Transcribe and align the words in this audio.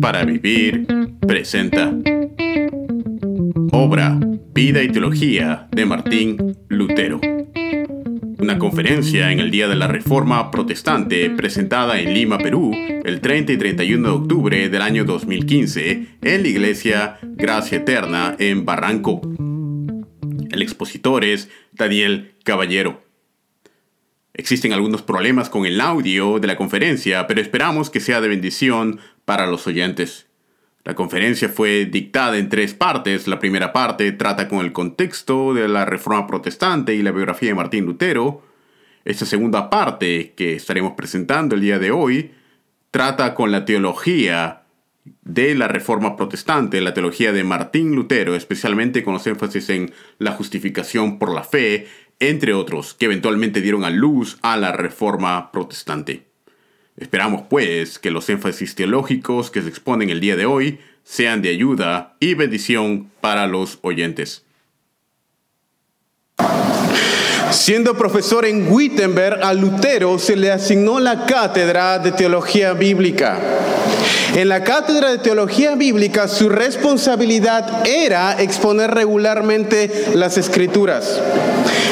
Para 0.00 0.24
Vivir 0.24 0.86
presenta 1.26 1.94
Obra, 3.70 4.18
Vida 4.54 4.82
y 4.82 4.88
Teología 4.88 5.68
de 5.70 5.84
Martín 5.84 6.56
Lutero. 6.68 7.20
Una 8.38 8.58
conferencia 8.58 9.30
en 9.30 9.40
el 9.40 9.50
Día 9.50 9.68
de 9.68 9.76
la 9.76 9.86
Reforma 9.86 10.50
Protestante 10.50 11.28
presentada 11.28 12.00
en 12.00 12.14
Lima, 12.14 12.38
Perú, 12.38 12.72
el 13.04 13.20
30 13.20 13.52
y 13.52 13.56
31 13.58 14.08
de 14.08 14.14
octubre 14.14 14.68
del 14.70 14.80
año 14.80 15.04
2015 15.04 16.06
en 16.22 16.42
la 16.42 16.48
Iglesia 16.48 17.18
Gracia 17.22 17.76
Eterna 17.76 18.36
en 18.38 18.64
Barranco. 18.64 19.20
El 20.50 20.62
expositor 20.62 21.26
es 21.26 21.50
Daniel 21.72 22.32
Caballero. 22.42 23.02
Existen 24.32 24.72
algunos 24.72 25.02
problemas 25.02 25.50
con 25.50 25.66
el 25.66 25.78
audio 25.80 26.38
de 26.38 26.46
la 26.46 26.56
conferencia, 26.56 27.26
pero 27.26 27.42
esperamos 27.42 27.90
que 27.90 28.00
sea 28.00 28.22
de 28.22 28.28
bendición 28.28 29.00
para 29.28 29.46
los 29.46 29.66
oyentes. 29.66 30.26
La 30.84 30.94
conferencia 30.94 31.50
fue 31.50 31.84
dictada 31.84 32.38
en 32.38 32.48
tres 32.48 32.72
partes. 32.72 33.28
La 33.28 33.38
primera 33.38 33.74
parte 33.74 34.10
trata 34.12 34.48
con 34.48 34.60
el 34.60 34.72
contexto 34.72 35.52
de 35.52 35.68
la 35.68 35.84
Reforma 35.84 36.26
Protestante 36.26 36.94
y 36.94 37.02
la 37.02 37.10
biografía 37.10 37.50
de 37.50 37.54
Martín 37.54 37.84
Lutero. 37.84 38.42
Esta 39.04 39.26
segunda 39.26 39.68
parte, 39.68 40.32
que 40.34 40.54
estaremos 40.54 40.94
presentando 40.94 41.56
el 41.56 41.60
día 41.60 41.78
de 41.78 41.90
hoy, 41.90 42.30
trata 42.90 43.34
con 43.34 43.52
la 43.52 43.66
teología 43.66 44.62
de 45.04 45.54
la 45.54 45.68
Reforma 45.68 46.16
Protestante, 46.16 46.80
la 46.80 46.94
teología 46.94 47.30
de 47.32 47.44
Martín 47.44 47.94
Lutero, 47.94 48.34
especialmente 48.34 49.04
con 49.04 49.12
los 49.12 49.26
énfasis 49.26 49.68
en 49.68 49.92
la 50.16 50.32
justificación 50.32 51.18
por 51.18 51.34
la 51.34 51.44
fe 51.44 51.86
entre 52.18 52.54
otros, 52.54 52.94
que 52.94 53.04
eventualmente 53.04 53.60
dieron 53.60 53.84
a 53.84 53.90
luz 53.90 54.38
a 54.40 54.56
la 54.56 54.72
Reforma 54.72 55.52
Protestante. 55.52 56.27
Esperamos, 56.98 57.42
pues, 57.48 57.98
que 57.98 58.10
los 58.10 58.28
énfasis 58.28 58.74
teológicos 58.74 59.52
que 59.52 59.62
se 59.62 59.68
exponen 59.68 60.10
el 60.10 60.20
día 60.20 60.36
de 60.36 60.46
hoy 60.46 60.80
sean 61.04 61.42
de 61.42 61.50
ayuda 61.50 62.16
y 62.18 62.34
bendición 62.34 63.10
para 63.20 63.46
los 63.46 63.78
oyentes. 63.82 64.44
Siendo 67.50 67.94
profesor 67.94 68.44
en 68.44 68.70
Wittenberg, 68.70 69.42
a 69.42 69.54
Lutero 69.54 70.18
se 70.18 70.36
le 70.36 70.52
asignó 70.52 71.00
la 71.00 71.24
cátedra 71.24 71.98
de 71.98 72.12
teología 72.12 72.74
bíblica. 72.74 73.38
En 74.34 74.48
la 74.48 74.62
cátedra 74.62 75.10
de 75.10 75.18
teología 75.18 75.74
bíblica 75.74 76.28
su 76.28 76.50
responsabilidad 76.50 77.86
era 77.86 78.40
exponer 78.40 78.90
regularmente 78.90 80.10
las 80.14 80.36
escrituras. 80.36 81.20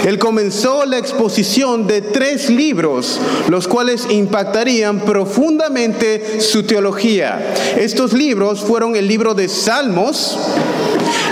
Él 0.05 0.19
comenzó 0.19 0.85
la 0.85 0.99
exposición 0.99 1.87
de 1.87 2.03
tres 2.03 2.51
libros, 2.51 3.19
los 3.49 3.67
cuales 3.67 4.07
impactarían 4.11 5.01
profundamente 5.01 6.41
su 6.41 6.65
teología. 6.65 7.55
Estos 7.79 8.13
libros 8.13 8.61
fueron 8.61 8.95
el 8.95 9.09
libro 9.09 9.35
de 9.35 9.49
Salmos, 9.49 10.39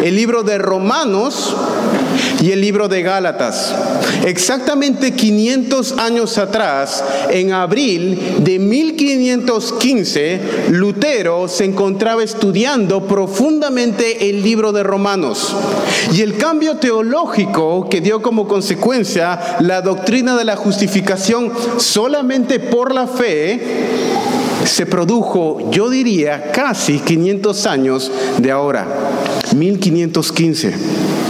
el 0.03 0.17
libro 0.17 0.43
de 0.43 0.57
Romanos 0.59 1.55
y 2.45 2.53
el 2.53 2.61
libro 2.61 2.89
de 2.89 3.01
Gálatas. 3.01 3.75
Exactamente 4.27 5.13
500 5.13 5.97
años 5.97 6.37
atrás, 6.37 7.03
en 7.31 7.53
abril 7.53 8.21
de 8.41 8.59
1515, 8.59 10.41
Lutero 10.69 11.49
se 11.49 11.65
encontraba 11.65 12.23
estudiando 12.23 13.07
profundamente 13.07 14.29
el 14.29 14.43
libro 14.43 14.73
de 14.73 14.83
Romanos. 14.83 15.57
Y 16.13 16.21
el 16.21 16.37
cambio 16.37 16.77
teológico 16.77 17.89
que 17.89 18.03
dio 18.03 18.21
como 18.21 18.47
consecuencia 18.47 19.57
la 19.61 19.81
doctrina 19.81 20.37
de 20.37 20.45
la 20.45 20.57
justificación 20.57 21.51
solamente 21.79 22.61
por 22.61 22.93
la 22.93 23.07
fe, 23.07 23.59
se 24.67 24.85
produjo, 24.85 25.71
yo 25.71 25.89
diría, 25.89 26.53
casi 26.53 26.99
500 26.99 27.67
años 27.67 28.13
de 28.37 28.51
ahora, 28.51 28.87
1515. 29.57 31.24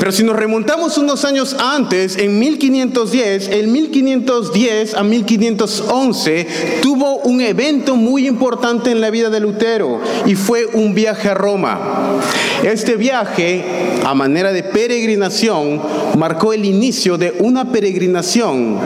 Pero 0.00 0.12
si 0.12 0.24
nos 0.24 0.34
remontamos 0.34 0.96
unos 0.96 1.26
años 1.26 1.54
antes, 1.58 2.16
en 2.16 2.38
1510, 2.38 3.48
en 3.48 3.70
1510 3.70 4.94
a 4.94 5.02
1511, 5.02 6.46
tuvo 6.80 7.18
un 7.18 7.42
evento 7.42 7.96
muy 7.96 8.26
importante 8.26 8.90
en 8.90 9.02
la 9.02 9.10
vida 9.10 9.28
de 9.28 9.40
Lutero 9.40 10.00
y 10.24 10.36
fue 10.36 10.64
un 10.64 10.94
viaje 10.94 11.28
a 11.28 11.34
Roma. 11.34 12.18
Este 12.62 12.96
viaje, 12.96 13.62
a 14.02 14.14
manera 14.14 14.54
de 14.54 14.62
peregrinación, 14.62 15.82
marcó 16.16 16.54
el 16.54 16.64
inicio 16.64 17.18
de 17.18 17.34
una 17.38 17.70
peregrinación 17.70 18.78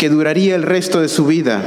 que 0.00 0.08
duraría 0.08 0.54
el 0.54 0.62
resto 0.62 1.02
de 1.02 1.10
su 1.10 1.26
vida. 1.26 1.62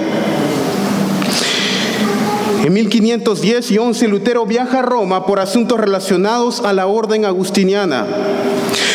En 2.64 2.74
1510 2.74 3.72
y 3.72 3.78
11 3.78 4.08
Lutero 4.08 4.46
viaja 4.48 4.80
a 4.80 4.82
Roma 4.82 5.28
por 5.28 5.40
asuntos 5.40 5.80
relacionados 5.80 6.62
a 6.62 6.74
la 6.74 6.88
orden 6.88 7.26
agustiniana. 7.26 8.08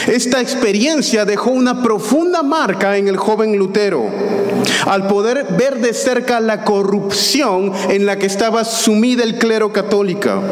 Esta 0.06 0.41
experiencia 0.41 1.25
dejó 1.25 1.50
una 1.50 1.82
profunda 1.82 2.42
marca 2.42 2.97
en 2.97 3.09
el 3.09 3.16
joven 3.16 3.56
Lutero 3.56 4.10
al 4.87 5.06
poder 5.06 5.47
ver 5.56 5.81
de 5.81 5.92
cerca 5.94 6.41
la 6.41 6.65
corrupción 6.65 7.72
en 7.88 8.06
la 8.06 8.16
que 8.16 8.26
estaba 8.26 8.64
sumida 8.64 9.22
el 9.22 9.38
clero 9.38 9.72
católico. 9.72 10.43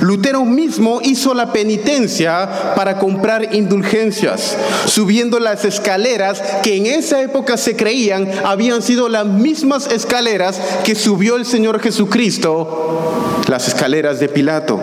Lutero 0.00 0.44
mismo 0.44 1.00
hizo 1.02 1.34
la 1.34 1.52
penitencia 1.52 2.74
para 2.74 2.98
comprar 2.98 3.54
indulgencias, 3.54 4.56
subiendo 4.86 5.38
las 5.38 5.64
escaleras 5.64 6.42
que 6.62 6.76
en 6.76 6.86
esa 6.86 7.22
época 7.22 7.56
se 7.56 7.76
creían 7.76 8.28
habían 8.44 8.82
sido 8.82 9.08
las 9.08 9.26
mismas 9.26 9.86
escaleras 9.90 10.60
que 10.84 10.94
subió 10.94 11.36
el 11.36 11.46
Señor 11.46 11.80
Jesucristo, 11.80 13.42
las 13.48 13.68
escaleras 13.68 14.20
de 14.20 14.28
Pilato. 14.28 14.80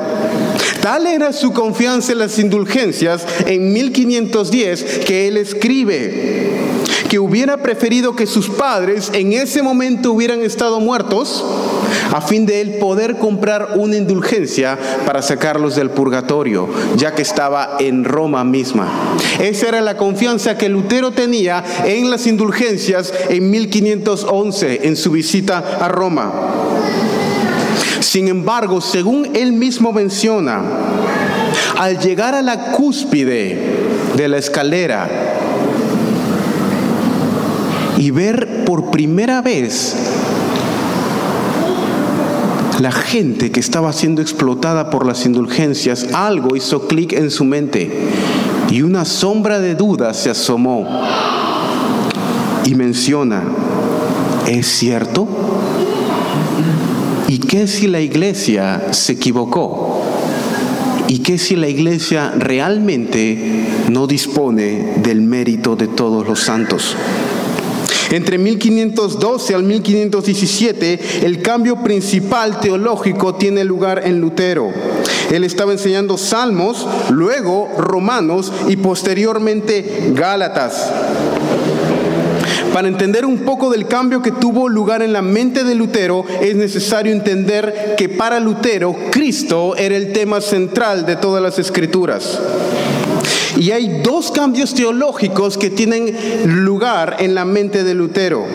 Tal 0.81 1.07
era 1.07 1.33
su 1.33 1.51
confianza 1.51 2.13
en 2.13 2.19
las 2.19 2.39
indulgencias 2.39 3.25
en 3.45 3.73
1510 3.73 4.99
que 5.05 5.27
él 5.27 5.37
escribe 5.37 6.49
que 7.09 7.19
hubiera 7.19 7.57
preferido 7.57 8.15
que 8.15 8.27
sus 8.27 8.49
padres 8.49 9.09
en 9.13 9.33
ese 9.33 9.63
momento 9.63 10.13
hubieran 10.13 10.41
estado 10.41 10.79
muertos 10.79 11.43
a 12.13 12.21
fin 12.21 12.45
de 12.45 12.61
él 12.61 12.75
poder 12.75 13.17
comprar 13.17 13.73
una 13.75 13.97
indulgencia 13.97 14.77
para 15.05 15.21
sacarlos 15.21 15.75
del 15.75 15.89
purgatorio, 15.89 16.69
ya 16.95 17.13
que 17.15 17.23
estaba 17.23 17.77
en 17.79 18.03
Roma 18.03 18.43
misma. 18.43 19.15
Esa 19.39 19.67
era 19.67 19.81
la 19.81 19.97
confianza 19.97 20.57
que 20.57 20.69
Lutero 20.69 21.11
tenía 21.11 21.63
en 21.85 22.09
las 22.11 22.27
indulgencias 22.27 23.11
en 23.29 23.49
1511 23.49 24.81
en 24.83 24.95
su 24.95 25.11
visita 25.11 25.77
a 25.79 25.87
Roma. 25.87 26.31
Sin 27.99 28.27
embargo, 28.27 28.81
según 28.81 29.35
él 29.35 29.53
mismo 29.53 29.91
menciona, 29.91 30.61
al 31.77 31.99
llegar 31.99 32.35
a 32.35 32.41
la 32.41 32.71
cúspide 32.71 33.57
de 34.15 34.27
la 34.27 34.37
escalera 34.37 35.07
y 37.97 38.11
ver 38.11 38.65
por 38.65 38.91
primera 38.91 39.41
vez 39.41 39.95
la 42.79 42.91
gente 42.91 43.51
que 43.51 43.59
estaba 43.59 43.91
siendo 43.91 44.21
explotada 44.21 44.89
por 44.89 45.05
las 45.05 45.25
indulgencias, 45.25 46.07
algo 46.13 46.55
hizo 46.55 46.87
clic 46.87 47.13
en 47.13 47.29
su 47.29 47.43
mente 47.43 47.91
y 48.69 48.81
una 48.83 49.03
sombra 49.03 49.59
de 49.59 49.75
duda 49.75 50.13
se 50.13 50.29
asomó 50.29 50.87
y 52.65 52.75
menciona, 52.75 53.43
¿es 54.47 54.67
cierto? 54.67 55.27
¿Y 57.29 57.37
qué 57.37 57.67
si 57.67 57.85
la 57.85 58.01
iglesia 58.01 58.91
se 58.91 59.13
equivocó? 59.13 60.01
¿Y 61.07 61.19
qué 61.19 61.37
si 61.37 61.55
la 61.55 61.67
iglesia 61.67 62.31
realmente 62.35 63.67
no 63.87 64.07
dispone 64.07 64.95
del 65.03 65.21
mérito 65.21 65.75
de 65.75 65.87
todos 65.89 66.25
los 66.27 66.39
santos? 66.39 66.95
Entre 68.09 68.39
1512 68.39 69.53
al 69.53 69.61
1517, 69.61 70.99
el 71.27 71.43
cambio 71.43 71.83
principal 71.83 72.59
teológico 72.59 73.35
tiene 73.35 73.63
lugar 73.63 74.07
en 74.07 74.19
Lutero. 74.19 74.71
Él 75.29 75.43
estaba 75.43 75.71
enseñando 75.71 76.17
salmos, 76.17 76.87
luego 77.11 77.69
romanos 77.77 78.51
y 78.67 78.77
posteriormente 78.77 80.13
gálatas. 80.15 80.91
Para 82.73 82.87
entender 82.87 83.25
un 83.25 83.39
poco 83.39 83.69
del 83.69 83.87
cambio 83.87 84.21
que 84.21 84.31
tuvo 84.31 84.69
lugar 84.69 85.01
en 85.01 85.13
la 85.13 85.21
mente 85.21 85.63
de 85.63 85.75
Lutero, 85.75 86.23
es 86.41 86.55
necesario 86.55 87.11
entender 87.11 87.95
que 87.97 88.09
para 88.09 88.39
Lutero 88.39 88.95
Cristo 89.11 89.75
era 89.75 89.95
el 89.95 90.13
tema 90.13 90.39
central 90.39 91.05
de 91.05 91.15
todas 91.15 91.41
las 91.41 91.57
escrituras. 91.57 92.39
Y 93.57 93.71
hay 93.71 94.01
dos 94.03 94.31
cambios 94.31 94.73
teológicos 94.73 95.57
que 95.57 95.69
tienen 95.69 96.15
lugar 96.63 97.17
en 97.19 97.35
la 97.35 97.43
mente 97.43 97.83
de 97.83 97.93
Lutero. 97.93 98.45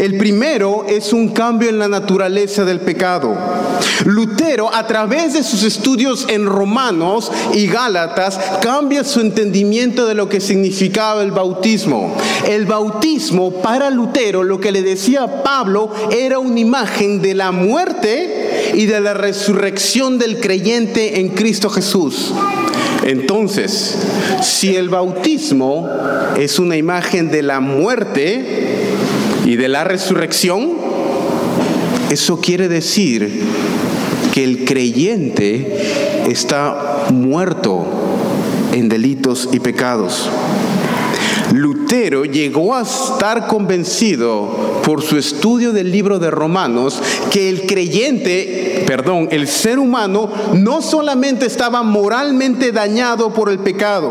El 0.00 0.16
primero 0.16 0.86
es 0.88 1.12
un 1.12 1.28
cambio 1.28 1.68
en 1.68 1.78
la 1.78 1.86
naturaleza 1.86 2.64
del 2.64 2.80
pecado. 2.80 3.36
Lutero, 4.06 4.74
a 4.74 4.86
través 4.86 5.34
de 5.34 5.42
sus 5.42 5.62
estudios 5.62 6.24
en 6.30 6.46
Romanos 6.46 7.30
y 7.52 7.66
Gálatas, 7.66 8.40
cambia 8.62 9.04
su 9.04 9.20
entendimiento 9.20 10.06
de 10.06 10.14
lo 10.14 10.26
que 10.26 10.40
significaba 10.40 11.22
el 11.22 11.32
bautismo. 11.32 12.16
El 12.48 12.64
bautismo 12.64 13.60
para 13.60 13.90
Lutero, 13.90 14.42
lo 14.42 14.58
que 14.58 14.72
le 14.72 14.80
decía 14.80 15.42
Pablo, 15.42 15.92
era 16.10 16.38
una 16.38 16.60
imagen 16.60 17.20
de 17.20 17.34
la 17.34 17.52
muerte 17.52 18.72
y 18.72 18.86
de 18.86 19.00
la 19.00 19.12
resurrección 19.12 20.18
del 20.18 20.40
creyente 20.40 21.20
en 21.20 21.28
Cristo 21.28 21.68
Jesús. 21.68 22.32
Entonces, 23.04 23.98
si 24.40 24.76
el 24.76 24.88
bautismo 24.88 25.90
es 26.38 26.58
una 26.58 26.78
imagen 26.78 27.30
de 27.30 27.42
la 27.42 27.60
muerte 27.60 28.80
y 29.44 29.56
de 29.56 29.68
la 29.68 29.84
resurrección, 29.84 30.70
eso 32.10 32.40
quiere 32.40 32.68
decir 32.68 33.42
que 34.32 34.44
el 34.44 34.64
creyente 34.64 36.26
está 36.28 37.06
muerto 37.10 37.86
en 38.72 38.88
delitos 38.88 39.48
y 39.52 39.60
pecados. 39.60 40.28
Lutero 41.52 42.24
llegó 42.24 42.76
a 42.76 42.82
estar 42.82 43.48
convencido 43.48 44.80
por 44.84 45.02
su 45.02 45.16
estudio 45.18 45.72
del 45.72 45.90
libro 45.90 46.18
de 46.18 46.30
Romanos 46.30 47.02
que 47.30 47.48
el 47.48 47.66
creyente, 47.66 48.69
perdón, 48.86 49.28
el 49.30 49.48
ser 49.48 49.78
humano 49.78 50.30
no 50.54 50.82
solamente 50.82 51.46
estaba 51.46 51.82
moralmente 51.82 52.72
dañado 52.72 53.32
por 53.32 53.50
el 53.50 53.58
pecado, 53.58 54.10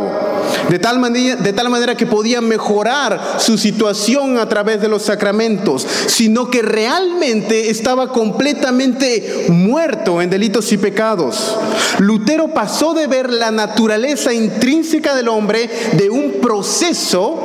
de 0.69 0.80
tal 0.80 1.00
manera, 1.00 1.95
que 1.95 2.06
podía 2.06 2.42
mejorar 2.42 3.38
su 3.39 3.57
situación 3.57 4.38
a 4.38 4.48
través 4.48 4.81
de 4.81 4.88
los 4.88 5.04
sacramentos, 5.04 5.86
sino 6.07 6.50
que 6.50 6.62
realmente 6.62 7.69
estaba 7.69 8.12
completamente 8.12 9.45
muerto 9.50 10.21
en 10.21 10.30
delitos 10.30 10.71
y 10.71 10.77
pecados. 10.77 11.57
Lutero 12.00 12.50
pasó 12.50 12.94
de 12.94 13.07
ver 13.07 13.31
la 13.31 13.51
naturaleza 13.51 14.33
intrínseca 14.33 15.16
del 15.16 15.27
hombre 15.27 15.69
de 15.94 16.10
un 16.10 16.33
proceso 16.42 17.39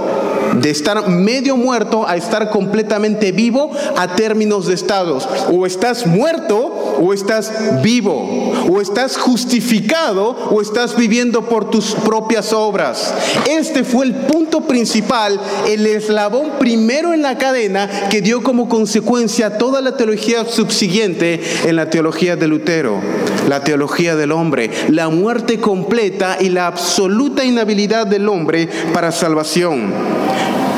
de 0.60 0.70
estar 0.70 1.08
medio 1.08 1.56
muerto 1.56 2.06
a 2.06 2.16
estar 2.16 2.50
completamente 2.50 3.32
vivo 3.32 3.70
a 3.96 4.14
términos 4.14 4.66
de 4.66 4.74
estados. 4.74 5.28
O 5.52 5.66
estás 5.66 6.06
muerto 6.06 6.96
o 7.00 7.12
estás 7.14 7.82
vivo. 7.82 8.52
O 8.70 8.80
estás 8.80 9.16
justificado 9.16 10.30
o 10.50 10.60
estás 10.60 10.96
viviendo 10.96 11.48
por 11.48 11.70
tus 11.70 11.94
propias 11.94 12.52
obras. 12.52 13.14
Este 13.48 13.84
fue 13.84 14.06
el 14.06 14.14
punto 14.14 14.62
principal, 14.62 15.40
el 15.66 15.86
eslabón 15.86 16.52
primero 16.58 17.12
en 17.12 17.22
la 17.22 17.38
cadena 17.38 18.08
que 18.10 18.20
dio 18.20 18.42
como 18.42 18.68
consecuencia 18.68 19.58
toda 19.58 19.80
la 19.80 19.96
teología 19.96 20.44
subsiguiente 20.44 21.40
en 21.64 21.76
la 21.76 21.90
teología 21.90 22.36
de 22.36 22.48
Lutero. 22.48 23.00
La 23.48 23.62
teología 23.62 24.16
del 24.16 24.32
hombre, 24.32 24.70
la 24.88 25.08
muerte 25.08 25.60
completa 25.60 26.38
y 26.40 26.48
la 26.48 26.66
absoluta 26.66 27.44
inhabilidad 27.44 28.06
del 28.06 28.28
hombre 28.28 28.68
para 28.92 29.12
salvación. 29.12 29.92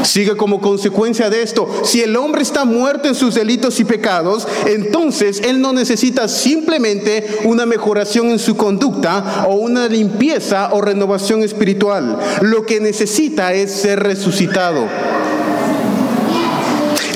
Sigue 0.07 0.37
como 0.37 0.61
consecuencia 0.61 1.29
de 1.31 1.43
esto, 1.43 1.69
si 1.83 2.01
el 2.01 2.17
hombre 2.17 2.43
está 2.43 2.65
muerto 2.65 3.09
en 3.09 3.17
sus 3.17 3.35
delitos 3.35 3.81
y 3.81 3.85
pecados, 3.85 4.47
entonces 4.65 5.43
él 5.45 5.61
no 5.61 5.73
necesita 5.73 6.29
simplemente 6.29 7.41
una 7.45 7.67
mejoración 7.67 8.29
en 8.29 8.39
su 8.39 8.57
conducta 8.57 9.47
o 9.49 9.55
una 9.55 9.89
limpieza 9.89 10.71
o 10.73 10.81
renovación 10.81 11.43
espiritual. 11.43 12.19
Lo 12.41 12.65
que 12.65 12.79
necesita 12.79 13.53
es 13.53 13.73
ser 13.73 14.01
resucitado. 14.01 14.87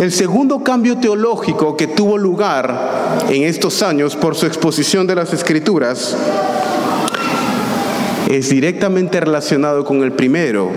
El 0.01 0.11
segundo 0.11 0.65
cambio 0.65 0.99
teológico 0.99 1.77
que 1.77 1.87
tuvo 1.87 2.19
lugar 2.19 3.21
en 3.29 3.45
estos 3.45 3.83
años 3.85 4.17
por 4.17 4.35
su 4.35 4.47
exposición 4.47 5.07
de 5.07 5.15
las 5.15 5.33
escrituras 5.33 6.17
es 8.29 8.49
directamente 8.49 9.21
relacionado 9.21 9.85
con 9.85 10.03
el 10.03 10.13
primero 10.13 10.71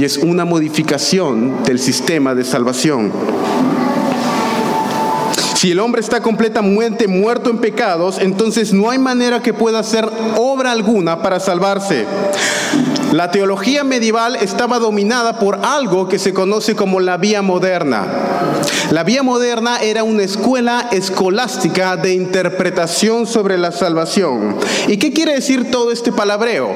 y 0.00 0.04
es 0.06 0.16
una 0.16 0.46
modificación 0.46 1.62
del 1.62 1.78
sistema 1.78 2.34
de 2.34 2.42
salvación. 2.42 3.12
Si 5.56 5.70
el 5.72 5.78
hombre 5.78 6.00
está 6.00 6.22
completamente 6.22 7.06
muerto 7.06 7.50
en 7.50 7.58
pecados, 7.58 8.18
entonces 8.18 8.72
no 8.72 8.88
hay 8.88 8.98
manera 8.98 9.42
que 9.42 9.52
pueda 9.52 9.80
hacer 9.80 10.08
obra 10.38 10.72
alguna 10.72 11.20
para 11.20 11.38
salvarse. 11.38 12.06
La 13.12 13.32
teología 13.32 13.82
medieval 13.82 14.36
estaba 14.36 14.78
dominada 14.78 15.40
por 15.40 15.60
algo 15.64 16.08
que 16.08 16.20
se 16.20 16.32
conoce 16.32 16.76
como 16.76 17.00
la 17.00 17.16
vía 17.16 17.42
moderna. 17.42 18.06
La 18.92 19.02
vía 19.02 19.24
moderna 19.24 19.78
era 19.78 20.04
una 20.04 20.22
escuela 20.22 20.88
escolástica 20.92 21.96
de 21.96 22.14
interpretación 22.14 23.26
sobre 23.26 23.58
la 23.58 23.72
salvación. 23.72 24.56
¿Y 24.86 24.98
qué 24.98 25.12
quiere 25.12 25.34
decir 25.34 25.72
todo 25.72 25.90
este 25.90 26.12
palabreo? 26.12 26.72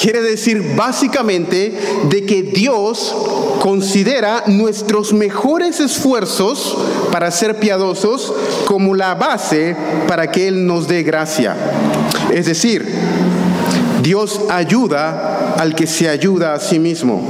Quiere 0.00 0.22
decir 0.22 0.74
básicamente 0.74 1.78
de 2.10 2.26
que 2.26 2.42
Dios 2.42 3.14
considera 3.60 4.42
nuestros 4.46 5.12
mejores 5.12 5.78
esfuerzos 5.78 6.76
para 7.12 7.30
ser 7.30 7.60
piadosos 7.60 8.32
como 8.66 8.94
la 8.96 9.14
base 9.14 9.76
para 10.08 10.32
que 10.32 10.48
Él 10.48 10.66
nos 10.66 10.88
dé 10.88 11.04
gracia. 11.04 11.56
Es 12.32 12.46
decir, 12.46 12.86
Dios 14.06 14.40
ayuda 14.50 15.56
al 15.58 15.74
que 15.74 15.88
se 15.88 16.08
ayuda 16.08 16.54
a 16.54 16.60
sí 16.60 16.78
mismo. 16.78 17.20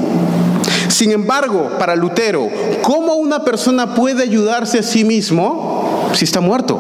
Sin 0.89 1.11
embargo, 1.11 1.71
para 1.79 1.97
Lutero, 1.97 2.51
¿cómo 2.83 3.15
una 3.15 3.43
persona 3.43 3.95
puede 3.95 4.23
ayudarse 4.23 4.81
a 4.81 4.83
sí 4.83 5.03
mismo 5.03 6.11
si 6.13 6.27
está 6.27 6.43
muerto? 6.43 6.79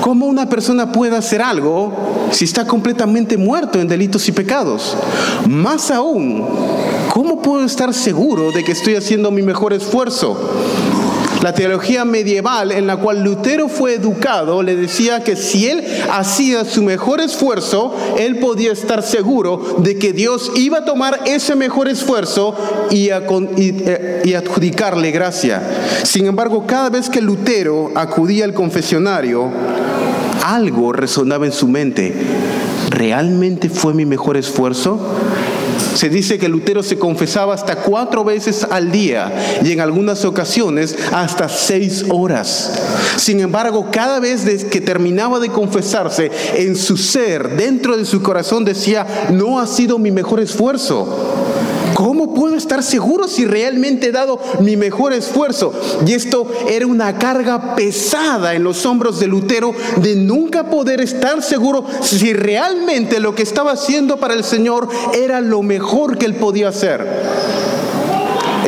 ¿Cómo 0.00 0.26
una 0.26 0.48
persona 0.48 0.90
puede 0.90 1.16
hacer 1.16 1.42
algo 1.42 1.92
si 2.32 2.44
está 2.44 2.66
completamente 2.66 3.36
muerto 3.36 3.80
en 3.80 3.86
delitos 3.86 4.26
y 4.26 4.32
pecados? 4.32 4.96
Más 5.48 5.92
aún, 5.92 6.44
¿cómo 7.08 7.40
puedo 7.40 7.64
estar 7.64 7.94
seguro 7.94 8.50
de 8.50 8.64
que 8.64 8.72
estoy 8.72 8.96
haciendo 8.96 9.30
mi 9.30 9.42
mejor 9.42 9.74
esfuerzo? 9.74 10.36
La 11.42 11.52
teología 11.52 12.04
medieval 12.04 12.70
en 12.70 12.86
la 12.86 12.96
cual 12.96 13.24
Lutero 13.24 13.68
fue 13.68 13.94
educado 13.94 14.62
le 14.62 14.76
decía 14.76 15.24
que 15.24 15.34
si 15.34 15.66
él 15.66 15.84
hacía 16.12 16.64
su 16.64 16.84
mejor 16.84 17.20
esfuerzo, 17.20 17.96
él 18.16 18.38
podía 18.38 18.70
estar 18.70 19.02
seguro 19.02 19.76
de 19.78 19.98
que 19.98 20.12
Dios 20.12 20.52
iba 20.54 20.78
a 20.78 20.84
tomar 20.84 21.18
ese 21.26 21.56
mejor 21.56 21.88
esfuerzo 21.88 22.54
y, 22.90 23.08
eh, 23.10 24.36
adjudicarle 24.36 25.10
gracia. 25.10 25.60
Sin 26.04 26.26
embargo, 26.26 26.64
cada 26.64 26.90
vez 26.90 27.10
que 27.10 27.20
Lutero 27.20 27.90
acudía 27.96 28.44
al 28.44 28.54
confesionario, 28.54 29.50
algo 30.44 30.92
resonaba 30.92 31.44
en 31.44 31.52
su 31.52 31.66
mente. 31.66 32.14
¿Realmente 32.90 33.68
fue 33.68 33.94
mi 33.94 34.06
mejor 34.06 34.36
esfuerzo? 34.36 34.98
Se 35.94 36.08
dice 36.08 36.38
que 36.38 36.48
Lutero 36.48 36.82
se 36.82 36.98
confesaba 36.98 37.54
hasta 37.54 37.76
cuatro 37.76 38.24
veces 38.24 38.66
al 38.70 38.90
día 38.90 39.60
y 39.62 39.72
en 39.72 39.80
algunas 39.80 40.24
ocasiones 40.24 40.96
hasta 41.12 41.48
seis 41.48 42.04
horas. 42.08 42.72
Sin 43.16 43.40
embargo, 43.40 43.88
cada 43.90 44.20
vez 44.20 44.64
que 44.64 44.80
terminaba 44.80 45.38
de 45.38 45.50
confesarse, 45.50 46.30
en 46.56 46.76
su 46.76 46.96
ser, 46.96 47.56
dentro 47.56 47.96
de 47.96 48.04
su 48.04 48.22
corazón 48.22 48.64
decía, 48.64 49.28
no 49.30 49.60
ha 49.60 49.66
sido 49.66 49.98
mi 49.98 50.10
mejor 50.10 50.40
esfuerzo. 50.40 51.51
¿Cómo 52.22 52.34
puedo 52.34 52.54
estar 52.54 52.84
seguro 52.84 53.26
si 53.26 53.44
realmente 53.44 54.06
he 54.06 54.12
dado 54.12 54.38
mi 54.60 54.76
mejor 54.76 55.12
esfuerzo? 55.12 55.72
Y 56.06 56.12
esto 56.12 56.46
era 56.70 56.86
una 56.86 57.18
carga 57.18 57.74
pesada 57.74 58.54
en 58.54 58.62
los 58.62 58.86
hombros 58.86 59.18
de 59.18 59.26
Lutero 59.26 59.74
de 59.96 60.14
nunca 60.14 60.70
poder 60.70 61.00
estar 61.00 61.42
seguro 61.42 61.84
si 62.00 62.32
realmente 62.32 63.18
lo 63.18 63.34
que 63.34 63.42
estaba 63.42 63.72
haciendo 63.72 64.18
para 64.18 64.34
el 64.34 64.44
Señor 64.44 64.88
era 65.12 65.40
lo 65.40 65.62
mejor 65.62 66.16
que 66.16 66.26
él 66.26 66.36
podía 66.36 66.68
hacer. 66.68 67.04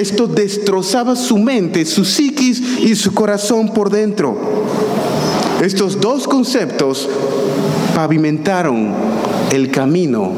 Esto 0.00 0.26
destrozaba 0.26 1.14
su 1.14 1.38
mente, 1.38 1.86
su 1.86 2.04
psiquis 2.04 2.60
y 2.80 2.96
su 2.96 3.14
corazón 3.14 3.72
por 3.72 3.88
dentro. 3.88 4.36
Estos 5.62 6.00
dos 6.00 6.26
conceptos 6.26 7.08
pavimentaron 7.94 8.92
el 9.52 9.70
camino 9.70 10.32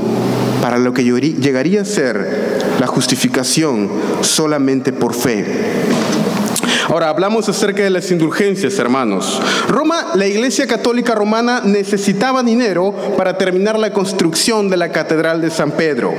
para 0.60 0.76
lo 0.76 0.92
que 0.92 1.02
llegaría 1.02 1.80
a 1.80 1.84
ser 1.86 2.45
la 2.78 2.86
justificación 2.86 3.90
solamente 4.20 4.92
por 4.92 5.14
fe. 5.14 5.44
Ahora 6.88 7.08
hablamos 7.08 7.48
acerca 7.48 7.82
de 7.82 7.90
las 7.90 8.10
indulgencias, 8.12 8.78
hermanos. 8.78 9.40
Roma, 9.68 10.12
la 10.14 10.26
Iglesia 10.26 10.68
Católica 10.68 11.16
Romana 11.16 11.60
necesitaba 11.64 12.44
dinero 12.44 12.94
para 13.16 13.36
terminar 13.36 13.76
la 13.76 13.92
construcción 13.92 14.70
de 14.70 14.76
la 14.76 14.92
Catedral 14.92 15.40
de 15.40 15.50
San 15.50 15.72
Pedro 15.72 16.14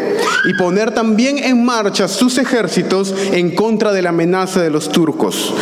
y 0.45 0.53
poner 0.55 0.93
también 0.93 1.37
en 1.37 1.63
marcha 1.63 2.09
sus 2.09 2.37
ejércitos 2.37 3.15
en 3.31 3.55
contra 3.55 3.93
de 3.93 4.01
la 4.01 4.09
amenaza 4.09 4.61
de 4.61 4.69
los 4.69 4.89
turcos. 4.89 5.53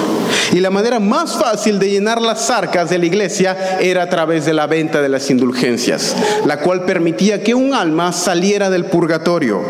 Y 0.51 0.59
la 0.59 0.71
manera 0.71 0.99
más 0.99 1.37
fácil 1.37 1.77
de 1.77 1.91
llenar 1.91 2.19
las 2.19 2.49
arcas 2.49 2.89
de 2.89 2.97
la 2.97 3.05
iglesia 3.05 3.77
era 3.79 4.03
a 4.03 4.09
través 4.09 4.45
de 4.45 4.53
la 4.53 4.65
venta 4.67 5.01
de 5.01 5.09
las 5.09 5.29
indulgencias, 5.29 6.15
la 6.45 6.61
cual 6.61 6.83
permitía 6.85 7.43
que 7.43 7.53
un 7.53 7.73
alma 7.75 8.11
saliera 8.11 8.69
del 8.71 8.85
purgatorio. 8.85 9.61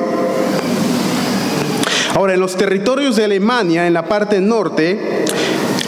Ahora, 2.15 2.33
en 2.33 2.39
los 2.39 2.55
territorios 2.55 3.17
de 3.17 3.25
Alemania, 3.25 3.85
en 3.87 3.93
la 3.93 4.07
parte 4.07 4.39
norte, 4.39 5.25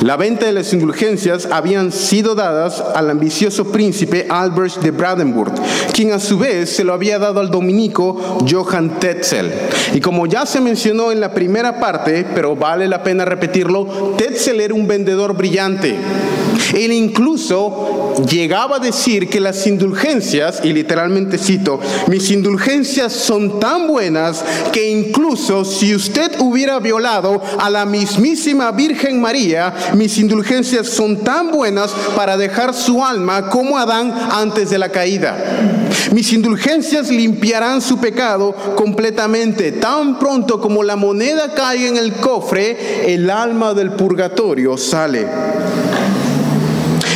La 0.02 0.16
venta 0.16 0.46
de 0.46 0.54
las 0.54 0.74
indulgencias 0.74 1.48
habían 1.52 1.92
sido 1.92 2.36
dadas 2.36 2.84
al 2.94 3.10
ambicioso 3.10 3.72
príncipe 3.72 4.28
Albert 4.30 4.78
de 4.82 4.92
Brandenburg, 4.92 5.54
quien 5.92 6.12
a 6.12 6.20
su 6.20 6.38
vez 6.38 6.70
se 6.70 6.84
lo 6.84 6.94
había 6.94 7.18
dado 7.18 7.40
al 7.40 7.50
dominico 7.50 8.38
Johann 8.48 9.00
Tetzel. 9.00 9.52
Y 9.94 10.00
como 10.00 10.28
ya 10.28 10.46
se 10.46 10.62
mencionó 10.62 11.12
en 11.12 11.20
la 11.20 11.34
primera 11.34 11.80
parte, 11.80 12.26
pero 12.36 12.56
vale 12.56 12.88
la 12.88 13.02
pena 13.02 13.26
repetirlo, 13.26 14.14
Tetzel 14.18 14.62
era 14.62 14.76
un 14.76 14.88
vendedor 14.88 15.36
brillante. 15.36 15.96
Él 16.74 16.92
incluso 16.92 18.14
llegaba 18.30 18.78
a 18.78 18.80
decir 18.80 19.30
que 19.30 19.40
las 19.40 19.66
indulgencias, 19.68 20.62
y 20.64 20.74
literalmente 20.74 21.38
cito, 21.38 21.80
mis 22.08 22.30
indulgencias 22.32 23.14
son 23.14 23.60
tan 23.60 23.88
buenas 23.88 24.44
que 24.72 24.90
incluso 24.90 25.64
si 25.64 25.96
usted 25.96 26.40
hubiera 26.40 26.80
violado 26.80 27.42
a 27.60 27.70
la 27.70 27.86
mismísima 27.86 28.72
Virgen 28.72 29.22
María, 29.22 29.74
mis 29.96 30.18
indulgencias 30.18 30.88
son 30.88 31.24
tan 31.24 31.52
buenas 31.52 31.92
para 32.16 32.38
dejar 32.38 32.74
su 32.74 33.04
alma 33.04 33.50
como 33.50 33.78
Adán 33.78 34.14
antes 34.32 34.70
de 34.70 34.78
la 34.78 34.90
caída. 34.90 35.38
Mis 36.14 36.34
indulgencias 36.34 37.10
limpiarán 37.10 37.82
su 37.82 37.98
pecado 37.98 38.56
completamente. 38.76 39.72
Tan 39.74 40.20
pronto 40.20 40.60
como 40.60 40.84
la 40.84 40.96
moneda 40.96 41.54
cae 41.54 41.88
en 41.88 41.98
el 41.98 42.14
cofre, 42.14 43.14
el 43.14 43.30
alma 43.30 43.74
del 43.74 43.92
purgatorio 43.92 44.78
sale. 44.78 45.28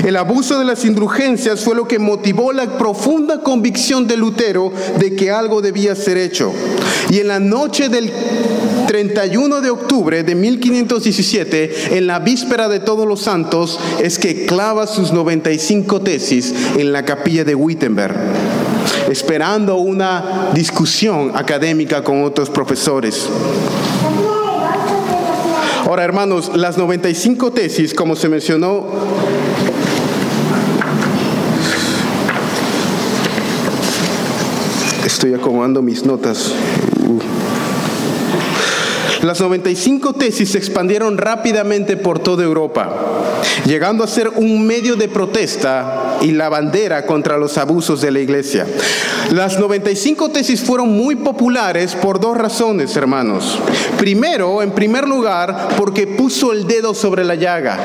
El 0.05 0.17
abuso 0.17 0.57
de 0.57 0.65
las 0.65 0.83
indulgencias 0.83 1.63
fue 1.63 1.75
lo 1.75 1.87
que 1.87 1.99
motivó 1.99 2.51
la 2.51 2.77
profunda 2.77 3.41
convicción 3.41 4.07
de 4.07 4.17
Lutero 4.17 4.73
de 4.97 5.15
que 5.15 5.29
algo 5.29 5.61
debía 5.61 5.95
ser 5.95 6.17
hecho. 6.17 6.51
Y 7.11 7.19
en 7.19 7.27
la 7.27 7.39
noche 7.39 7.87
del 7.87 8.11
31 8.91 9.61
de 9.61 9.69
octubre 9.69 10.21
de 10.21 10.35
1517, 10.35 11.95
en 11.97 12.07
la 12.07 12.19
víspera 12.19 12.67
de 12.67 12.81
todos 12.81 13.07
los 13.07 13.21
santos, 13.21 13.79
es 14.03 14.19
que 14.19 14.45
clava 14.45 14.85
sus 14.85 15.13
95 15.13 16.01
tesis 16.01 16.53
en 16.77 16.91
la 16.91 17.05
capilla 17.05 17.45
de 17.45 17.55
Wittenberg, 17.55 18.13
esperando 19.09 19.77
una 19.77 20.49
discusión 20.53 21.31
académica 21.35 22.03
con 22.03 22.25
otros 22.25 22.49
profesores. 22.49 23.29
Ahora, 25.85 26.03
hermanos, 26.03 26.51
las 26.53 26.77
95 26.77 27.53
tesis, 27.53 27.93
como 27.93 28.17
se 28.17 28.27
mencionó, 28.27 28.87
estoy 35.05 35.33
acomodando 35.33 35.81
mis 35.81 36.03
notas. 36.05 36.53
Las 39.23 39.39
95 39.39 40.13
tesis 40.13 40.49
se 40.49 40.57
expandieron 40.57 41.17
rápidamente 41.17 41.95
por 41.95 42.19
toda 42.19 42.43
Europa, 42.43 42.89
llegando 43.65 44.03
a 44.03 44.07
ser 44.07 44.29
un 44.29 44.65
medio 44.65 44.95
de 44.95 45.07
protesta 45.09 46.17
y 46.21 46.31
la 46.31 46.49
bandera 46.49 47.05
contra 47.05 47.37
los 47.37 47.57
abusos 47.59 48.01
de 48.01 48.09
la 48.09 48.19
iglesia. 48.19 48.65
Las 49.31 49.59
95 49.59 50.29
tesis 50.29 50.61
fueron 50.61 50.89
muy 50.89 51.15
populares 51.15 51.95
por 51.95 52.19
dos 52.19 52.35
razones, 52.35 52.95
hermanos. 52.95 53.59
Primero, 53.97 54.63
en 54.63 54.71
primer 54.71 55.07
lugar, 55.07 55.69
porque 55.77 56.07
puso 56.07 56.51
el 56.51 56.65
dedo 56.65 56.95
sobre 56.95 57.23
la 57.23 57.35
llaga. 57.35 57.77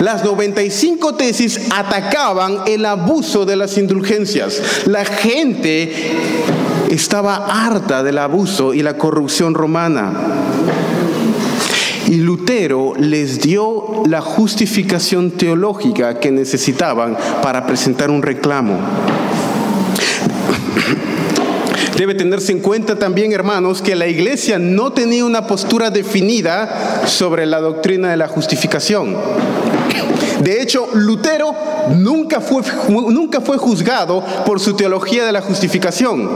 Las 0.00 0.24
95 0.24 1.14
tesis 1.14 1.60
atacaban 1.70 2.62
el 2.66 2.84
abuso 2.86 3.46
de 3.46 3.54
las 3.54 3.78
indulgencias. 3.78 4.86
La 4.86 5.04
gente 5.04 5.92
estaba 6.90 7.36
harta 7.46 8.02
del 8.02 8.18
abuso 8.18 8.74
y 8.74 8.82
la 8.82 8.98
corrupción 8.98 9.54
romana. 9.54 10.12
Lutero 12.18 12.94
les 12.98 13.40
dio 13.40 14.02
la 14.06 14.20
justificación 14.20 15.30
teológica 15.30 16.20
que 16.20 16.30
necesitaban 16.30 17.16
para 17.42 17.66
presentar 17.66 18.10
un 18.10 18.22
reclamo. 18.22 18.78
Debe 21.96 22.14
tenerse 22.14 22.52
en 22.52 22.60
cuenta 22.60 22.98
también, 22.98 23.32
hermanos, 23.32 23.82
que 23.82 23.94
la 23.94 24.08
iglesia 24.08 24.58
no 24.58 24.92
tenía 24.92 25.24
una 25.24 25.46
postura 25.46 25.90
definida 25.90 27.02
sobre 27.06 27.46
la 27.46 27.60
doctrina 27.60 28.10
de 28.10 28.16
la 28.16 28.28
justificación. 28.28 29.16
De 30.42 30.60
hecho, 30.60 30.88
Lutero 30.94 31.54
nunca 31.96 32.40
fue, 32.40 32.62
nunca 32.88 33.40
fue 33.40 33.56
juzgado 33.58 34.24
por 34.44 34.58
su 34.58 34.74
teología 34.74 35.24
de 35.24 35.32
la 35.32 35.42
justificación. 35.42 36.28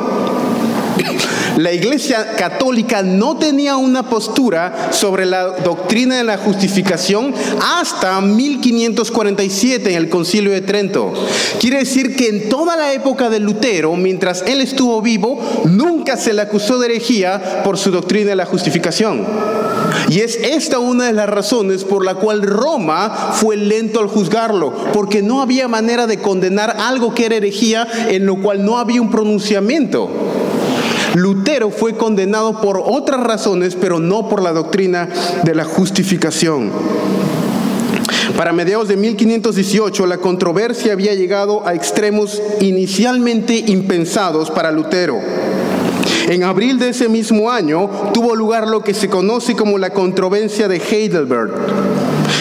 La 1.56 1.72
Iglesia 1.72 2.36
Católica 2.36 3.02
no 3.02 3.38
tenía 3.38 3.78
una 3.78 4.10
postura 4.10 4.90
sobre 4.92 5.25
la 5.25 5.44
doctrina 5.44 6.16
de 6.16 6.25
la 6.25 6.36
justificación 6.36 7.34
hasta 7.62 8.20
1547 8.20 9.90
en 9.90 9.96
el 9.96 10.10
Concilio 10.10 10.52
de 10.52 10.60
Trento. 10.60 11.14
Quiere 11.58 11.78
decir 11.78 12.14
que 12.14 12.28
en 12.28 12.50
toda 12.50 12.76
la 12.76 12.92
época 12.92 13.30
de 13.30 13.40
Lutero, 13.40 13.96
mientras 13.96 14.44
él 14.46 14.60
estuvo 14.60 15.00
vivo, 15.00 15.40
nunca 15.64 16.18
se 16.18 16.34
le 16.34 16.42
acusó 16.42 16.78
de 16.78 16.88
herejía 16.88 17.62
por 17.64 17.78
su 17.78 17.90
doctrina 17.90 18.30
de 18.30 18.36
la 18.36 18.44
justificación. 18.44 19.26
Y 20.10 20.20
es 20.20 20.36
esta 20.36 20.78
una 20.78 21.06
de 21.06 21.14
las 21.14 21.28
razones 21.28 21.84
por 21.84 22.04
la 22.04 22.16
cual 22.16 22.42
Roma 22.42 23.32
fue 23.32 23.56
lento 23.56 24.00
al 24.00 24.08
juzgarlo, 24.08 24.75
porque 24.92 25.22
no 25.22 25.40
había 25.40 25.68
manera 25.68 26.06
de 26.06 26.18
condenar 26.18 26.76
algo 26.80 27.14
que 27.14 27.25
era 27.25 27.36
herejía 27.36 27.88
en 28.08 28.26
lo 28.26 28.42
cual 28.42 28.62
no 28.62 28.78
había 28.78 29.00
un 29.00 29.10
pronunciamiento. 29.10 30.10
Lutero 31.16 31.70
fue 31.70 31.96
condenado 31.96 32.61
por 32.61 32.78
otras 32.85 33.23
razones, 33.23 33.75
pero 33.75 33.99
no 33.99 34.28
por 34.28 34.42
la 34.42 34.52
doctrina 34.52 35.08
de 35.44 35.54
la 35.54 35.64
justificación. 35.64 36.70
Para 38.37 38.52
mediados 38.52 38.88
de 38.88 38.99
1518 38.99 40.04
la 40.04 40.18
controversia 40.18 40.92
había 40.92 41.14
llegado 41.14 41.66
a 41.66 41.73
extremos 41.73 42.42
inicialmente 42.61 43.64
impensados 43.66 44.50
para 44.50 44.70
Lutero. 44.70 45.18
En 46.28 46.44
abril 46.44 46.78
de 46.78 46.90
ese 46.90 47.08
mismo 47.08 47.50
año 47.50 47.88
tuvo 48.12 48.37
lugar 48.37 48.68
lo 48.68 48.82
que 48.82 48.92
se 48.92 49.08
conoce 49.08 49.56
como 49.56 49.78
la 49.78 49.94
controversia 49.94 50.68
de 50.68 50.76
Heidelberg, 50.76 51.50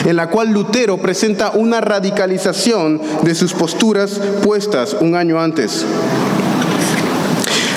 en 0.06 0.18
la 0.18 0.30
cual 0.30 0.50
Lutero 0.50 0.98
presenta 0.98 1.52
una 1.52 1.80
radicalización 1.80 3.00
de 3.24 3.36
sus 3.36 3.54
posturas 3.54 4.20
puestas 4.44 4.98
un 5.00 5.16
año 5.16 5.40
antes. 5.40 5.86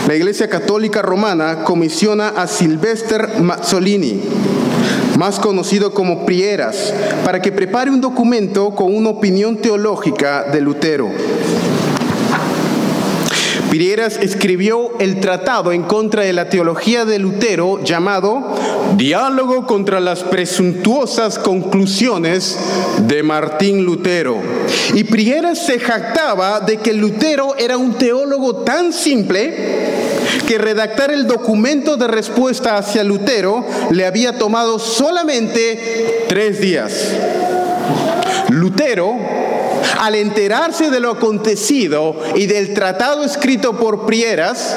La 0.09 0.17
Iglesia 0.17 0.49
Católica 0.49 1.03
Romana 1.03 1.65
comisiona 1.65 2.29
a 2.29 2.47
Silvester 2.47 3.43
Mazzolini, 3.43 4.23
más 5.19 5.38
conocido 5.38 5.93
como 5.93 6.25
Prieras, 6.25 6.95
para 7.27 7.43
que 7.43 7.53
prepare 7.53 7.91
un 7.91 8.00
documento 8.00 8.75
con 8.75 8.97
una 8.97 9.11
opinión 9.11 9.59
teológica 9.59 10.45
de 10.45 10.62
Lutero. 10.62 11.11
Prieras 13.69 14.19
escribió 14.23 14.99
el 14.99 15.21
tratado 15.21 15.73
en 15.73 15.83
contra 15.83 16.23
de 16.23 16.33
la 16.33 16.49
teología 16.49 17.05
de 17.05 17.19
Lutero 17.19 17.85
llamado 17.85 18.55
Diálogo 18.97 19.67
contra 19.67 20.00
las 20.00 20.25
presuntuosas 20.25 21.38
conclusiones 21.38 22.59
de 23.07 23.23
Martín 23.23 23.85
Lutero. 23.85 24.38
Y 24.95 25.05
Prieras 25.05 25.67
se 25.67 25.79
jactaba 25.79 26.61
de 26.61 26.79
que 26.79 26.95
Lutero 26.95 27.57
era 27.59 27.77
un 27.77 27.93
teólogo 27.93 28.57
tan 28.65 28.95
simple 28.95 29.98
que 30.49 30.57
redactar 30.57 31.11
el 31.11 31.26
documento 31.26 31.99
de 31.99 32.07
respuesta 32.07 32.78
hacia 32.78 33.05
Lutero 33.05 33.67
le 33.90 34.07
había 34.07 34.38
tomado 34.38 34.78
solamente 34.78 36.25
tres 36.26 36.59
días. 36.59 37.12
Lutero, 38.49 39.14
al 40.00 40.14
enterarse 40.14 40.88
de 40.88 41.00
lo 41.00 41.11
acontecido 41.11 42.19
y 42.35 42.47
del 42.47 42.73
tratado 42.73 43.25
escrito 43.25 43.76
por 43.76 44.07
Prieras, 44.07 44.75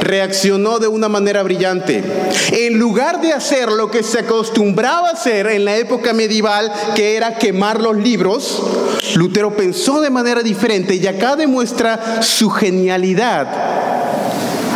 reaccionó 0.00 0.78
de 0.78 0.88
una 0.88 1.10
manera 1.10 1.42
brillante. 1.42 2.02
En 2.52 2.78
lugar 2.78 3.20
de 3.20 3.34
hacer 3.34 3.70
lo 3.70 3.90
que 3.90 4.02
se 4.02 4.20
acostumbraba 4.20 5.10
hacer 5.10 5.48
en 5.48 5.66
la 5.66 5.76
época 5.76 6.14
medieval, 6.14 6.72
que 6.94 7.14
era 7.18 7.36
quemar 7.36 7.78
los 7.78 7.98
libros, 7.98 8.62
Lutero 9.16 9.54
pensó 9.54 10.00
de 10.00 10.08
manera 10.08 10.42
diferente 10.42 10.94
y 10.94 11.06
acá 11.06 11.36
demuestra 11.36 12.22
su 12.22 12.48
genialidad 12.48 13.81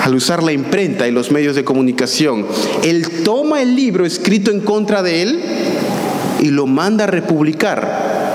al 0.06 0.14
usar 0.14 0.40
la 0.40 0.52
imprenta 0.52 1.08
y 1.08 1.10
los 1.10 1.32
medios 1.32 1.56
de 1.56 1.64
comunicación. 1.64 2.46
Él 2.84 3.24
toma 3.24 3.60
el 3.60 3.74
libro 3.74 4.06
escrito 4.06 4.52
en 4.52 4.60
contra 4.60 5.02
de 5.02 5.22
él 5.22 5.40
y 6.40 6.50
lo 6.50 6.68
manda 6.68 7.02
a 7.04 7.06
republicar. 7.08 8.32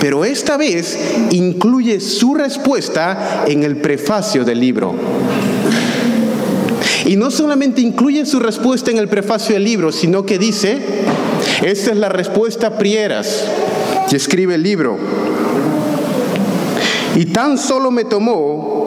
Pero 0.00 0.24
esta 0.24 0.56
vez 0.56 0.98
incluye 1.30 2.00
su 2.00 2.34
respuesta 2.34 3.44
en 3.46 3.62
el 3.62 3.76
prefacio 3.76 4.44
del 4.44 4.58
libro. 4.58 4.96
Y 7.04 7.14
no 7.14 7.30
solamente 7.30 7.80
incluye 7.80 8.26
su 8.26 8.40
respuesta 8.40 8.90
en 8.90 8.98
el 8.98 9.06
prefacio 9.06 9.54
del 9.54 9.62
libro, 9.62 9.92
sino 9.92 10.26
que 10.26 10.40
dice, 10.40 10.80
esta 11.62 11.92
es 11.92 11.96
la 11.96 12.08
respuesta 12.08 12.78
Prieras, 12.78 13.44
que 14.10 14.16
escribe 14.16 14.56
el 14.56 14.64
libro. 14.64 14.98
Y 17.14 17.26
tan 17.26 17.58
solo 17.58 17.92
me 17.92 18.04
tomó 18.04 18.85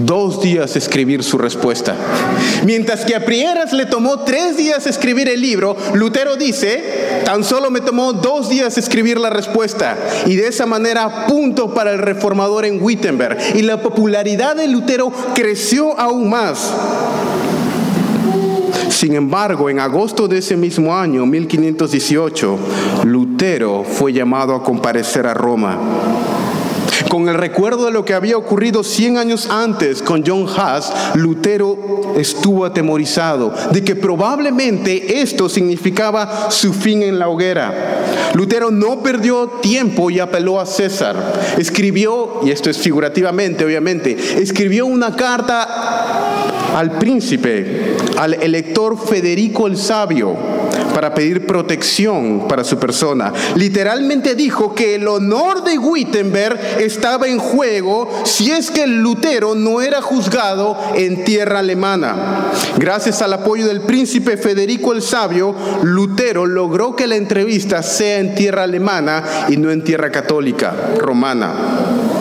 dos 0.00 0.42
días 0.42 0.76
escribir 0.76 1.22
su 1.22 1.38
respuesta. 1.38 1.94
Mientras 2.64 3.04
que 3.04 3.14
a 3.14 3.24
Prieras 3.24 3.72
le 3.72 3.86
tomó 3.86 4.20
tres 4.20 4.56
días 4.56 4.86
escribir 4.86 5.28
el 5.28 5.40
libro, 5.40 5.76
Lutero 5.94 6.36
dice, 6.36 7.22
tan 7.24 7.44
solo 7.44 7.70
me 7.70 7.80
tomó 7.80 8.12
dos 8.12 8.48
días 8.48 8.78
escribir 8.78 9.18
la 9.18 9.30
respuesta. 9.30 9.96
Y 10.26 10.36
de 10.36 10.48
esa 10.48 10.66
manera, 10.66 11.26
punto 11.26 11.72
para 11.74 11.92
el 11.92 11.98
reformador 11.98 12.64
en 12.64 12.82
Wittenberg. 12.82 13.38
Y 13.54 13.62
la 13.62 13.80
popularidad 13.80 14.56
de 14.56 14.68
Lutero 14.68 15.12
creció 15.34 15.98
aún 15.98 16.28
más. 16.28 16.72
Sin 18.88 19.14
embargo, 19.14 19.68
en 19.68 19.78
agosto 19.78 20.26
de 20.26 20.38
ese 20.38 20.56
mismo 20.56 20.96
año, 20.96 21.26
1518, 21.26 22.58
Lutero 23.04 23.84
fue 23.84 24.12
llamado 24.12 24.54
a 24.54 24.62
comparecer 24.62 25.26
a 25.26 25.34
Roma 25.34 25.78
con 27.08 27.28
el 27.28 27.34
recuerdo 27.34 27.86
de 27.86 27.90
lo 27.90 28.04
que 28.04 28.14
había 28.14 28.36
ocurrido 28.36 28.82
100 28.82 29.18
años 29.18 29.48
antes 29.50 30.02
con 30.02 30.24
John 30.26 30.44
Huss, 30.44 30.92
Lutero 31.14 32.14
estuvo 32.16 32.64
atemorizado 32.64 33.52
de 33.70 33.82
que 33.82 33.96
probablemente 33.96 35.20
esto 35.20 35.48
significaba 35.48 36.50
su 36.50 36.72
fin 36.72 37.02
en 37.02 37.18
la 37.18 37.28
hoguera. 37.28 38.32
Lutero 38.34 38.70
no 38.70 39.02
perdió 39.02 39.48
tiempo 39.62 40.10
y 40.10 40.20
apeló 40.20 40.60
a 40.60 40.66
César. 40.66 41.16
Escribió, 41.58 42.40
y 42.44 42.50
esto 42.50 42.70
es 42.70 42.78
figurativamente 42.78 43.64
obviamente, 43.64 44.16
escribió 44.38 44.86
una 44.86 45.14
carta 45.14 46.76
al 46.76 46.98
príncipe, 46.98 47.96
al 48.18 48.34
elector 48.34 48.98
Federico 48.98 49.66
el 49.66 49.76
Sabio 49.76 50.36
para 50.96 51.12
pedir 51.12 51.46
protección 51.46 52.48
para 52.48 52.64
su 52.64 52.78
persona. 52.78 53.30
Literalmente 53.54 54.34
dijo 54.34 54.74
que 54.74 54.94
el 54.94 55.06
honor 55.08 55.62
de 55.62 55.76
Wittenberg 55.76 56.58
estaba 56.80 57.28
en 57.28 57.38
juego 57.38 58.08
si 58.24 58.50
es 58.50 58.70
que 58.70 58.86
Lutero 58.86 59.54
no 59.54 59.82
era 59.82 60.00
juzgado 60.00 60.74
en 60.94 61.22
tierra 61.22 61.58
alemana. 61.58 62.50
Gracias 62.78 63.20
al 63.20 63.34
apoyo 63.34 63.66
del 63.66 63.82
príncipe 63.82 64.38
Federico 64.38 64.94
el 64.94 65.02
Sabio, 65.02 65.54
Lutero 65.82 66.46
logró 66.46 66.96
que 66.96 67.06
la 67.06 67.16
entrevista 67.16 67.82
sea 67.82 68.18
en 68.18 68.34
tierra 68.34 68.62
alemana 68.62 69.22
y 69.50 69.58
no 69.58 69.70
en 69.70 69.84
tierra 69.84 70.10
católica, 70.10 70.74
romana. 70.96 72.15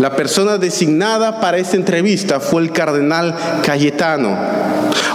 La 0.00 0.14
persona 0.14 0.58
designada 0.58 1.40
para 1.40 1.58
esta 1.58 1.76
entrevista 1.76 2.40
fue 2.40 2.62
el 2.62 2.72
cardenal 2.72 3.34
Cayetano 3.64 4.36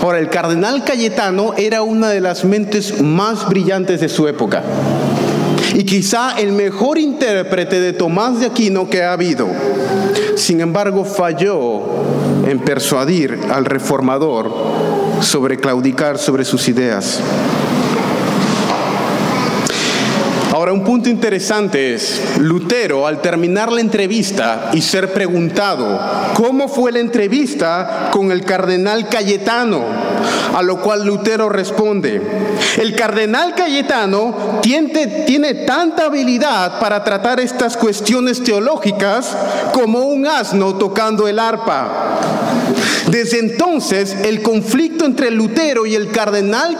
Ahora, 0.01 0.17
el 0.17 0.29
cardenal 0.29 0.83
Cayetano 0.83 1.53
era 1.57 1.83
una 1.83 2.09
de 2.09 2.21
las 2.21 2.43
mentes 2.43 3.01
más 3.01 3.47
brillantes 3.47 4.01
de 4.01 4.09
su 4.09 4.27
época 4.27 4.63
y 5.75 5.83
quizá 5.83 6.39
el 6.39 6.53
mejor 6.53 6.97
intérprete 6.97 7.79
de 7.79 7.93
Tomás 7.93 8.39
de 8.39 8.47
Aquino 8.47 8.89
que 8.89 9.03
ha 9.03 9.13
habido. 9.13 9.47
Sin 10.35 10.59
embargo, 10.59 11.05
falló 11.05 11.83
en 12.47 12.59
persuadir 12.59 13.39
al 13.51 13.65
reformador 13.65 14.51
sobre 15.21 15.57
claudicar 15.57 16.17
sobre 16.17 16.45
sus 16.45 16.67
ideas. 16.67 17.19
Ahora, 20.61 20.73
un 20.73 20.83
punto 20.83 21.09
interesante 21.09 21.95
es, 21.95 22.37
Lutero, 22.37 23.07
al 23.07 23.19
terminar 23.19 23.71
la 23.71 23.81
entrevista 23.81 24.69
y 24.73 24.81
ser 24.83 25.11
preguntado, 25.11 25.99
¿cómo 26.35 26.67
fue 26.67 26.91
la 26.91 26.99
entrevista 26.99 28.09
con 28.11 28.31
el 28.31 28.45
cardenal 28.45 29.09
Cayetano? 29.09 29.83
A 30.53 30.61
lo 30.61 30.79
cual 30.79 31.03
Lutero 31.03 31.49
responde, 31.49 32.21
el 32.77 32.95
cardenal 32.95 33.55
Cayetano 33.55 34.59
tiene, 34.61 35.07
tiene 35.25 35.55
tanta 35.55 36.05
habilidad 36.05 36.79
para 36.79 37.03
tratar 37.03 37.39
estas 37.39 37.75
cuestiones 37.75 38.43
teológicas 38.43 39.35
como 39.73 40.01
un 40.01 40.27
asno 40.27 40.75
tocando 40.75 41.27
el 41.27 41.39
arpa. 41.39 42.40
Desde 43.09 43.39
entonces, 43.39 44.15
el 44.23 44.41
conflicto 44.41 45.05
entre 45.05 45.31
Lutero 45.31 45.85
y 45.85 45.95
el 45.95 46.11
cardenal 46.11 46.77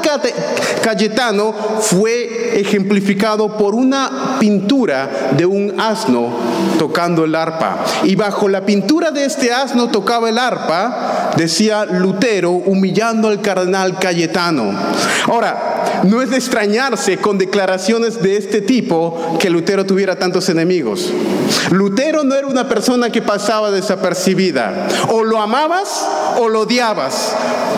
Cayetano 0.82 1.54
fue 1.82 2.60
ejemplificado 2.60 3.58
por 3.58 3.76
una 3.76 4.38
pintura 4.40 5.32
de 5.36 5.46
un 5.46 5.80
asno 5.80 6.30
tocando 6.78 7.26
el 7.26 7.36
arpa. 7.36 7.84
Y 8.04 8.16
bajo 8.16 8.48
la 8.48 8.66
pintura 8.66 9.12
de 9.12 9.26
este 9.26 9.52
asno 9.52 9.90
tocaba 9.90 10.30
el 10.30 10.38
arpa, 10.38 11.32
decía 11.36 11.86
Lutero, 11.86 12.52
humillando 12.52 13.28
al 13.28 13.42
cardenal 13.42 14.00
Cayetano. 14.00 14.74
Ahora, 15.28 16.02
no 16.04 16.22
es 16.22 16.30
de 16.30 16.38
extrañarse 16.38 17.18
con 17.18 17.38
declaraciones 17.38 18.22
de 18.22 18.38
este 18.38 18.62
tipo 18.62 19.38
que 19.40 19.50
Lutero 19.50 19.86
tuviera 19.86 20.18
tantos 20.18 20.50
enemigos. 20.50 21.12
Lutero 21.72 22.24
no 22.24 22.36
era 22.36 22.48
una 22.48 22.68
persona 22.68 23.10
que 23.10 23.22
pasaba 23.22 23.72
desapercibida. 23.72 24.88
O 25.10 25.24
lo 25.24 25.40
amabas 25.42 26.08
o 26.38 26.50
lo 26.50 26.62
odiabas. 26.62 27.34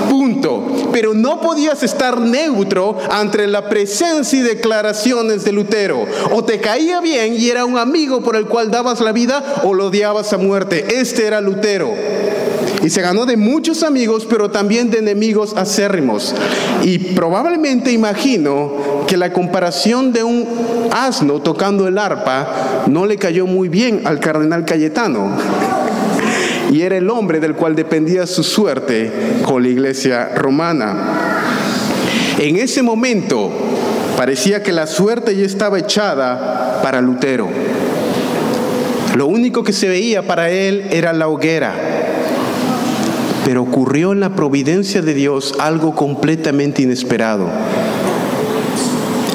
Punto. 0.09 0.65
Pero 0.91 1.13
no 1.13 1.41
podías 1.41 1.83
estar 1.83 2.19
neutro 2.19 2.97
ante 3.11 3.47
la 3.47 3.69
presencia 3.69 4.39
y 4.39 4.41
declaraciones 4.41 5.43
de 5.43 5.51
Lutero. 5.51 6.05
O 6.31 6.43
te 6.43 6.59
caía 6.59 6.99
bien 7.01 7.35
y 7.37 7.49
era 7.49 7.65
un 7.65 7.77
amigo 7.77 8.21
por 8.21 8.35
el 8.35 8.45
cual 8.45 8.71
dabas 8.71 8.99
la 9.01 9.11
vida 9.11 9.61
o 9.63 9.73
lo 9.73 9.87
odiabas 9.87 10.33
a 10.33 10.37
muerte. 10.37 10.99
Este 10.99 11.25
era 11.25 11.41
Lutero. 11.41 11.93
Y 12.83 12.89
se 12.89 13.01
ganó 13.01 13.25
de 13.25 13.37
muchos 13.37 13.81
amigos, 13.81 14.27
pero 14.29 14.51
también 14.51 14.91
de 14.91 14.99
enemigos 14.99 15.53
acérrimos. 15.55 16.35
Y 16.83 16.97
probablemente 16.97 17.93
imagino 17.93 19.05
que 19.07 19.15
la 19.15 19.31
comparación 19.31 20.11
de 20.11 20.23
un 20.23 20.45
asno 20.91 21.41
tocando 21.41 21.87
el 21.87 21.97
arpa 21.97 22.83
no 22.87 23.05
le 23.05 23.17
cayó 23.17 23.47
muy 23.47 23.62
bien 23.69 24.01
al 24.05 24.19
cardenal 24.19 24.65
Cayetano 24.65 25.37
y 26.73 26.81
era 26.81 26.97
el 26.97 27.09
hombre 27.09 27.39
del 27.39 27.53
cual 27.53 27.75
dependía 27.75 28.25
su 28.25 28.43
suerte 28.43 29.11
con 29.45 29.61
la 29.61 29.69
iglesia 29.69 30.29
romana. 30.35 30.97
En 32.39 32.55
ese 32.55 32.81
momento 32.81 33.51
parecía 34.17 34.63
que 34.63 34.71
la 34.71 34.87
suerte 34.87 35.35
ya 35.35 35.45
estaba 35.45 35.77
echada 35.77 36.81
para 36.81 36.99
Lutero. 36.99 37.47
Lo 39.15 39.27
único 39.27 39.63
que 39.63 39.71
se 39.71 39.87
veía 39.87 40.25
para 40.25 40.49
él 40.49 40.87
era 40.89 41.13
la 41.13 41.27
hoguera. 41.27 41.73
Pero 43.45 43.61
ocurrió 43.61 44.11
en 44.11 44.21
la 44.21 44.35
providencia 44.35 45.03
de 45.03 45.13
Dios 45.13 45.53
algo 45.59 45.93
completamente 45.93 46.81
inesperado. 46.81 47.49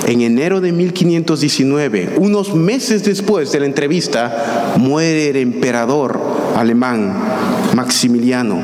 En 0.08 0.22
enero 0.22 0.62
de 0.62 0.72
1519, 0.72 2.14
unos 2.16 2.54
meses 2.54 3.04
después 3.04 3.52
de 3.52 3.60
la 3.60 3.66
entrevista, 3.66 4.72
muere 4.78 5.28
el 5.28 5.36
emperador 5.36 6.18
alemán 6.56 7.12
Maximiliano. 7.74 8.58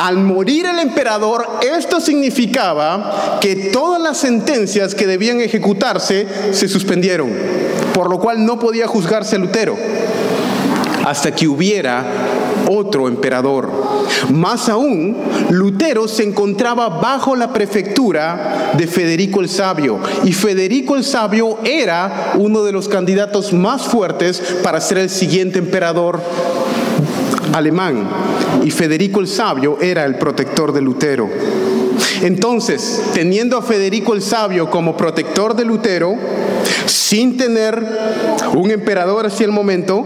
Al 0.00 0.16
morir 0.16 0.64
el 0.64 0.78
emperador, 0.78 1.46
esto 1.60 2.00
significaba 2.00 3.38
que 3.38 3.70
todas 3.70 4.00
las 4.00 4.16
sentencias 4.16 4.94
que 4.94 5.06
debían 5.06 5.42
ejecutarse 5.42 6.26
se 6.52 6.68
suspendieron, 6.68 7.28
por 7.92 8.08
lo 8.08 8.18
cual 8.18 8.46
no 8.46 8.58
podía 8.58 8.86
juzgarse 8.86 9.36
Lutero 9.36 9.76
hasta 11.04 11.34
que 11.34 11.46
hubiera 11.48 12.02
otro 12.70 13.08
emperador. 13.08 13.70
Más 14.32 14.68
aún, 14.68 15.16
Lutero 15.50 16.08
se 16.08 16.24
encontraba 16.24 16.88
bajo 16.88 17.36
la 17.36 17.52
prefectura 17.52 18.72
de 18.76 18.86
Federico 18.86 19.40
el 19.40 19.48
Sabio 19.48 19.98
y 20.24 20.32
Federico 20.32 20.96
el 20.96 21.04
Sabio 21.04 21.58
era 21.64 22.32
uno 22.34 22.64
de 22.64 22.72
los 22.72 22.88
candidatos 22.88 23.52
más 23.52 23.86
fuertes 23.86 24.40
para 24.62 24.80
ser 24.80 24.98
el 24.98 25.10
siguiente 25.10 25.58
emperador 25.58 26.20
alemán 27.52 28.08
y 28.64 28.70
Federico 28.70 29.20
el 29.20 29.28
Sabio 29.28 29.78
era 29.80 30.04
el 30.04 30.16
protector 30.16 30.72
de 30.72 30.80
Lutero. 30.80 31.28
Entonces, 32.22 33.02
teniendo 33.14 33.56
a 33.56 33.62
Federico 33.62 34.14
el 34.14 34.22
Sabio 34.22 34.70
como 34.70 34.96
protector 34.96 35.54
de 35.54 35.64
Lutero, 35.64 36.14
sin 36.86 37.36
tener 37.36 37.82
un 38.54 38.70
emperador 38.70 39.26
hacia 39.26 39.46
el 39.46 39.52
momento, 39.52 40.04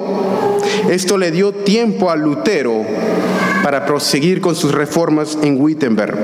esto 0.88 1.18
le 1.18 1.30
dio 1.30 1.52
tiempo 1.52 2.10
a 2.10 2.16
Lutero 2.16 2.84
para 3.62 3.86
proseguir 3.86 4.40
con 4.40 4.54
sus 4.54 4.72
reformas 4.72 5.38
en 5.42 5.60
Wittenberg. 5.60 6.16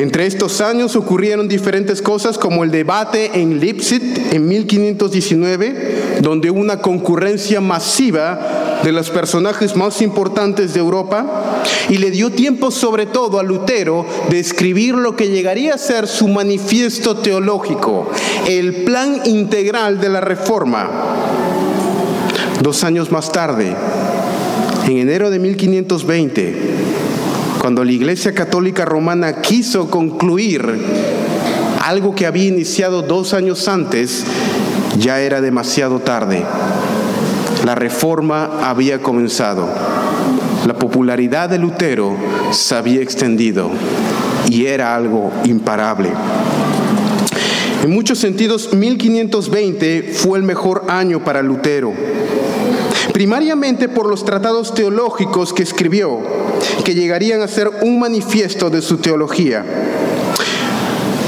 Entre 0.00 0.26
estos 0.26 0.60
años 0.60 0.96
ocurrieron 0.96 1.46
diferentes 1.46 2.02
cosas 2.02 2.36
como 2.36 2.64
el 2.64 2.72
debate 2.72 3.30
en 3.40 3.60
Leipzig 3.60 4.02
en 4.32 4.48
1519, 4.48 6.18
donde 6.20 6.50
una 6.50 6.80
concurrencia 6.80 7.60
masiva 7.60 8.80
de 8.82 8.90
los 8.90 9.10
personajes 9.10 9.76
más 9.76 10.02
importantes 10.02 10.74
de 10.74 10.80
Europa 10.80 11.62
y 11.88 11.98
le 11.98 12.10
dio 12.10 12.32
tiempo 12.32 12.72
sobre 12.72 13.06
todo 13.06 13.38
a 13.38 13.44
Lutero 13.44 14.04
de 14.30 14.40
escribir 14.40 14.96
lo 14.96 15.14
que 15.14 15.28
llegaría 15.28 15.74
a 15.74 15.78
ser 15.78 16.08
su 16.08 16.26
manifiesto 16.26 17.16
teológico, 17.18 18.10
el 18.48 18.84
plan 18.84 19.22
integral 19.26 20.00
de 20.00 20.08
la 20.08 20.20
reforma. 20.20 20.90
Dos 22.60 22.82
años 22.82 23.12
más 23.12 23.30
tarde, 23.30 23.74
en 24.86 24.98
enero 24.98 25.30
de 25.30 25.38
1520, 25.38 26.54
cuando 27.60 27.84
la 27.84 27.92
Iglesia 27.92 28.34
Católica 28.34 28.84
Romana 28.84 29.40
quiso 29.40 29.90
concluir 29.90 30.62
algo 31.82 32.14
que 32.14 32.26
había 32.26 32.46
iniciado 32.46 33.02
dos 33.02 33.34
años 33.34 33.66
antes, 33.68 34.24
ya 34.98 35.20
era 35.20 35.40
demasiado 35.40 36.00
tarde. 36.00 36.44
La 37.64 37.74
reforma 37.74 38.68
había 38.68 39.00
comenzado. 39.00 39.68
La 40.66 40.74
popularidad 40.74 41.48
de 41.48 41.58
Lutero 41.58 42.16
se 42.50 42.74
había 42.74 43.00
extendido 43.00 43.70
y 44.50 44.66
era 44.66 44.94
algo 44.94 45.32
imparable. 45.44 46.10
En 47.82 47.90
muchos 47.90 48.18
sentidos, 48.18 48.72
1520 48.72 50.12
fue 50.14 50.38
el 50.38 50.44
mejor 50.44 50.84
año 50.88 51.22
para 51.22 51.42
Lutero. 51.42 51.92
Primariamente 53.14 53.88
por 53.88 54.08
los 54.08 54.24
tratados 54.24 54.74
teológicos 54.74 55.52
que 55.52 55.62
escribió, 55.62 56.18
que 56.84 56.96
llegarían 56.96 57.42
a 57.42 57.46
ser 57.46 57.70
un 57.82 58.00
manifiesto 58.00 58.70
de 58.70 58.82
su 58.82 58.96
teología. 58.96 59.64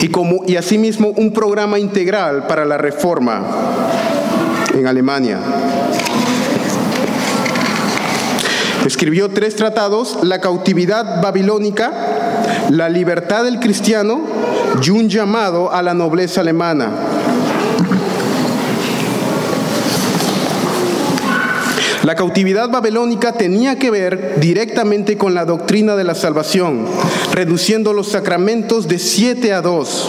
Y, 0.00 0.56
asimismo 0.56 1.10
un 1.16 1.32
programa 1.32 1.78
integral 1.78 2.48
para 2.48 2.64
la 2.64 2.76
reforma 2.76 3.40
en 4.74 4.84
Alemania. 4.88 5.38
Escribió 8.84 9.28
tres 9.28 9.54
tratados, 9.54 10.18
la 10.24 10.40
cautividad 10.40 11.22
babilónica, 11.22 11.92
la 12.68 12.88
libertad 12.88 13.44
del 13.44 13.60
cristiano 13.60 14.22
y 14.82 14.90
un 14.90 15.08
llamado 15.08 15.72
a 15.72 15.82
la 15.82 15.94
nobleza 15.94 16.40
alemana. 16.40 17.15
La 22.06 22.14
cautividad 22.14 22.68
babilónica 22.70 23.32
tenía 23.32 23.80
que 23.80 23.90
ver 23.90 24.38
directamente 24.38 25.18
con 25.18 25.34
la 25.34 25.44
doctrina 25.44 25.96
de 25.96 26.04
la 26.04 26.14
salvación, 26.14 26.86
reduciendo 27.32 27.92
los 27.92 28.12
sacramentos 28.12 28.86
de 28.86 29.00
siete 29.00 29.52
a 29.52 29.60
dos. 29.60 30.08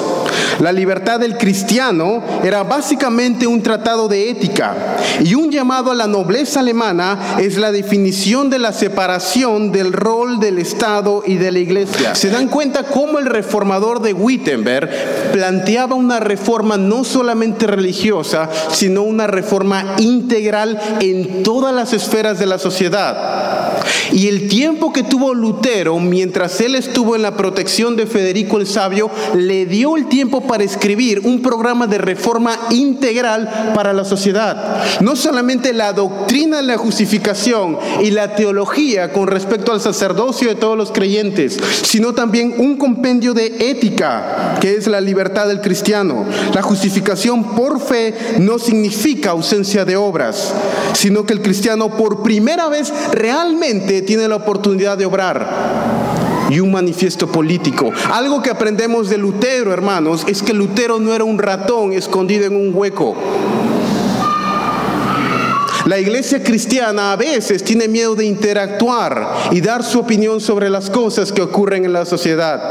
La 0.59 0.71
libertad 0.71 1.19
del 1.19 1.37
cristiano 1.37 2.23
era 2.43 2.63
básicamente 2.63 3.45
un 3.45 3.61
tratado 3.61 4.07
de 4.07 4.29
ética 4.29 4.75
y 5.23 5.35
un 5.35 5.51
llamado 5.51 5.91
a 5.91 5.95
la 5.95 6.07
nobleza 6.07 6.61
alemana 6.61 7.37
es 7.39 7.57
la 7.57 7.71
definición 7.71 8.49
de 8.49 8.59
la 8.59 8.73
separación 8.73 9.71
del 9.71 9.93
rol 9.93 10.39
del 10.39 10.57
Estado 10.57 11.23
y 11.25 11.35
de 11.35 11.51
la 11.51 11.59
Iglesia. 11.59 12.15
Se 12.15 12.29
dan 12.29 12.47
cuenta 12.47 12.83
cómo 12.83 13.19
el 13.19 13.25
reformador 13.25 14.01
de 14.01 14.13
Wittenberg 14.13 14.89
planteaba 15.31 15.95
una 15.95 16.19
reforma 16.19 16.77
no 16.77 17.03
solamente 17.03 17.67
religiosa, 17.67 18.49
sino 18.71 19.03
una 19.03 19.27
reforma 19.27 19.95
integral 19.99 20.79
en 20.99 21.43
todas 21.43 21.73
las 21.73 21.93
esferas 21.93 22.39
de 22.39 22.47
la 22.47 22.57
sociedad. 22.57 23.77
Y 24.11 24.27
el 24.27 24.47
tiempo 24.47 24.91
que 24.91 25.03
tuvo 25.03 25.33
Lutero, 25.33 25.99
mientras 25.99 26.59
él 26.61 26.75
estuvo 26.75 27.15
en 27.15 27.21
la 27.21 27.35
protección 27.35 27.95
de 27.95 28.07
Federico 28.07 28.57
el 28.57 28.67
Sabio, 28.67 29.11
le 29.35 29.65
dio 29.65 29.97
el 29.97 30.07
tiempo 30.07 30.46
para 30.47 30.63
escribir 30.63 31.21
un 31.23 31.41
programa 31.41 31.87
de 31.87 31.97
reforma 31.97 32.57
integral 32.71 33.71
para 33.75 33.93
la 33.93 34.05
sociedad. 34.05 34.81
No 35.01 35.15
solamente 35.15 35.73
la 35.73 35.93
doctrina 35.93 36.57
de 36.57 36.63
la 36.63 36.77
justificación 36.77 37.77
y 38.01 38.11
la 38.11 38.35
teología 38.35 39.11
con 39.11 39.27
respecto 39.27 39.71
al 39.71 39.81
sacerdocio 39.81 40.49
de 40.49 40.55
todos 40.55 40.77
los 40.77 40.91
creyentes, 40.91 41.59
sino 41.83 42.13
también 42.13 42.55
un 42.57 42.77
compendio 42.77 43.33
de 43.33 43.55
ética, 43.59 44.57
que 44.59 44.75
es 44.75 44.87
la 44.87 45.01
libertad 45.01 45.47
del 45.47 45.61
cristiano. 45.61 46.25
La 46.53 46.61
justificación 46.61 47.55
por 47.55 47.79
fe 47.79 48.13
no 48.39 48.59
significa 48.59 49.31
ausencia 49.31 49.85
de 49.85 49.95
obras, 49.95 50.53
sino 50.93 51.25
que 51.25 51.33
el 51.33 51.41
cristiano 51.41 51.89
por 51.95 52.23
primera 52.23 52.67
vez 52.69 52.93
realmente 53.11 54.01
tiene 54.01 54.27
la 54.27 54.37
oportunidad 54.37 54.97
de 54.97 55.05
obrar 55.05 56.26
y 56.49 56.59
un 56.59 56.71
manifiesto 56.71 57.27
político. 57.27 57.91
Algo 58.11 58.41
que 58.41 58.49
aprendemos 58.49 59.09
de 59.09 59.17
Lutero, 59.17 59.73
hermanos, 59.73 60.25
es 60.27 60.41
que 60.41 60.53
Lutero 60.53 60.99
no 60.99 61.13
era 61.13 61.23
un 61.23 61.37
ratón 61.39 61.93
escondido 61.93 62.45
en 62.45 62.55
un 62.55 62.71
hueco. 62.73 63.15
La 65.87 65.97
iglesia 65.97 66.43
cristiana 66.43 67.13
a 67.13 67.15
veces 67.15 67.63
tiene 67.63 67.87
miedo 67.87 68.13
de 68.13 68.25
interactuar 68.25 69.25
y 69.51 69.61
dar 69.61 69.85
su 69.85 69.99
opinión 69.99 70.41
sobre 70.41 70.69
las 70.69 70.89
cosas 70.89 71.31
que 71.31 71.41
ocurren 71.41 71.85
en 71.85 71.93
la 71.93 72.05
sociedad. 72.05 72.61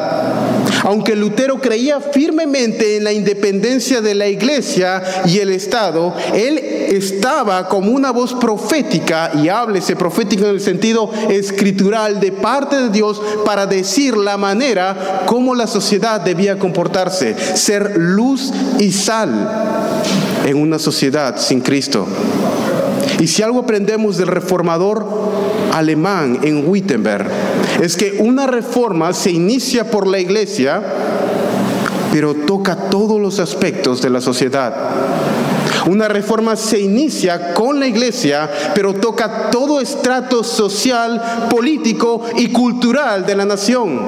Aunque 0.83 1.17
Lutero 1.17 1.59
creía 1.59 1.99
firmemente 1.99 2.99
en 2.99 3.05
la 3.05 3.15
independencia 3.15 4.03
de 4.03 4.15
la 4.15 4.29
iglesia 4.29 5.03
y 5.25 5.39
el 5.39 5.49
Estado, 5.49 6.15
él 6.35 6.59
estaba 6.59 7.67
como 7.71 7.91
una 7.91 8.11
voz 8.11 8.35
profética, 8.35 9.31
y 9.35 9.49
háblese 9.49 9.97
profética 9.97 10.45
en 10.45 10.51
el 10.51 10.61
sentido 10.61 11.11
escritural 11.31 12.21
de 12.21 12.33
parte 12.33 12.77
de 12.77 12.91
Dios 12.91 13.23
para 13.47 13.65
decir 13.65 14.15
la 14.15 14.37
manera 14.37 15.23
como 15.25 15.55
la 15.55 15.67
sociedad 15.67 16.21
debía 16.21 16.59
comportarse, 16.59 17.35
ser 17.57 17.97
luz 17.97 18.53
y 18.79 18.93
sal 18.93 20.03
en 20.45 20.59
una 20.59 20.79
sociedad 20.79 21.39
sin 21.39 21.63
Cristo. 21.63 22.07
Y 23.19 23.27
si 23.27 23.43
algo 23.43 23.61
aprendemos 23.61 24.17
del 24.17 24.29
reformador 24.29 25.07
alemán 25.73 26.41
en 26.43 26.69
Wittenberg, 26.69 27.27
es 27.83 27.97
que 27.97 28.19
una 28.21 28.47
reforma 28.47 29.13
se 29.13 29.31
inicia 29.31 29.91
por 29.91 30.07
la 30.07 30.19
iglesia, 30.19 30.83
pero 32.13 32.35
toca 32.35 32.89
todos 32.89 33.21
los 33.21 33.41
aspectos 33.41 34.01
de 34.01 34.11
la 34.11 34.21
sociedad. 34.21 34.75
Una 35.87 36.09
reforma 36.09 36.57
se 36.57 36.81
inicia 36.81 37.55
con 37.55 37.79
la 37.79 37.87
iglesia, 37.87 38.51
pero 38.75 38.95
toca 38.95 39.51
todo 39.51 39.81
estrato 39.81 40.43
social, 40.43 41.49
político 41.49 42.23
y 42.37 42.49
cultural 42.49 43.25
de 43.25 43.37
la 43.37 43.45
nación. 43.45 44.01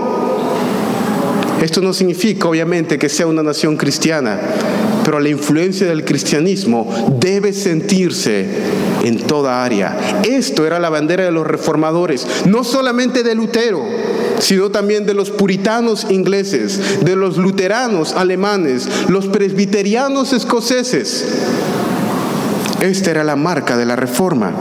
Esto 1.62 1.80
no 1.80 1.92
significa, 1.92 2.48
obviamente, 2.48 2.98
que 2.98 3.08
sea 3.08 3.26
una 3.26 3.42
nación 3.42 3.76
cristiana, 3.76 4.38
pero 5.04 5.20
la 5.20 5.28
influencia 5.28 5.86
del 5.86 6.04
cristianismo 6.04 6.88
debe 7.18 7.52
sentirse 7.52 8.46
en 9.04 9.18
toda 9.18 9.64
área. 9.64 10.22
Esto 10.24 10.66
era 10.66 10.78
la 10.78 10.90
bandera 10.90 11.24
de 11.24 11.30
los 11.30 11.46
reformadores, 11.46 12.26
no 12.46 12.64
solamente 12.64 13.22
de 13.22 13.34
Lutero, 13.34 13.82
sino 14.38 14.70
también 14.70 15.06
de 15.06 15.14
los 15.14 15.30
puritanos 15.30 16.06
ingleses, 16.10 17.04
de 17.04 17.16
los 17.16 17.36
luteranos 17.36 18.12
alemanes, 18.12 18.88
los 19.08 19.26
presbiterianos 19.26 20.32
escoceses. 20.32 21.26
Esta 22.80 23.10
era 23.10 23.24
la 23.24 23.36
marca 23.36 23.76
de 23.76 23.86
la 23.86 23.96
reforma. 23.96 24.52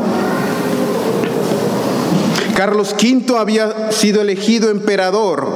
Carlos 2.55 2.95
V 2.99 3.37
había 3.37 3.91
sido 3.91 4.21
elegido 4.21 4.71
emperador 4.71 5.47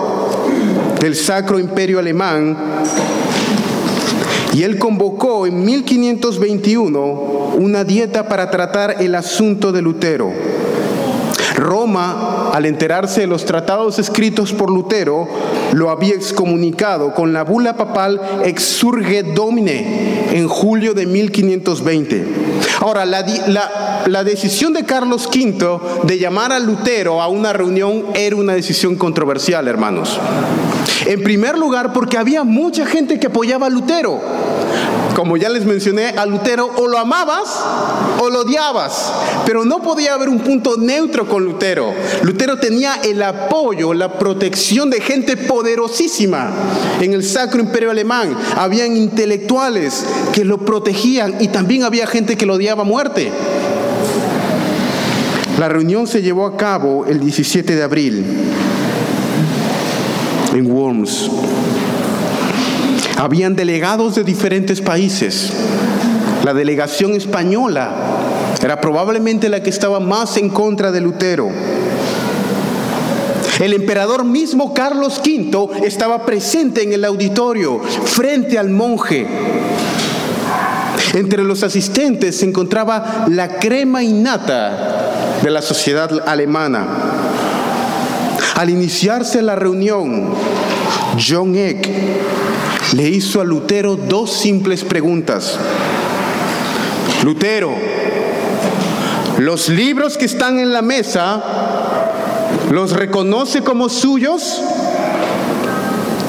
del 0.99 1.15
Sacro 1.15 1.57
Imperio 1.57 1.97
Alemán 1.97 2.55
y 4.53 4.61
él 4.61 4.77
convocó 4.77 5.47
en 5.47 5.65
1521 5.65 7.40
una 7.57 7.83
dieta 7.83 8.27
para 8.27 8.49
tratar 8.49 9.01
el 9.01 9.15
asunto 9.15 9.71
de 9.71 9.81
Lutero. 9.81 10.31
Roma, 11.55 12.49
al 12.51 12.65
enterarse 12.65 13.21
de 13.21 13.27
los 13.27 13.45
tratados 13.45 13.99
escritos 13.99 14.51
por 14.51 14.71
Lutero, 14.71 15.27
lo 15.73 15.89
había 15.89 16.15
excomunicado 16.15 17.13
con 17.13 17.33
la 17.33 17.43
bula 17.43 17.77
papal 17.77 18.19
Exurge 18.43 19.23
Domine 19.23 20.29
en 20.31 20.47
julio 20.47 20.93
de 20.93 21.05
1520. 21.05 22.25
Ahora, 22.79 23.05
la, 23.05 23.23
la, 24.07 24.23
decisión 24.23 24.73
de 24.73 24.85
Carlos 24.85 25.27
V 25.27 25.79
de 26.03 26.17
llamar 26.17 26.51
a 26.51 26.59
Lutero 26.59 27.21
a 27.21 27.27
una 27.27 27.53
reunión 27.53 28.05
era 28.15 28.35
una 28.35 28.53
decisión 28.53 28.95
controversial, 28.95 29.67
hermanos. 29.67 30.19
En 31.05 31.21
primer 31.21 31.57
lugar, 31.57 31.93
porque 31.93 32.17
había 32.17 32.43
mucha 32.43 32.85
gente 32.85 33.19
que 33.19 33.27
apoyaba 33.27 33.67
a 33.67 33.69
Lutero. 33.69 34.19
Como 35.15 35.35
ya 35.37 35.49
les 35.49 35.65
mencioné, 35.65 36.09
a 36.09 36.25
Lutero 36.25 36.69
o 36.77 36.87
lo 36.87 36.97
amabas 36.97 37.59
o 38.19 38.29
lo 38.29 38.41
odiabas, 38.41 39.11
pero 39.45 39.65
no 39.65 39.81
podía 39.81 40.13
haber 40.13 40.29
un 40.29 40.39
punto 40.39 40.77
neutro 40.77 41.27
con 41.27 41.43
Lutero. 41.43 41.93
Lutero 42.23 42.57
tenía 42.57 42.95
el 43.03 43.21
apoyo, 43.21 43.93
la 43.93 44.17
protección 44.17 44.89
de 44.89 45.01
gente 45.01 45.35
poderosísima 45.37 46.51
en 47.01 47.13
el 47.13 47.23
Sacro 47.23 47.59
Imperio 47.59 47.91
Alemán. 47.91 48.35
Habían 48.55 48.95
intelectuales 48.95 50.05
que 50.33 50.45
lo 50.45 50.59
protegían 50.59 51.35
y 51.39 51.49
también 51.49 51.83
había 51.83 52.07
gente 52.07 52.37
que 52.37 52.45
lo 52.45 52.53
odiaba 52.53 52.83
a 52.83 52.85
muerte. 52.85 53.31
La 55.59 55.67
reunión 55.67 56.07
se 56.07 56.21
llevó 56.21 56.45
a 56.45 56.57
cabo 56.57 57.05
el 57.05 57.19
17 57.19 57.75
de 57.75 57.83
abril 57.83 58.25
en 60.53 60.71
Worms. 60.71 61.29
Habían 63.21 63.55
delegados 63.55 64.15
de 64.15 64.23
diferentes 64.23 64.81
países. 64.81 65.53
La 66.43 66.55
delegación 66.55 67.11
española 67.11 67.93
era 68.63 68.81
probablemente 68.81 69.47
la 69.47 69.61
que 69.61 69.69
estaba 69.69 69.99
más 69.99 70.37
en 70.37 70.49
contra 70.49 70.91
de 70.91 71.01
Lutero. 71.01 71.47
El 73.59 73.73
emperador 73.73 74.25
mismo 74.25 74.73
Carlos 74.73 75.21
V 75.23 75.85
estaba 75.85 76.25
presente 76.25 76.81
en 76.81 76.93
el 76.93 77.05
auditorio 77.05 77.79
frente 77.81 78.57
al 78.57 78.71
monje. 78.71 79.27
Entre 81.13 81.43
los 81.43 81.61
asistentes 81.61 82.39
se 82.39 82.47
encontraba 82.47 83.27
la 83.29 83.59
crema 83.59 84.01
innata 84.01 85.37
de 85.43 85.51
la 85.51 85.61
sociedad 85.61 86.27
alemana. 86.27 86.87
Al 88.55 88.71
iniciarse 88.71 89.43
la 89.43 89.55
reunión, 89.55 90.33
John 91.19 91.55
Eck 91.55 91.87
le 92.93 93.09
hizo 93.09 93.39
a 93.39 93.43
Lutero 93.43 93.95
dos 93.95 94.31
simples 94.31 94.83
preguntas. 94.83 95.57
Lutero, 97.23 97.71
los 99.37 99.69
libros 99.69 100.17
que 100.17 100.25
están 100.25 100.59
en 100.59 100.73
la 100.73 100.81
mesa, 100.81 101.41
los 102.71 102.91
reconoce 102.91 103.61
como 103.61 103.89
suyos, 103.89 104.61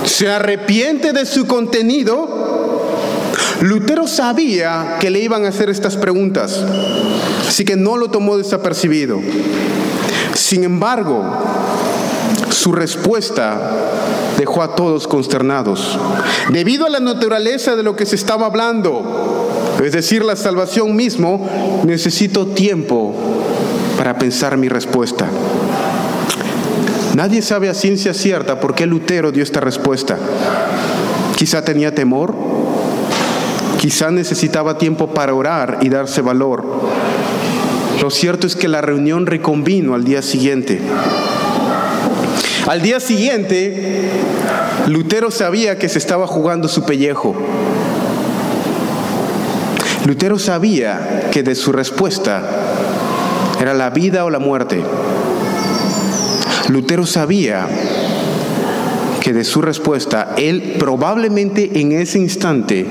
se 0.05 0.31
arrepiente 0.31 1.13
de 1.13 1.27
su 1.27 1.47
contenido. 1.47 2.41
Lutero 3.61 4.07
sabía 4.07 4.97
que 5.01 5.11
le 5.11 5.21
iban 5.21 5.45
a 5.45 5.49
hacer 5.49 5.71
estas 5.71 5.97
preguntas, 5.97 6.63
así 7.49 7.65
que 7.65 7.77
no 7.77 7.97
lo 7.97 8.11
tomó 8.11 8.37
desapercibido. 8.37 9.21
Sin 10.35 10.65
embargo, 10.65 11.25
su 12.53 12.73
respuesta 12.73 13.59
dejó 14.39 14.63
a 14.63 14.75
todos 14.75 15.09
consternados. 15.09 15.99
Debido 16.51 16.87
a 16.87 16.91
la 16.91 17.01
naturaleza 17.01 17.77
de 17.77 17.83
lo 17.83 17.97
que 17.97 18.07
se 18.07 18.17
estaba 18.17 18.47
hablando, 18.47 19.79
es 19.83 19.93
decir, 19.93 20.25
la 20.25 20.37
salvación 20.37 20.95
mismo, 20.95 21.49
necesito 21.85 22.47
tiempo 22.47 23.15
para 23.97 24.19
pensar 24.19 24.57
mi 24.57 24.69
respuesta. 24.69 25.27
Nadie 27.15 27.43
sabe 27.43 27.69
a 27.69 27.75
ciencia 27.75 28.15
cierta 28.15 28.61
por 28.61 28.75
qué 28.75 28.87
Lutero 28.87 29.33
dio 29.33 29.43
esta 29.43 29.61
respuesta. 29.61 30.19
Quizá 31.37 31.65
tenía 31.65 31.95
temor, 31.95 32.35
quizá 33.79 34.11
necesitaba 34.11 34.79
tiempo 34.79 35.09
para 35.09 35.35
orar 35.35 35.79
y 35.83 35.89
darse 35.89 36.23
valor. 36.23 36.65
Lo 38.01 38.11
cierto 38.11 38.47
es 38.47 38.57
que 38.57 38.69
la 38.69 38.81
reunión 38.81 39.27
reconvino 39.27 39.95
al 39.95 40.05
día 40.05 40.23
siguiente. 40.23 40.81
Al 42.67 42.81
día 42.81 43.01
siguiente, 43.01 44.09
Lutero 44.87 45.33
sabía 45.33 45.79
que 45.79 45.89
se 45.89 45.99
estaba 45.99 46.29
jugando 46.29 46.69
su 46.69 46.85
pellejo. 46.85 47.35
Lutero 50.07 50.39
sabía 50.39 51.29
que 51.33 51.43
de 51.43 51.57
su 51.57 51.73
respuesta 51.73 52.43
era 53.61 53.75
la 53.75 53.91
vida 53.91 54.25
o 54.25 54.31
la 54.31 54.39
muerte. 54.39 54.81
Lutero 56.69 57.05
sabía 57.05 57.67
que 59.21 59.33
de 59.33 59.45
su 59.45 59.61
respuesta, 59.61 60.35
él 60.37 60.77
probablemente 60.79 61.81
en 61.81 61.93
ese 61.93 62.19
instante, 62.19 62.87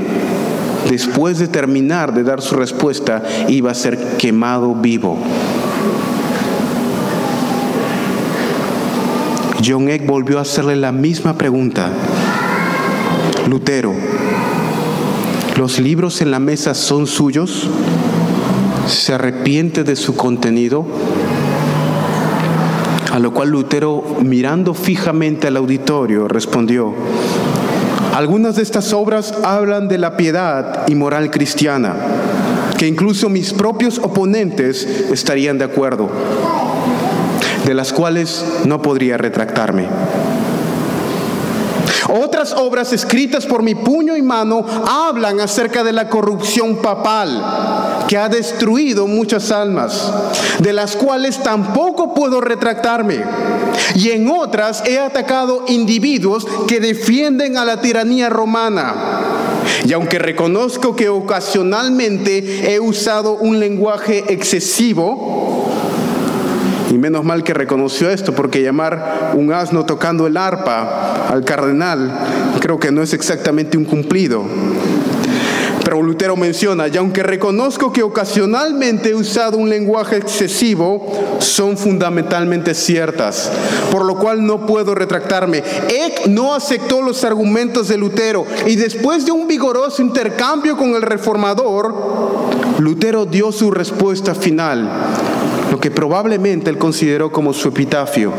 después 0.90 1.40
de 1.40 1.48
terminar 1.48 2.14
de 2.14 2.24
dar 2.24 2.42
su 2.42 2.56
respuesta, 2.56 3.24
iba 3.48 3.72
a 3.72 3.76
ser 3.76 3.98
quemado 4.18 4.76
vivo. 4.76 5.18
John 9.64 9.90
Eck 9.90 10.06
volvió 10.08 10.40
a 10.40 10.42
hacerle 10.42 10.76
la 10.76 10.92
misma 10.92 11.38
pregunta. 11.38 11.90
Lutero, 13.48 13.94
¿los 15.58 15.80
libros 15.80 16.22
en 16.22 16.32
la 16.32 16.40
mesa 16.40 16.74
son 16.74 17.06
suyos? 17.06 17.70
¿Se 18.88 19.14
arrepiente 19.14 19.84
de 19.84 19.96
su 19.96 20.16
contenido? 20.16 20.86
A 23.12 23.20
lo 23.20 23.34
cual 23.34 23.50
Lutero, 23.50 24.18
mirando 24.24 24.74
fijamente 24.74 25.48
al 25.48 25.58
auditorio, 25.58 26.28
respondió, 26.28 26.94
algunas 28.16 28.56
de 28.56 28.64
estas 28.64 28.94
obras 28.94 29.34
hablan 29.44 29.88
de 29.88 29.98
la 29.98 30.18
piedad 30.18 30.88
y 30.88 30.96
moral 30.96 31.30
cristiana, 31.30 31.96
que 32.78 32.88
incluso 32.88 33.30
mis 33.30 33.54
propios 33.54 34.00
oponentes 34.00 34.86
estarían 35.12 35.58
de 35.58 35.66
acuerdo 35.66 36.10
de 37.66 37.74
las 37.74 37.94
cuales 37.94 38.44
no 38.66 38.82
podría 38.82 39.18
retractarme. 39.18 39.88
Otras 42.10 42.54
obras 42.54 42.92
escritas 42.94 43.46
por 43.46 43.64
mi 43.64 43.76
puño 43.76 44.18
y 44.18 44.22
mano 44.22 44.66
hablan 44.86 45.40
acerca 45.40 45.84
de 45.84 45.94
la 45.94 46.10
corrupción 46.10 46.78
papal 46.78 48.06
que 48.08 48.18
ha 48.18 48.28
destruido 48.28 49.08
muchas 49.08 49.52
almas, 49.52 50.12
de 50.60 50.74
las 50.74 50.98
cuales 50.98 51.42
tampoco 51.42 52.14
puedo 52.14 52.42
retractarme. 52.42 53.24
Y 53.96 54.10
en 54.12 54.30
otras 54.30 54.84
he 54.86 55.00
atacado 55.00 55.64
individuos 55.68 56.46
que 56.68 56.82
defienden 56.82 57.58
a 57.58 57.64
la 57.64 57.80
tiranía 57.80 58.30
romana. 58.30 58.94
Y 59.86 59.94
aunque 59.94 60.20
reconozco 60.20 60.96
que 60.96 61.08
ocasionalmente 61.08 62.74
he 62.74 62.80
usado 62.80 63.34
un 63.36 63.60
lenguaje 63.60 64.26
excesivo, 64.28 65.71
y 66.92 66.98
menos 66.98 67.24
mal 67.24 67.44
que 67.44 67.54
reconoció 67.54 68.10
esto, 68.10 68.36
porque 68.36 68.62
llamar 68.62 69.32
un 69.36 69.54
asno 69.54 69.86
tocando 69.86 70.28
el 70.28 70.36
arpa 70.36 71.26
al 71.30 71.46
cardenal 71.46 72.12
creo 72.60 72.80
que 72.80 72.92
no 72.92 73.02
es 73.02 73.14
exactamente 73.14 73.78
un 73.78 73.86
cumplido. 73.86 74.44
Pero 75.86 76.02
Lutero 76.02 76.36
menciona, 76.36 76.90
y 76.90 76.98
aunque 76.98 77.24
reconozco 77.24 77.94
que 77.94 78.04
ocasionalmente 78.04 79.10
he 79.10 79.16
usado 79.16 79.58
un 79.58 79.70
lenguaje 79.70 80.18
excesivo, 80.18 81.38
son 81.40 81.78
fundamentalmente 81.78 82.74
ciertas, 82.76 83.50
por 83.90 84.06
lo 84.06 84.18
cual 84.18 84.46
no 84.46 84.66
puedo 84.66 84.94
retractarme. 84.94 85.64
Eck 85.88 86.28
no 86.28 86.54
aceptó 86.54 87.02
los 87.02 87.24
argumentos 87.24 87.88
de 87.88 87.98
Lutero 87.98 88.46
y 88.68 88.76
después 88.76 89.26
de 89.26 89.32
un 89.32 89.48
vigoroso 89.48 90.02
intercambio 90.02 90.76
con 90.76 90.94
el 90.94 91.02
reformador, 91.02 91.96
Lutero 92.80 93.26
dio 93.26 93.52
su 93.52 93.72
respuesta 93.72 94.36
final 94.36 94.90
lo 95.72 95.80
que 95.80 95.90
probablemente 95.90 96.70
él 96.70 96.78
consideró 96.78 97.32
como 97.32 97.54
su 97.54 97.70
epitafio, 97.70 98.34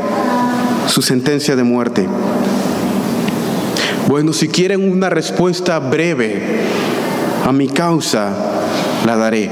su 0.87 1.01
sentencia 1.01 1.57
de 1.57 1.62
muerte. 1.62 2.07
Bueno, 4.07 4.35
si 4.35 4.49
quieren 4.49 4.92
una 4.92 5.09
respuesta 5.09 5.79
breve 5.79 6.42
a 7.47 7.51
mi 7.51 7.68
causa, 7.68 8.31
la 9.07 9.16
daré. 9.16 9.51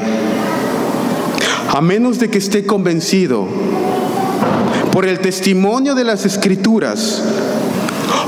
A 1.70 1.80
menos 1.80 2.18
de 2.18 2.28
que 2.28 2.36
esté 2.36 2.66
convencido 2.66 3.48
por 4.92 5.06
el 5.06 5.20
testimonio 5.20 5.94
de 5.94 6.04
las 6.04 6.26
escrituras 6.26 7.22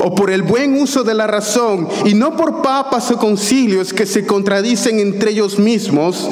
o 0.03 0.15
por 0.15 0.31
el 0.31 0.43
buen 0.43 0.81
uso 0.81 1.05
de 1.05 1.13
la 1.13 1.27
razón 1.27 1.89
y 2.07 2.15
no 2.15 2.37
por 2.39 2.63
papas 2.63 3.11
o 3.11 3.19
concilios 3.19 3.93
que 3.93 4.07
se 4.07 4.25
contradicen 4.25 4.99
entre 4.99 5.33
ellos 5.33 5.59
mismos, 5.59 6.29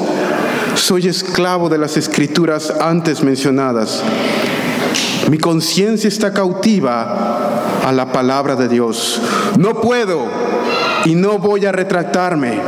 soy 0.75 1.07
esclavo 1.07 1.69
de 1.69 1.77
las 1.77 1.97
escrituras 1.97 2.73
antes 2.79 3.23
mencionadas. 3.23 4.03
Mi 5.29 5.37
conciencia 5.37 6.07
está 6.07 6.33
cautiva 6.33 7.81
a 7.85 7.91
la 7.91 8.11
palabra 8.11 8.55
de 8.55 8.67
Dios. 8.67 9.21
No 9.57 9.79
puedo 9.81 10.25
y 11.05 11.15
no 11.15 11.39
voy 11.39 11.65
a 11.65 11.71
retractarme, 11.71 12.59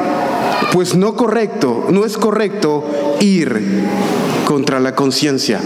pues 0.72 0.96
no 0.96 1.16
correcto, 1.16 1.88
no 1.89 2.06
es 2.06 2.18
correcto 2.18 2.84
ir 3.20 3.62
contra 4.46 4.80
la 4.80 4.96
conciencia. 4.96 5.60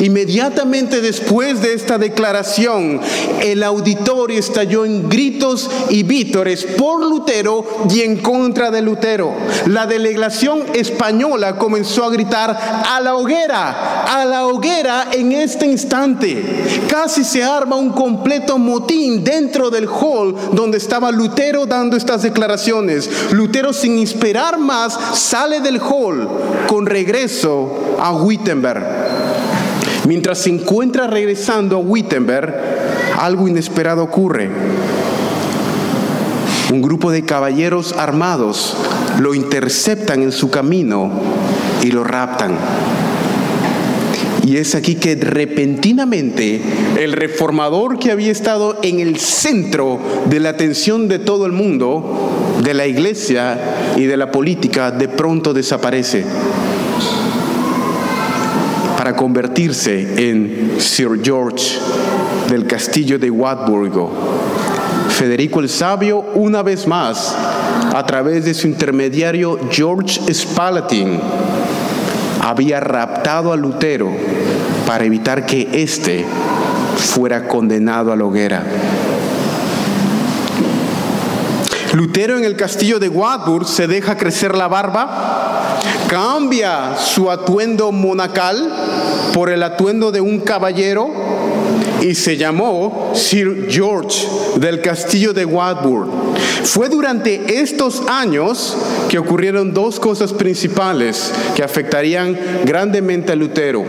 Inmediatamente 0.00 1.00
después 1.00 1.60
de 1.60 1.74
esta 1.74 1.98
declaración, 1.98 3.00
el 3.42 3.62
auditorio 3.62 4.38
estalló 4.38 4.84
en 4.84 5.08
gritos 5.08 5.70
y 5.90 6.02
vítores 6.02 6.64
por 6.64 7.04
Lutero 7.04 7.64
y 7.90 8.00
en 8.02 8.18
contra 8.18 8.70
de 8.70 8.82
Lutero. 8.82 9.34
La 9.66 9.86
delegación 9.86 10.62
española 10.74 11.56
comenzó 11.56 12.04
a 12.04 12.10
gritar 12.10 12.84
a 12.86 13.00
la 13.00 13.14
hoguera, 13.16 14.04
a 14.04 14.24
la 14.24 14.46
hoguera 14.46 15.08
en 15.12 15.32
este 15.32 15.66
instante. 15.66 16.44
Casi 16.88 17.24
se 17.24 17.42
arma 17.42 17.76
un 17.76 17.90
completo 17.90 18.58
motín 18.58 19.24
dentro 19.24 19.70
del 19.70 19.86
hall 19.86 20.34
donde 20.52 20.78
estaba 20.78 21.10
Lutero 21.10 21.66
dando 21.66 21.96
estas 21.96 22.22
declaraciones. 22.22 23.10
Lutero 23.32 23.72
sin 23.72 23.98
esperar 23.98 24.58
más 24.58 24.98
sale 25.14 25.60
del 25.60 25.80
hall 25.80 26.28
con 26.66 26.86
regreso 26.86 27.96
a 27.98 28.12
Wittenberg. 28.12 29.17
Mientras 30.08 30.38
se 30.38 30.48
encuentra 30.48 31.06
regresando 31.06 31.76
a 31.76 31.80
Wittenberg, 31.80 32.54
algo 33.18 33.46
inesperado 33.46 34.02
ocurre. 34.02 34.48
Un 36.72 36.80
grupo 36.80 37.10
de 37.10 37.26
caballeros 37.26 37.92
armados 37.92 38.74
lo 39.20 39.34
interceptan 39.34 40.22
en 40.22 40.32
su 40.32 40.48
camino 40.48 41.10
y 41.82 41.90
lo 41.90 42.04
raptan. 42.04 42.56
Y 44.46 44.56
es 44.56 44.74
aquí 44.74 44.94
que 44.94 45.14
repentinamente 45.14 46.58
el 46.98 47.12
reformador 47.12 47.98
que 47.98 48.10
había 48.10 48.32
estado 48.32 48.78
en 48.82 49.00
el 49.00 49.18
centro 49.18 50.00
de 50.30 50.40
la 50.40 50.48
atención 50.48 51.08
de 51.08 51.18
todo 51.18 51.44
el 51.44 51.52
mundo, 51.52 52.56
de 52.64 52.72
la 52.72 52.86
iglesia 52.86 53.92
y 53.94 54.04
de 54.04 54.16
la 54.16 54.32
política, 54.32 54.90
de 54.90 55.08
pronto 55.08 55.52
desaparece 55.52 56.24
convertirse 59.14 60.30
en 60.30 60.76
Sir 60.78 61.20
George 61.22 61.78
del 62.48 62.66
castillo 62.66 63.18
de 63.18 63.30
Wartburgo. 63.30 64.10
Federico 65.08 65.60
el 65.60 65.68
Sabio, 65.68 66.20
una 66.34 66.62
vez 66.62 66.86
más, 66.86 67.36
a 67.94 68.06
través 68.06 68.44
de 68.44 68.54
su 68.54 68.66
intermediario 68.66 69.58
George 69.70 70.32
Spalatin, 70.32 71.20
había 72.40 72.80
raptado 72.80 73.52
a 73.52 73.56
Lutero 73.56 74.08
para 74.86 75.04
evitar 75.04 75.44
que 75.44 75.68
éste 75.72 76.24
fuera 76.96 77.46
condenado 77.48 78.12
a 78.12 78.16
la 78.16 78.24
hoguera. 78.24 78.64
Lutero 81.94 82.38
en 82.38 82.44
el 82.44 82.56
castillo 82.56 82.98
de 82.98 83.08
Wartburg 83.08 83.66
se 83.66 83.86
deja 83.86 84.16
crecer 84.16 84.54
la 84.54 84.68
barba, 84.68 85.57
cambia 86.08 86.96
su 86.96 87.30
atuendo 87.30 87.92
monacal 87.92 88.72
por 89.32 89.50
el 89.50 89.62
atuendo 89.62 90.10
de 90.10 90.20
un 90.20 90.40
caballero 90.40 91.10
y 92.00 92.14
se 92.14 92.36
llamó 92.36 93.12
Sir 93.14 93.66
George 93.68 94.26
del 94.56 94.80
castillo 94.80 95.32
de 95.32 95.44
Wartburg. 95.44 96.08
Fue 96.64 96.88
durante 96.88 97.60
estos 97.60 98.02
años 98.08 98.76
que 99.08 99.18
ocurrieron 99.18 99.72
dos 99.72 99.98
cosas 99.98 100.32
principales 100.32 101.32
que 101.54 101.62
afectarían 101.62 102.36
grandemente 102.64 103.32
a 103.32 103.36
Lutero. 103.36 103.84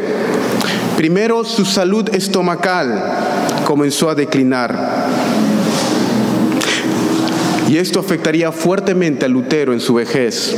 Primero, 0.98 1.44
su 1.44 1.66
salud 1.66 2.14
estomacal 2.14 3.64
comenzó 3.66 4.10
a 4.10 4.16
declinar. 4.16 5.08
Y 7.70 7.78
esto 7.78 8.00
afectaría 8.00 8.52
fuertemente 8.52 9.26
a 9.26 9.30
Lutero 9.30 9.74
en 9.74 9.80
su 9.80 9.94
vejez. 9.94 10.56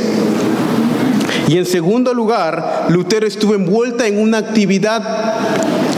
Y 1.48 1.58
en 1.58 1.66
segundo 1.66 2.14
lugar, 2.14 2.86
Lutero 2.88 3.26
estuvo 3.26 3.54
envuelta 3.54 4.06
en 4.06 4.18
una 4.18 4.38
actividad 4.38 5.02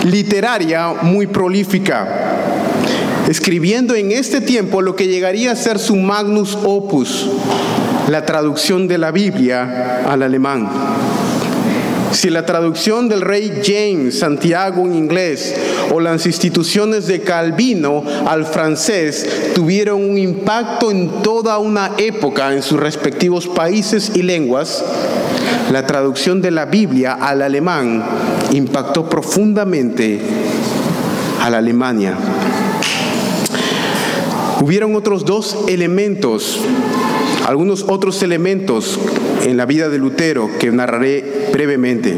literaria 0.05 0.95
muy 1.03 1.27
prolífica, 1.27 2.07
escribiendo 3.29 3.95
en 3.95 4.13
este 4.13 4.41
tiempo 4.41 4.83
lo 4.83 4.97
que 4.97 5.07
llegaría 5.07 5.53
a 5.53 5.57
ser 5.57 5.79
su 5.79 5.97
magnus 5.97 6.57
opus, 6.65 7.29
la 8.09 8.25
traducción 8.25 8.89
de 8.89 8.99
la 8.99 9.11
Biblia 9.11 10.03
al 10.07 10.23
alemán. 10.23 10.69
Si 12.15 12.31
la 12.31 12.47
traducción 12.47 13.09
del 13.09 13.21
rey 13.23 13.61
James 13.65 14.21
Santiago 14.21 14.87
en 14.87 14.95
inglés 14.95 15.53
o 15.93 15.99
las 15.99 16.25
instituciones 16.27 17.09
de 17.09 17.23
Calvino 17.23 18.05
al 18.27 18.47
francés 18.47 19.53
tuvieron 19.53 20.11
un 20.11 20.17
impacto 20.17 20.93
en 20.93 21.23
toda 21.23 21.59
una 21.59 21.91
época 21.99 22.53
en 22.53 22.63
sus 22.63 22.79
respectivos 22.79 23.49
países 23.49 24.13
y 24.15 24.23
lenguas, 24.23 24.85
la 25.73 25.87
traducción 25.87 26.41
de 26.41 26.53
la 26.53 26.67
Biblia 26.67 27.15
al 27.15 27.43
alemán 27.43 28.05
impactó 28.53 29.09
profundamente 29.09 30.21
a 31.41 31.51
la 31.51 31.59
Alemania. 31.59 32.17
Hubieron 34.61 34.95
otros 34.95 35.25
dos 35.25 35.57
elementos, 35.67 36.61
algunos 37.45 37.85
otros 37.89 38.23
elementos 38.23 39.01
en 39.45 39.57
la 39.57 39.67
vida 39.67 39.89
de 39.89 39.99
Lutero 39.99 40.51
que 40.59 40.71
narraré 40.73 41.49
brevemente. 41.53 42.17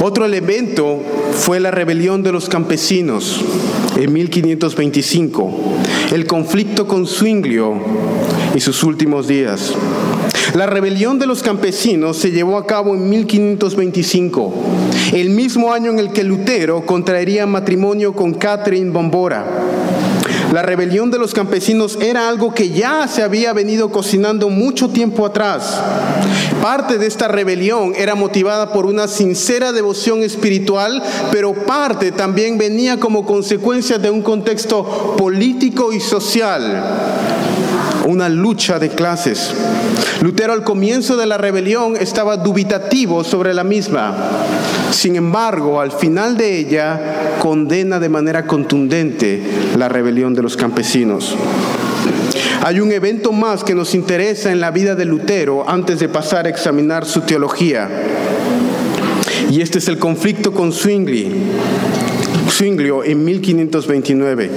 Otro 0.00 0.24
elemento 0.24 1.00
fue 1.32 1.60
la 1.60 1.70
rebelión 1.70 2.22
de 2.22 2.32
los 2.32 2.48
campesinos 2.48 3.42
en 3.96 4.12
1525, 4.12 5.50
el 6.12 6.26
conflicto 6.26 6.86
con 6.86 7.06
Zwinglio 7.06 7.74
y 8.54 8.60
sus 8.60 8.82
últimos 8.82 9.26
días. 9.26 9.72
La 10.54 10.66
rebelión 10.66 11.18
de 11.18 11.26
los 11.26 11.42
campesinos 11.42 12.16
se 12.18 12.30
llevó 12.30 12.56
a 12.56 12.66
cabo 12.66 12.94
en 12.94 13.08
1525, 13.08 14.54
el 15.12 15.30
mismo 15.30 15.72
año 15.72 15.90
en 15.90 15.98
el 15.98 16.12
que 16.12 16.24
Lutero 16.24 16.84
contraería 16.86 17.46
matrimonio 17.46 18.12
con 18.14 18.34
Catherine 18.34 18.90
Bombora. 18.90 19.46
La 20.52 20.62
rebelión 20.62 21.10
de 21.10 21.18
los 21.18 21.34
campesinos 21.34 21.98
era 22.00 22.28
algo 22.28 22.54
que 22.54 22.70
ya 22.70 23.08
se 23.08 23.22
había 23.22 23.52
venido 23.52 23.90
cocinando 23.90 24.48
mucho 24.48 24.88
tiempo 24.88 25.26
atrás. 25.26 25.80
Parte 26.62 26.98
de 26.98 27.06
esta 27.06 27.28
rebelión 27.28 27.92
era 27.96 28.14
motivada 28.14 28.72
por 28.72 28.86
una 28.86 29.08
sincera 29.08 29.72
devoción 29.72 30.22
espiritual, 30.22 31.02
pero 31.30 31.52
parte 31.52 32.12
también 32.12 32.58
venía 32.58 32.98
como 32.98 33.26
consecuencia 33.26 33.98
de 33.98 34.10
un 34.10 34.22
contexto 34.22 35.16
político 35.16 35.92
y 35.92 36.00
social 36.00 37.65
una 38.06 38.28
lucha 38.28 38.78
de 38.78 38.88
clases. 38.88 39.52
Lutero 40.22 40.52
al 40.52 40.64
comienzo 40.64 41.16
de 41.16 41.26
la 41.26 41.38
rebelión 41.38 41.96
estaba 41.96 42.36
dubitativo 42.36 43.24
sobre 43.24 43.52
la 43.52 43.64
misma. 43.64 44.16
Sin 44.90 45.16
embargo, 45.16 45.80
al 45.80 45.92
final 45.92 46.36
de 46.36 46.58
ella 46.58 47.38
condena 47.40 47.98
de 47.98 48.08
manera 48.08 48.46
contundente 48.46 49.42
la 49.76 49.88
rebelión 49.88 50.34
de 50.34 50.42
los 50.42 50.56
campesinos. 50.56 51.36
Hay 52.62 52.80
un 52.80 52.90
evento 52.92 53.32
más 53.32 53.62
que 53.62 53.74
nos 53.74 53.94
interesa 53.94 54.50
en 54.50 54.60
la 54.60 54.70
vida 54.70 54.94
de 54.94 55.04
Lutero 55.04 55.68
antes 55.68 56.00
de 56.00 56.08
pasar 56.08 56.46
a 56.46 56.48
examinar 56.48 57.04
su 57.04 57.20
teología. 57.20 57.88
Y 59.50 59.60
este 59.60 59.78
es 59.78 59.88
el 59.88 59.98
conflicto 59.98 60.52
con 60.52 60.72
Zwingli, 60.72 61.30
Zwinglio 62.50 63.04
en 63.04 63.24
1529. 63.24 64.50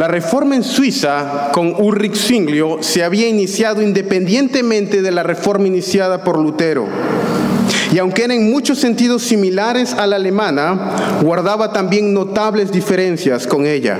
La 0.00 0.08
reforma 0.08 0.56
en 0.56 0.64
Suiza 0.64 1.50
con 1.52 1.74
Ulrich 1.76 2.14
Zwinglio 2.14 2.78
se 2.80 3.04
había 3.04 3.28
iniciado 3.28 3.82
independientemente 3.82 5.02
de 5.02 5.10
la 5.10 5.22
reforma 5.22 5.66
iniciada 5.66 6.24
por 6.24 6.38
Lutero. 6.38 6.88
Y 7.92 7.98
aunque 7.98 8.24
eran 8.24 8.38
en 8.38 8.50
muchos 8.50 8.78
sentidos 8.78 9.20
similares 9.20 9.92
a 9.92 10.06
la 10.06 10.16
alemana, 10.16 11.18
guardaba 11.20 11.74
también 11.74 12.14
notables 12.14 12.72
diferencias 12.72 13.46
con 13.46 13.66
ella. 13.66 13.98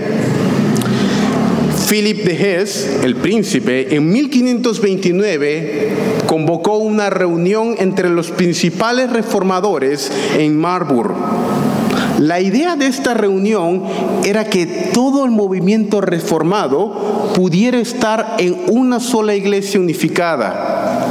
Philip 1.91 2.25
de 2.25 2.63
Hesse, 2.63 3.05
el 3.05 3.17
príncipe, 3.17 3.95
en 3.95 4.09
1529 4.11 5.89
convocó 6.25 6.79
una 6.79 7.11
reunión 7.11 7.75
entre 7.77 8.09
los 8.09 8.31
principales 8.31 9.13
reformadores 9.13 10.11
en 10.39 10.57
Marburg 10.57 11.13
la 12.21 12.39
idea 12.39 12.77
de 12.77 12.87
esta 12.87 13.15
reunión 13.15 13.83
era 14.27 14.45
que 14.45 14.67
todo 14.93 15.25
el 15.25 15.31
movimiento 15.31 16.03
reformado 16.03 17.33
pudiera 17.35 17.79
estar 17.79 18.37
en 18.37 18.59
una 18.69 19.01
sola 19.01 19.35
iglesia 19.35 19.81
unificada. 19.81 21.07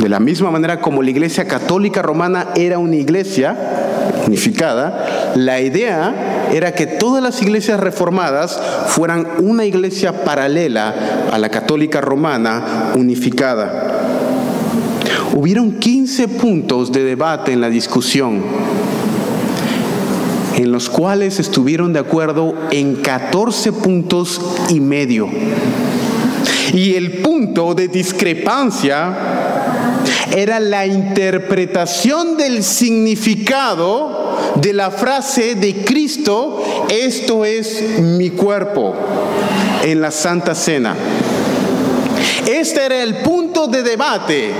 De 0.00 0.08
la 0.08 0.18
misma 0.18 0.50
manera 0.50 0.80
como 0.80 1.00
la 1.00 1.10
iglesia 1.10 1.46
católica 1.46 2.02
romana 2.02 2.48
era 2.56 2.80
una 2.80 2.96
iglesia 2.96 3.56
unificada, 4.26 5.32
la 5.36 5.60
idea 5.60 6.48
era 6.52 6.72
que 6.72 6.88
todas 6.88 7.22
las 7.22 7.40
iglesias 7.40 7.78
reformadas 7.78 8.60
fueran 8.88 9.28
una 9.38 9.64
iglesia 9.64 10.24
paralela 10.24 10.92
a 11.30 11.38
la 11.38 11.50
católica 11.50 12.00
romana 12.00 12.90
unificada. 12.96 14.00
Hubieron 15.36 15.78
15 15.78 16.26
puntos 16.26 16.90
de 16.90 17.04
debate 17.04 17.52
en 17.52 17.60
la 17.60 17.68
discusión 17.68 18.42
en 20.62 20.70
los 20.70 20.88
cuales 20.88 21.40
estuvieron 21.40 21.92
de 21.92 21.98
acuerdo 21.98 22.54
en 22.70 22.96
14 22.96 23.72
puntos 23.72 24.40
y 24.68 24.78
medio. 24.78 25.28
Y 26.72 26.94
el 26.94 27.20
punto 27.20 27.74
de 27.74 27.88
discrepancia 27.88 29.12
era 30.30 30.60
la 30.60 30.86
interpretación 30.86 32.36
del 32.36 32.62
significado 32.62 34.38
de 34.60 34.72
la 34.72 34.92
frase 34.92 35.56
de 35.56 35.84
Cristo, 35.84 36.62
esto 36.88 37.44
es 37.44 37.98
mi 37.98 38.30
cuerpo, 38.30 38.94
en 39.82 40.00
la 40.00 40.12
Santa 40.12 40.54
Cena. 40.54 40.94
Este 42.46 42.84
era 42.84 43.02
el 43.02 43.16
punto 43.18 43.66
de 43.66 43.82
debate 43.82 44.52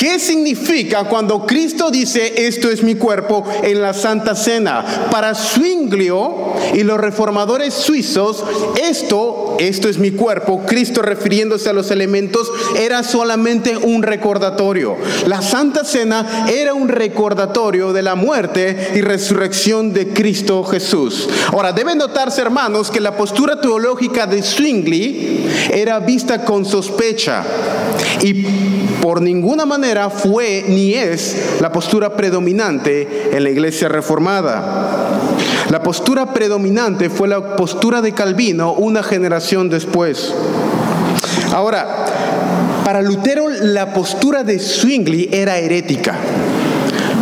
¿Qué 0.00 0.18
significa 0.18 1.04
cuando 1.04 1.44
Cristo 1.44 1.90
dice 1.90 2.46
esto 2.46 2.70
es 2.70 2.82
mi 2.82 2.94
cuerpo 2.94 3.44
en 3.62 3.82
la 3.82 3.92
Santa 3.92 4.34
Cena? 4.34 4.82
Para 5.10 5.34
Zwinglio 5.34 6.54
y 6.72 6.84
los 6.84 6.98
reformadores 6.98 7.74
suizos, 7.74 8.42
esto, 8.82 9.39
esto 9.60 9.88
es 9.88 9.98
mi 9.98 10.10
cuerpo, 10.10 10.62
Cristo 10.66 11.02
refiriéndose 11.02 11.68
a 11.68 11.74
los 11.74 11.90
elementos, 11.90 12.50
era 12.78 13.02
solamente 13.02 13.76
un 13.76 14.02
recordatorio. 14.02 14.96
La 15.26 15.42
Santa 15.42 15.84
Cena 15.84 16.46
era 16.50 16.72
un 16.72 16.88
recordatorio 16.88 17.92
de 17.92 18.02
la 18.02 18.14
muerte 18.14 18.92
y 18.94 19.02
resurrección 19.02 19.92
de 19.92 20.08
Cristo 20.08 20.64
Jesús. 20.64 21.28
Ahora, 21.48 21.72
deben 21.72 21.98
notarse, 21.98 22.40
hermanos, 22.40 22.90
que 22.90 23.00
la 23.00 23.16
postura 23.16 23.60
teológica 23.60 24.26
de 24.26 24.42
Zwingli 24.42 25.46
era 25.70 26.00
vista 26.00 26.44
con 26.44 26.64
sospecha 26.64 27.44
y 28.22 28.44
por 29.00 29.20
ninguna 29.20 29.66
manera 29.66 30.10
fue 30.10 30.64
ni 30.68 30.94
es 30.94 31.60
la 31.60 31.72
postura 31.72 32.16
predominante 32.16 33.30
en 33.32 33.42
la 33.42 33.50
iglesia 33.50 33.88
reformada. 33.88 35.00
La 35.70 35.82
postura 35.82 36.32
predominante 36.34 37.10
fue 37.10 37.28
la 37.28 37.54
postura 37.56 38.02
de 38.02 38.12
Calvino 38.12 38.72
una 38.72 39.02
generación 39.02 39.49
después. 39.58 40.32
Ahora, 41.52 42.04
para 42.84 43.02
Lutero 43.02 43.48
la 43.48 43.92
postura 43.92 44.44
de 44.44 44.60
Zwingli 44.60 45.28
era 45.32 45.58
herética. 45.58 46.14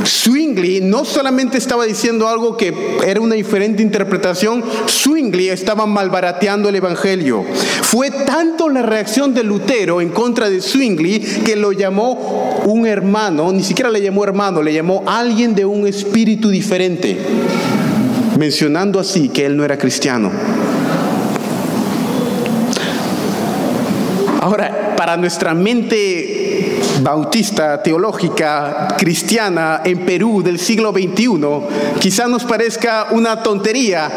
Zwingli 0.05 0.83
no 0.83 1.07
solamente 1.07 1.57
estaba 1.57 1.85
diciendo 1.85 2.29
algo 2.29 2.57
que 2.57 2.75
era 3.07 3.21
una 3.21 3.35
diferente 3.35 3.83
interpretación, 3.83 4.63
Zwingli 4.87 5.49
estaba 5.49 5.87
malbarateando 5.87 6.69
el 6.69 6.77
Evangelio. 6.77 7.45
Fue 7.83 8.11
tanto 8.11 8.69
la 8.69 8.83
reacción 8.83 9.33
de 9.33 9.43
Lutero 9.43 10.03
en 10.03 10.11
contra 10.11 10.51
de 10.51 10.61
Zwingli 10.61 11.21
que 11.21 11.57
lo 11.57 11.73
llamó 11.73 12.61
un 12.67 12.87
hermano, 12.87 13.51
ni 13.53 13.63
siquiera 13.63 13.91
le 13.91 14.03
llamó 14.03 14.25
hermano, 14.25 14.63
le 14.63 14.75
llamó 14.75 15.03
alguien 15.07 15.55
de 15.55 15.65
un 15.65 15.87
espíritu 15.87 16.51
diferente. 16.51 17.17
mencionando 18.39 19.01
así 19.01 19.31
que 19.31 19.47
él 19.47 19.57
no 19.57 19.65
era 19.65 19.79
cristiano. 19.79 20.31
Ahora, 24.49 24.95
para 24.97 25.19
nuestra 25.19 25.53
mente 25.53 26.81
bautista, 27.03 27.83
teológica, 27.83 28.89
cristiana 28.97 29.83
en 29.85 30.07
Perú 30.07 30.43
del 30.43 30.59
siglo 30.59 30.91
XXI, 30.91 31.99
quizá 32.01 32.27
nos 32.29 32.45
parezca 32.45 33.09
una 33.11 33.43
tontería 33.43 34.11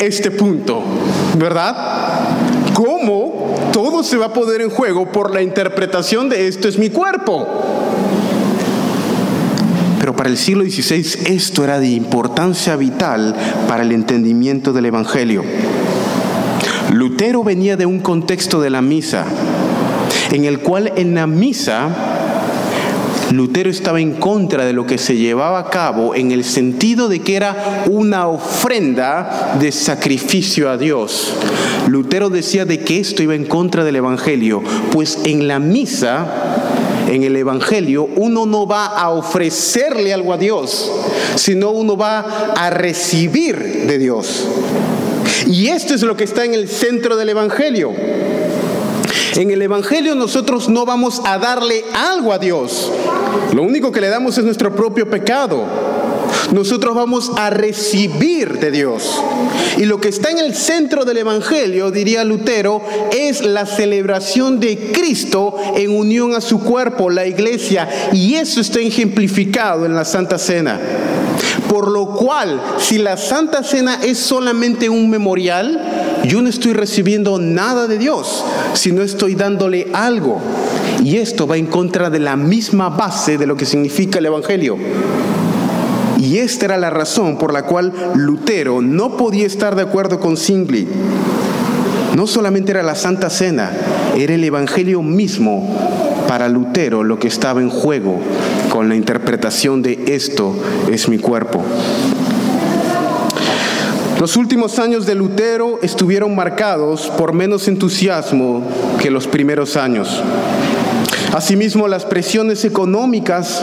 este 0.00 0.30
punto, 0.30 0.80
¿verdad? 1.36 1.74
¿Cómo 2.72 3.72
todo 3.72 4.04
se 4.04 4.16
va 4.16 4.26
a 4.26 4.32
poner 4.32 4.60
en 4.60 4.70
juego 4.70 5.10
por 5.10 5.34
la 5.34 5.42
interpretación 5.42 6.28
de 6.28 6.46
esto 6.46 6.68
es 6.68 6.78
mi 6.78 6.90
cuerpo? 6.90 7.44
Pero 9.98 10.14
para 10.14 10.28
el 10.28 10.36
siglo 10.36 10.62
XVI 10.62 11.34
esto 11.34 11.64
era 11.64 11.80
de 11.80 11.88
importancia 11.88 12.76
vital 12.76 13.34
para 13.66 13.82
el 13.82 13.90
entendimiento 13.90 14.72
del 14.72 14.86
Evangelio. 14.86 15.42
Lutero 16.92 17.42
venía 17.42 17.76
de 17.76 17.86
un 17.86 18.00
contexto 18.00 18.60
de 18.60 18.68
la 18.68 18.82
misa, 18.82 19.24
en 20.30 20.44
el 20.44 20.60
cual 20.60 20.92
en 20.96 21.14
la 21.14 21.26
misa 21.26 21.88
Lutero 23.32 23.70
estaba 23.70 23.98
en 23.98 24.12
contra 24.12 24.66
de 24.66 24.74
lo 24.74 24.86
que 24.86 24.98
se 24.98 25.16
llevaba 25.16 25.58
a 25.58 25.70
cabo 25.70 26.14
en 26.14 26.32
el 26.32 26.44
sentido 26.44 27.08
de 27.08 27.20
que 27.20 27.36
era 27.36 27.84
una 27.90 28.28
ofrenda 28.28 29.56
de 29.58 29.72
sacrificio 29.72 30.68
a 30.68 30.76
Dios. 30.76 31.34
Lutero 31.88 32.28
decía 32.28 32.66
de 32.66 32.80
que 32.80 33.00
esto 33.00 33.22
iba 33.22 33.34
en 33.34 33.46
contra 33.46 33.84
del 33.84 33.96
Evangelio, 33.96 34.62
pues 34.92 35.20
en 35.24 35.48
la 35.48 35.58
misa 35.58 36.62
en 37.08 37.24
el 37.24 37.36
Evangelio, 37.36 38.08
uno 38.16 38.46
no 38.46 38.66
va 38.66 38.86
a 38.86 39.10
ofrecerle 39.10 40.14
algo 40.14 40.32
a 40.32 40.38
Dios, 40.38 40.90
sino 41.34 41.70
uno 41.70 41.96
va 41.96 42.54
a 42.56 42.70
recibir 42.70 43.86
de 43.86 43.98
Dios. 43.98 44.46
Y 45.46 45.68
esto 45.68 45.94
es 45.94 46.02
lo 46.02 46.16
que 46.16 46.24
está 46.24 46.44
en 46.44 46.54
el 46.54 46.68
centro 46.68 47.16
del 47.16 47.30
Evangelio. 47.30 47.92
En 49.36 49.50
el 49.50 49.62
Evangelio 49.62 50.14
nosotros 50.14 50.68
no 50.68 50.84
vamos 50.84 51.22
a 51.24 51.38
darle 51.38 51.84
algo 51.94 52.32
a 52.32 52.38
Dios. 52.38 52.92
Lo 53.54 53.62
único 53.62 53.90
que 53.90 54.00
le 54.00 54.08
damos 54.08 54.36
es 54.38 54.44
nuestro 54.44 54.74
propio 54.74 55.08
pecado. 55.08 55.91
Nosotros 56.52 56.94
vamos 56.94 57.32
a 57.36 57.50
recibir 57.50 58.58
de 58.58 58.70
Dios. 58.70 59.22
Y 59.76 59.84
lo 59.84 60.00
que 60.00 60.08
está 60.08 60.30
en 60.30 60.38
el 60.38 60.54
centro 60.54 61.04
del 61.04 61.18
Evangelio, 61.18 61.90
diría 61.90 62.24
Lutero, 62.24 62.82
es 63.10 63.44
la 63.44 63.66
celebración 63.66 64.60
de 64.60 64.92
Cristo 64.92 65.56
en 65.76 65.96
unión 65.96 66.34
a 66.34 66.40
su 66.40 66.60
cuerpo, 66.60 67.10
la 67.10 67.26
iglesia. 67.26 67.88
Y 68.12 68.34
eso 68.34 68.60
está 68.60 68.80
ejemplificado 68.80 69.86
en 69.86 69.94
la 69.94 70.04
Santa 70.04 70.38
Cena. 70.38 70.80
Por 71.68 71.90
lo 71.90 72.06
cual, 72.06 72.60
si 72.78 72.98
la 72.98 73.16
Santa 73.16 73.62
Cena 73.62 73.98
es 74.02 74.18
solamente 74.18 74.88
un 74.88 75.08
memorial, 75.08 76.20
yo 76.24 76.42
no 76.42 76.48
estoy 76.48 76.72
recibiendo 76.72 77.38
nada 77.38 77.86
de 77.86 77.98
Dios, 77.98 78.44
sino 78.74 79.02
estoy 79.02 79.34
dándole 79.34 79.88
algo. 79.92 80.40
Y 81.02 81.16
esto 81.16 81.46
va 81.46 81.56
en 81.56 81.66
contra 81.66 82.10
de 82.10 82.20
la 82.20 82.36
misma 82.36 82.90
base 82.90 83.38
de 83.38 83.46
lo 83.46 83.56
que 83.56 83.66
significa 83.66 84.18
el 84.18 84.26
Evangelio. 84.26 84.76
Y 86.32 86.38
esta 86.38 86.64
era 86.64 86.78
la 86.78 86.88
razón 86.88 87.36
por 87.36 87.52
la 87.52 87.64
cual 87.64 87.92
Lutero 88.14 88.80
no 88.80 89.18
podía 89.18 89.46
estar 89.46 89.76
de 89.76 89.82
acuerdo 89.82 90.18
con 90.18 90.38
Zwingli. 90.38 90.88
No 92.16 92.26
solamente 92.26 92.70
era 92.70 92.82
la 92.82 92.94
Santa 92.94 93.28
Cena, 93.28 93.70
era 94.16 94.32
el 94.32 94.42
Evangelio 94.42 95.02
mismo 95.02 95.76
para 96.26 96.48
Lutero 96.48 97.04
lo 97.04 97.18
que 97.18 97.28
estaba 97.28 97.60
en 97.60 97.68
juego 97.68 98.18
con 98.70 98.88
la 98.88 98.96
interpretación 98.96 99.82
de 99.82 100.04
esto 100.06 100.56
es 100.90 101.06
mi 101.06 101.18
cuerpo. 101.18 101.62
Los 104.18 104.38
últimos 104.38 104.78
años 104.78 105.04
de 105.04 105.14
Lutero 105.14 105.80
estuvieron 105.82 106.34
marcados 106.34 107.12
por 107.18 107.34
menos 107.34 107.68
entusiasmo 107.68 108.62
que 108.98 109.10
los 109.10 109.26
primeros 109.26 109.76
años. 109.76 110.22
Asimismo, 111.34 111.88
las 111.88 112.06
presiones 112.06 112.64
económicas, 112.64 113.62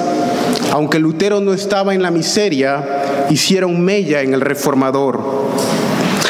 aunque 0.72 1.00
Lutero 1.00 1.42
no 1.42 1.54
estaba 1.54 1.94
en 1.94 2.02
la 2.02 2.12
miseria, 2.12 3.26
hicieron 3.30 3.82
mella 3.82 4.22
en 4.22 4.34
el 4.34 4.42
reformador. 4.42 5.20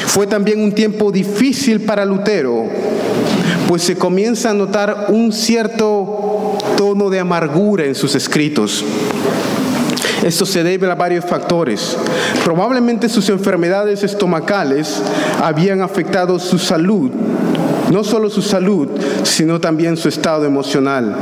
Fue 0.07 0.27
también 0.27 0.61
un 0.61 0.71
tiempo 0.71 1.11
difícil 1.11 1.81
para 1.81 2.05
Lutero, 2.05 2.65
pues 3.67 3.83
se 3.83 3.95
comienza 3.95 4.49
a 4.49 4.53
notar 4.53 5.07
un 5.09 5.31
cierto 5.31 6.57
tono 6.77 7.09
de 7.09 7.19
amargura 7.19 7.85
en 7.85 7.95
sus 7.95 8.15
escritos. 8.15 8.83
Esto 10.23 10.45
se 10.45 10.63
debe 10.63 10.89
a 10.89 10.95
varios 10.95 11.25
factores. 11.25 11.95
Probablemente 12.43 13.07
sus 13.07 13.29
enfermedades 13.29 14.03
estomacales 14.03 15.01
habían 15.41 15.81
afectado 15.81 16.39
su 16.39 16.57
salud, 16.57 17.11
no 17.91 18.03
solo 18.03 18.29
su 18.29 18.41
salud, 18.41 18.89
sino 19.23 19.61
también 19.61 19.95
su 19.95 20.09
estado 20.09 20.45
emocional. 20.45 21.15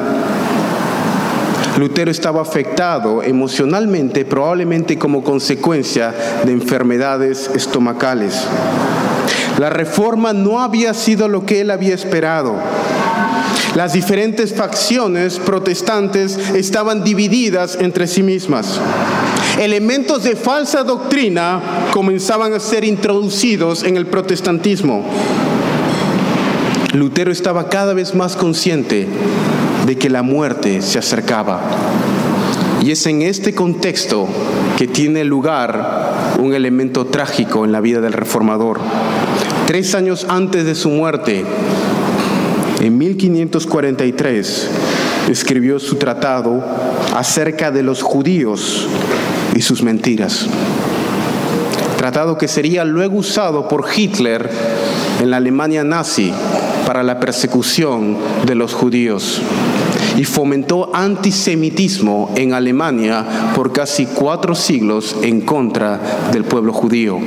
Lutero 1.78 2.10
estaba 2.10 2.42
afectado 2.42 3.22
emocionalmente, 3.22 4.26
probablemente 4.26 4.98
como 4.98 5.24
consecuencia 5.24 6.12
de 6.44 6.52
enfermedades 6.52 7.52
estomacales. 7.54 8.48
La 9.60 9.70
reforma 9.70 10.34
no 10.34 10.60
había 10.60 10.96
sido 10.96 11.28
lo 11.28 11.46
que 11.46 11.62
él 11.62 11.70
había 11.70 11.94
esperado. 11.94 12.56
Las 13.76 13.94
diferentes 13.94 14.56
facciones 14.56 15.38
protestantes 15.38 16.36
estaban 16.56 17.04
divididas 17.04 17.78
entre 17.80 18.08
sí 18.08 18.24
mismas. 18.24 18.80
Elementos 19.60 20.24
de 20.24 20.36
falsa 20.36 20.84
doctrina 20.84 21.62
comenzaban 21.94 22.54
a 22.54 22.60
ser 22.60 22.84
introducidos 22.86 23.84
en 23.84 23.98
el 23.98 24.08
protestantismo. 24.08 25.06
Lutero 26.94 27.32
estaba 27.32 27.70
cada 27.70 27.94
vez 27.94 28.16
más 28.16 28.36
consciente 28.36 29.08
de 29.88 29.98
que 29.98 30.10
la 30.10 30.22
muerte 30.22 30.82
se 30.82 31.00
acercaba. 31.00 31.62
Y 32.84 32.92
es 32.92 33.06
en 33.08 33.22
este 33.22 33.56
contexto 33.56 34.28
que 34.78 34.86
tiene 34.86 35.24
lugar 35.24 36.36
un 36.40 36.54
elemento 36.54 37.06
trágico 37.06 37.64
en 37.64 37.72
la 37.72 37.80
vida 37.80 38.02
del 38.02 38.12
reformador. 38.12 38.80
Tres 39.66 39.96
años 39.96 40.28
antes 40.30 40.66
de 40.66 40.76
su 40.76 40.90
muerte, 40.90 41.46
en 42.82 42.98
1543 42.98 44.70
escribió 45.30 45.80
su 45.80 45.96
tratado 45.96 46.64
acerca 47.16 47.72
de 47.72 47.82
los 47.82 48.02
judíos 48.02 48.88
y 49.56 49.62
sus 49.62 49.84
mentiras. 49.84 50.48
Tratado 51.98 52.38
que 52.38 52.48
sería 52.50 52.84
luego 52.84 53.18
usado 53.18 53.68
por 53.70 53.86
Hitler 53.96 54.50
en 55.22 55.32
la 55.32 55.38
Alemania 55.38 55.84
nazi 55.84 56.32
para 56.86 57.04
la 57.04 57.20
persecución 57.20 58.16
de 58.46 58.56
los 58.56 58.74
judíos 58.74 59.42
y 60.18 60.26
fomentó 60.26 60.94
antisemitismo 60.94 62.32
en 62.36 62.54
Alemania 62.54 63.54
por 63.56 63.72
casi 63.72 64.08
cuatro 64.08 64.56
siglos 64.56 65.16
en 65.22 65.42
contra 65.42 66.30
del 66.34 66.44
pueblo 66.44 66.74
judío. 66.74 67.20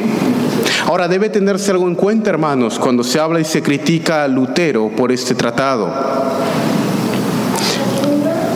Ahora 0.86 1.06
debe 1.06 1.30
tenerse 1.30 1.70
algo 1.70 1.86
en 1.86 1.94
cuenta, 1.94 2.30
hermanos, 2.30 2.78
cuando 2.78 3.04
se 3.04 3.20
habla 3.20 3.40
y 3.40 3.44
se 3.44 3.62
critica 3.62 4.24
a 4.24 4.28
Lutero 4.28 4.90
por 4.96 5.12
este 5.12 5.34
tratado. 5.34 5.88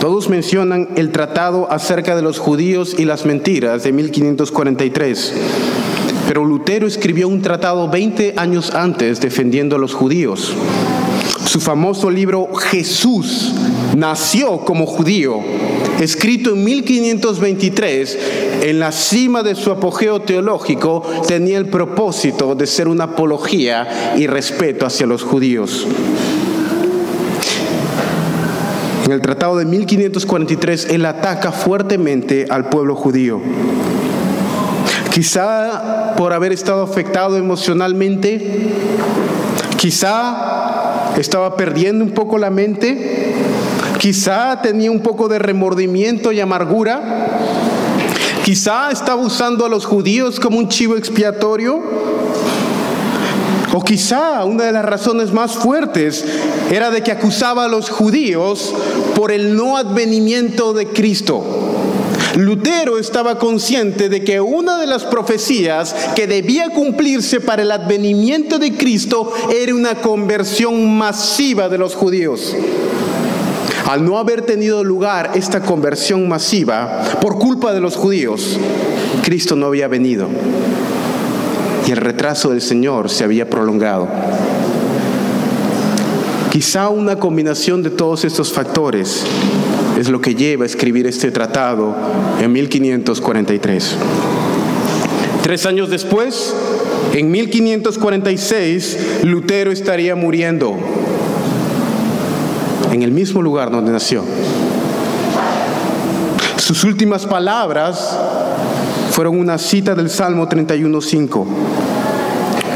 Todos 0.01 0.29
mencionan 0.29 0.89
el 0.97 1.11
tratado 1.11 1.71
acerca 1.71 2.15
de 2.15 2.21
los 2.21 2.37
judíos 2.37 2.95
y 2.99 3.05
las 3.05 3.25
mentiras 3.25 3.83
de 3.83 3.93
1543. 3.93 5.33
Pero 6.27 6.43
Lutero 6.43 6.85
escribió 6.85 7.27
un 7.27 7.41
tratado 7.41 7.89
20 7.89 8.33
años 8.35 8.73
antes 8.75 9.21
defendiendo 9.21 9.77
a 9.77 9.79
los 9.79 9.93
judíos. 9.93 10.53
Su 11.45 11.61
famoso 11.61 12.09
libro 12.09 12.53
Jesús 12.53 13.53
nació 13.95 14.59
como 14.59 14.85
judío, 14.85 15.39
escrito 15.99 16.51
en 16.51 16.63
1523, 16.63 18.19
en 18.63 18.79
la 18.79 18.91
cima 18.91 19.43
de 19.43 19.55
su 19.55 19.71
apogeo 19.71 20.21
teológico, 20.21 21.03
tenía 21.27 21.57
el 21.57 21.67
propósito 21.67 22.55
de 22.55 22.67
ser 22.67 22.87
una 22.87 23.05
apología 23.05 24.15
y 24.17 24.27
respeto 24.27 24.85
hacia 24.85 25.07
los 25.07 25.23
judíos. 25.23 25.87
En 29.05 29.11
el 29.11 29.21
tratado 29.21 29.57
de 29.57 29.65
1543, 29.65 30.87
él 30.89 31.05
ataca 31.05 31.51
fuertemente 31.51 32.47
al 32.49 32.69
pueblo 32.69 32.95
judío. 32.95 33.39
Quizá 35.13 36.15
por 36.17 36.33
haber 36.33 36.51
estado 36.51 36.81
afectado 36.81 37.37
emocionalmente, 37.37 38.71
quizá 39.77 41.11
estaba 41.17 41.55
perdiendo 41.55 42.03
un 42.03 42.11
poco 42.11 42.37
la 42.37 42.49
mente, 42.49 43.24
quizá 44.05 44.61
tenía 44.61 44.91
un 44.91 44.99
poco 44.99 45.27
de 45.27 45.39
remordimiento 45.39 46.31
y 46.31 46.39
amargura, 46.39 47.01
quizá 48.43 48.91
estaba 48.91 49.19
usando 49.19 49.65
a 49.65 49.69
los 49.69 49.87
judíos 49.87 50.39
como 50.39 50.59
un 50.59 50.69
chivo 50.69 50.95
expiatorio, 50.95 51.81
o 53.73 53.83
quizá 53.83 54.45
una 54.45 54.65
de 54.65 54.73
las 54.73 54.85
razones 54.85 55.33
más 55.33 55.53
fuertes 55.53 56.23
era 56.69 56.91
de 56.91 57.01
que 57.01 57.11
acusaba 57.11 57.65
a 57.65 57.67
los 57.67 57.89
judíos 57.89 58.75
por 59.15 59.31
el 59.31 59.55
no 59.55 59.75
advenimiento 59.75 60.73
de 60.73 60.85
Cristo. 60.85 61.43
Lutero 62.35 62.99
estaba 62.99 63.39
consciente 63.39 64.07
de 64.07 64.23
que 64.23 64.39
una 64.39 64.77
de 64.77 64.85
las 64.85 65.03
profecías 65.03 65.95
que 66.15 66.27
debía 66.27 66.69
cumplirse 66.69 67.41
para 67.41 67.63
el 67.63 67.71
advenimiento 67.71 68.59
de 68.59 68.77
Cristo 68.77 69.33
era 69.51 69.73
una 69.73 69.95
conversión 69.95 70.95
masiva 70.95 71.69
de 71.69 71.79
los 71.79 71.95
judíos. 71.95 72.55
Al 73.85 74.03
no 74.03 74.17
haber 74.17 74.41
tenido 74.41 74.83
lugar 74.83 75.31
esta 75.35 75.61
conversión 75.61 76.27
masiva 76.27 77.03
por 77.21 77.37
culpa 77.37 77.71
de 77.71 77.79
los 77.79 77.95
judíos, 77.95 78.57
Cristo 79.23 79.55
no 79.55 79.67
había 79.67 79.87
venido 79.87 80.27
y 81.87 81.91
el 81.91 81.97
retraso 81.97 82.49
del 82.49 82.61
Señor 82.61 83.11
se 83.11 83.23
había 83.23 83.47
prolongado. 83.47 84.07
Quizá 86.51 86.89
una 86.89 87.17
combinación 87.19 87.83
de 87.83 87.91
todos 87.91 88.25
estos 88.25 88.51
factores 88.51 89.23
es 89.99 90.09
lo 90.09 90.19
que 90.19 90.33
lleva 90.33 90.63
a 90.63 90.65
escribir 90.65 91.05
este 91.05 91.29
tratado 91.29 91.95
en 92.41 92.51
1543. 92.51 93.95
Tres 95.43 95.65
años 95.67 95.91
después, 95.91 96.55
en 97.13 97.29
1546, 97.29 98.97
Lutero 99.23 99.71
estaría 99.71 100.15
muriendo 100.15 100.75
en 102.95 103.03
el 103.03 103.11
mismo 103.11 103.41
lugar 103.41 103.69
donde 103.69 103.91
nació. 103.91 104.23
Sus 106.55 106.85
últimas 106.85 107.25
palabras 107.25 108.17
fueron 109.11 109.37
una 109.37 109.57
cita 109.57 109.93
del 109.95 110.09
Salmo 110.09 110.47
31.5. 110.47 111.45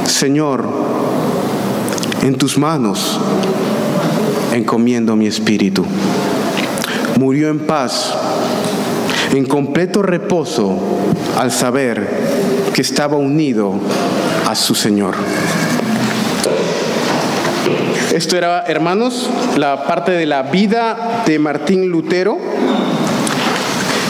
Señor, 0.05 0.67
en 2.21 2.35
tus 2.35 2.57
manos 2.57 3.17
encomiendo 4.51 5.15
mi 5.15 5.27
espíritu. 5.27 5.85
Murió 7.17 7.47
en 7.47 7.59
paz, 7.59 8.13
en 9.31 9.45
completo 9.45 10.01
reposo, 10.01 10.77
al 11.37 11.51
saber 11.53 12.09
que 12.73 12.81
estaba 12.81 13.15
unido 13.15 13.73
a 14.45 14.53
su 14.53 14.75
Señor. 14.75 15.15
Esto 18.13 18.37
era, 18.37 18.63
hermanos, 18.67 19.29
la 19.55 19.83
parte 19.85 20.11
de 20.11 20.25
la 20.25 20.41
vida 20.41 21.23
de 21.27 21.37
Martín 21.37 21.89
Lutero. 21.89 22.39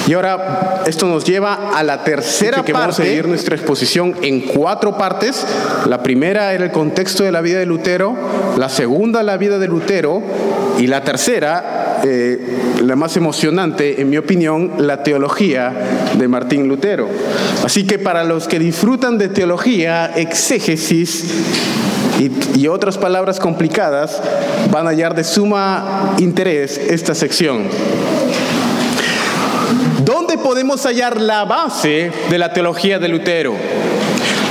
Y 0.08 0.14
ahora 0.14 0.84
esto 0.88 1.06
nos 1.06 1.26
lleva 1.26 1.72
a 1.76 1.84
la 1.84 2.04
tercera 2.04 2.64
que 2.64 2.72
parte. 2.72 2.88
Vamos 2.88 3.00
a 3.00 3.04
seguir 3.04 3.28
nuestra 3.28 3.56
exposición 3.58 4.16
en 4.22 4.42
cuatro 4.42 4.98
partes. 4.98 5.46
La 5.86 6.02
primera 6.02 6.54
era 6.54 6.64
el 6.66 6.72
contexto 6.72 7.24
de 7.24 7.32
la 7.34 7.42
vida 7.42 7.60
de 7.60 7.66
Lutero, 7.66 8.16
la 8.58 8.70
segunda 8.70 9.22
la 9.22 9.36
vida 9.36 9.60
de 9.60 9.68
Lutero 9.68 10.24
y 10.80 10.88
la 10.88 11.04
tercera, 11.04 12.00
eh, 12.06 12.80
la 12.82 12.96
más 12.96 13.18
emocionante 13.18 14.02
en 14.02 14.10
mi 14.10 14.18
opinión, 14.18 14.72
la 14.78 15.04
teología 15.04 15.74
de 16.18 16.28
Martín 16.30 16.70
Lutero. 16.70 17.10
Así 17.66 17.86
que 17.86 18.00
para 18.00 18.24
los 18.24 18.48
que 18.48 18.60
disfrutan 18.60 19.18
de 19.18 19.28
teología, 19.28 20.10
exégesis 20.16 21.26
y, 22.20 22.68
otras 22.68 22.98
palabras 22.98 23.40
complicadas, 23.40 24.22
van 24.72 24.86
a 24.86 24.90
hallar 24.90 25.16
de 25.16 25.24
suma 25.24 26.16
interés 26.18 26.78
esta 26.78 27.16
sección. 27.16 27.64
¿Dónde 30.04 30.38
podemos 30.38 30.84
hallar 30.86 31.20
la 31.22 31.46
base 31.46 32.12
de 32.30 32.38
la 32.38 32.52
teología 32.52 33.00
de 33.00 33.08
Lutero? 33.08 33.56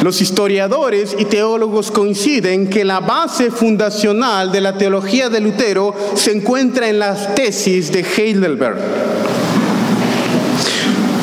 Los 0.03 0.21
historiadores 0.21 1.17
y 1.19 1.25
teólogos 1.25 1.91
coinciden 1.91 2.71
que 2.71 2.85
la 2.85 3.01
base 3.01 3.51
fundacional 3.51 4.53
de 4.53 4.61
la 4.61 4.79
teología 4.79 5.29
de 5.29 5.41
Lutero 5.41 5.95
se 6.15 6.37
encuentra 6.37 6.89
en 6.89 7.01
las 7.01 7.35
tesis 7.35 7.91
de 7.91 8.05
Heidelberg. 8.05 8.79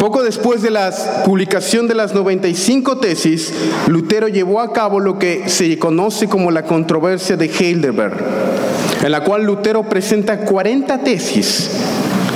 Poco 0.05 0.21
después 0.21 0.61
de 0.61 0.69
la 0.69 0.93
publicación 1.25 1.87
de 1.87 1.95
las 1.95 2.13
95 2.13 2.99
tesis, 2.99 3.51
Lutero 3.87 4.27
llevó 4.27 4.61
a 4.61 4.71
cabo 4.71 4.99
lo 4.99 5.17
que 5.17 5.49
se 5.49 5.79
conoce 5.79 6.29
como 6.29 6.51
la 6.51 6.61
controversia 6.61 7.37
de 7.37 7.47
Heidelberg, 7.47 8.13
en 9.03 9.11
la 9.11 9.23
cual 9.23 9.45
Lutero 9.45 9.81
presenta 9.89 10.41
40 10.41 10.99
tesis 10.99 11.71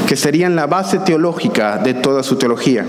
que 0.07 0.15
serían 0.15 0.55
la 0.55 0.65
base 0.65 0.97
teológica 0.97 1.77
de 1.77 1.93
toda 1.93 2.23
su 2.23 2.37
teología. 2.37 2.87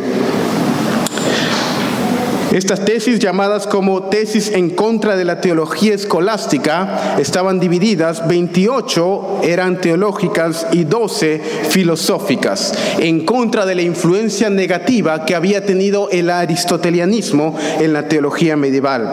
Estas 2.53 2.85
tesis, 2.85 3.21
llamadas 3.21 3.69
como 3.69 4.03
tesis 4.05 4.51
en 4.51 4.71
contra 4.71 5.15
de 5.15 5.25
la 5.25 5.41
teología 5.41 5.95
escolástica, 5.95 7.15
estaban 7.21 7.61
divididas, 7.61 8.27
28 8.27 9.43
eran 9.45 9.81
teológicas 9.81 10.67
y 10.73 10.83
12 10.83 11.41
filosóficas, 11.69 12.75
en 12.99 13.25
contra 13.25 13.67
de 13.67 13.77
la 13.77 13.83
influencia 13.83 14.51
negativa 14.51 15.25
que 15.25 15.37
había 15.37 15.65
tenido 15.65 16.11
el 16.11 16.29
aristotelianismo 16.29 17.57
en 17.79 17.93
la 17.93 18.09
teología 18.09 18.57
medieval. 18.57 19.09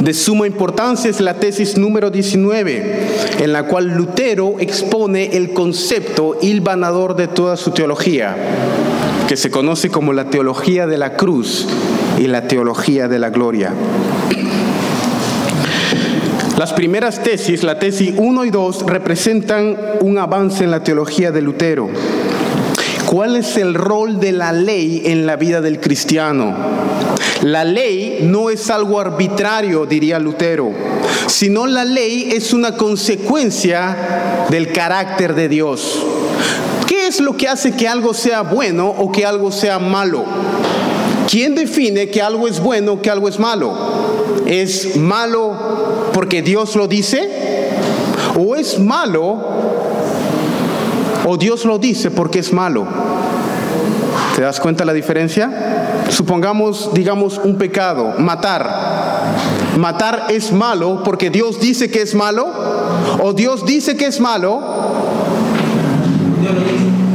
De 0.00 0.14
suma 0.14 0.46
importancia 0.46 1.10
es 1.10 1.20
la 1.20 1.34
tesis 1.34 1.76
número 1.76 2.10
19, 2.10 3.06
en 3.38 3.52
la 3.52 3.64
cual 3.64 3.88
Lutero 3.88 4.56
expone 4.60 5.36
el 5.36 5.52
concepto 5.52 6.38
hilvanador 6.40 7.14
de 7.16 7.28
toda 7.28 7.58
su 7.58 7.70
teología, 7.70 8.34
que 9.32 9.38
se 9.38 9.50
conoce 9.50 9.88
como 9.88 10.12
la 10.12 10.28
teología 10.28 10.86
de 10.86 10.98
la 10.98 11.14
cruz 11.16 11.66
y 12.18 12.26
la 12.26 12.48
teología 12.48 13.08
de 13.08 13.18
la 13.18 13.30
gloria. 13.30 13.72
Las 16.58 16.74
primeras 16.74 17.22
tesis, 17.22 17.62
la 17.62 17.78
tesis 17.78 18.12
1 18.14 18.44
y 18.44 18.50
2, 18.50 18.84
representan 18.84 19.78
un 20.02 20.18
avance 20.18 20.64
en 20.64 20.70
la 20.70 20.84
teología 20.84 21.32
de 21.32 21.40
Lutero. 21.40 21.88
¿Cuál 23.06 23.36
es 23.36 23.56
el 23.56 23.72
rol 23.72 24.20
de 24.20 24.32
la 24.32 24.52
ley 24.52 25.00
en 25.06 25.24
la 25.24 25.36
vida 25.36 25.62
del 25.62 25.80
cristiano? 25.80 26.54
La 27.40 27.64
ley 27.64 28.18
no 28.24 28.50
es 28.50 28.68
algo 28.68 29.00
arbitrario, 29.00 29.86
diría 29.86 30.18
Lutero, 30.18 30.72
sino 31.26 31.66
la 31.66 31.86
ley 31.86 32.28
es 32.32 32.52
una 32.52 32.76
consecuencia 32.76 34.46
del 34.50 34.72
carácter 34.72 35.34
de 35.34 35.48
Dios. 35.48 36.04
¿Qué 37.12 37.16
es 37.16 37.24
lo 37.24 37.36
que 37.36 37.46
hace 37.46 37.72
que 37.72 37.86
algo 37.86 38.14
sea 38.14 38.40
bueno 38.40 38.88
o 38.88 39.12
que 39.12 39.26
algo 39.26 39.52
sea 39.52 39.78
malo? 39.78 40.24
¿Quién 41.30 41.54
define 41.54 42.08
que 42.08 42.22
algo 42.22 42.48
es 42.48 42.58
bueno 42.58 42.94
o 42.94 43.02
que 43.02 43.10
algo 43.10 43.28
es 43.28 43.38
malo? 43.38 43.74
¿Es 44.46 44.96
malo 44.96 46.08
porque 46.14 46.40
Dios 46.40 46.74
lo 46.74 46.88
dice? 46.88 47.28
¿O 48.34 48.56
es 48.56 48.78
malo 48.78 49.38
o 51.26 51.36
Dios 51.36 51.66
lo 51.66 51.78
dice 51.78 52.10
porque 52.10 52.38
es 52.38 52.50
malo? 52.50 52.86
¿Te 54.34 54.40
das 54.40 54.58
cuenta 54.58 54.86
la 54.86 54.94
diferencia? 54.94 56.04
Supongamos, 56.08 56.94
digamos, 56.94 57.38
un 57.44 57.58
pecado, 57.58 58.14
matar. 58.20 58.70
Matar 59.76 60.28
es 60.30 60.50
malo 60.50 61.02
porque 61.04 61.28
Dios 61.28 61.60
dice 61.60 61.90
que 61.90 62.00
es 62.00 62.14
malo 62.14 62.48
o 63.20 63.34
Dios 63.34 63.66
dice 63.66 63.98
que 63.98 64.06
es 64.06 64.18
malo 64.18 64.62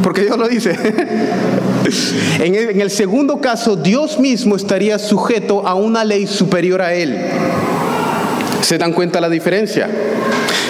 porque 0.07 0.21
Dios 0.21 0.37
lo 0.37 0.47
dice. 0.47 0.71
en, 2.39 2.55
el, 2.55 2.79
en 2.79 2.89
segundo 2.89 3.41
caso, 3.41 3.75
Dios 3.75 4.17
mismo 4.17 4.55
estaría 4.55 4.97
sujeto 4.99 5.67
a 5.67 5.73
una 5.73 6.05
ley 6.05 6.27
superior 6.27 6.81
a 6.81 6.93
él. 6.93 7.17
¿Se 8.61 8.77
dan 8.77 8.93
cuenta 8.93 9.19
la 9.19 9.27
diferencia? 9.27 9.89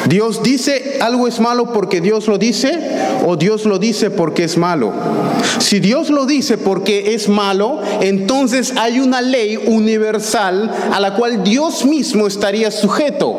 Dios 0.09 0.41
dice 0.41 0.97
algo 1.01 1.27
es 1.27 1.39
malo 1.39 1.71
porque 1.71 2.01
Dios 2.01 2.27
lo 2.27 2.39
dice 2.39 2.79
o 3.27 3.35
Dios 3.35 3.65
lo 3.65 3.77
dice 3.77 4.09
porque 4.09 4.43
es 4.43 4.57
malo. 4.57 4.91
Si 5.59 5.79
Dios 5.79 6.09
lo 6.09 6.25
dice 6.25 6.57
porque 6.57 7.13
es 7.13 7.29
malo, 7.29 7.79
entonces 8.01 8.73
hay 8.75 8.99
una 8.99 9.21
ley 9.21 9.55
universal 9.55 10.73
a 10.91 10.99
la 10.99 11.13
cual 11.13 11.43
Dios 11.43 11.85
mismo 11.85 12.25
estaría 12.25 12.71
sujeto. 12.71 13.35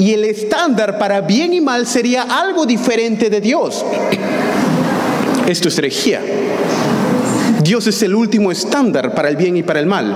Y 0.00 0.14
el 0.14 0.24
estándar 0.24 0.98
para 0.98 1.20
bien 1.20 1.52
y 1.52 1.60
mal 1.60 1.86
sería 1.86 2.22
algo 2.22 2.66
diferente 2.66 3.30
de 3.30 3.40
Dios. 3.40 3.84
Esto 5.48 5.68
es 5.70 5.78
herejía. 5.78 6.20
Dios 7.62 7.86
es 7.86 8.02
el 8.02 8.14
último 8.14 8.52
estándar 8.52 9.14
para 9.14 9.30
el 9.30 9.36
bien 9.36 9.56
y 9.56 9.62
para 9.62 9.80
el 9.80 9.86
mal. 9.86 10.14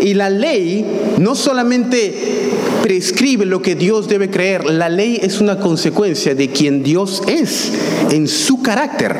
Y 0.00 0.14
la 0.14 0.28
ley 0.28 0.84
no 1.18 1.36
solamente 1.36 2.50
prescribe 2.82 3.46
lo 3.46 3.62
que 3.62 3.76
Dios 3.76 4.08
debe 4.08 4.28
creer. 4.28 4.64
La 4.64 4.88
ley 4.88 5.20
es 5.22 5.40
una 5.40 5.60
consecuencia 5.60 6.34
de 6.34 6.50
quien 6.50 6.82
Dios 6.82 7.22
es 7.28 7.72
en 8.10 8.26
su 8.26 8.60
carácter. 8.60 9.16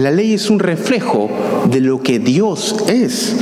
La 0.00 0.10
ley 0.10 0.34
es 0.34 0.50
un 0.50 0.58
reflejo 0.58 1.30
de 1.70 1.80
lo 1.80 2.02
que 2.02 2.18
Dios 2.18 2.76
es. 2.88 3.36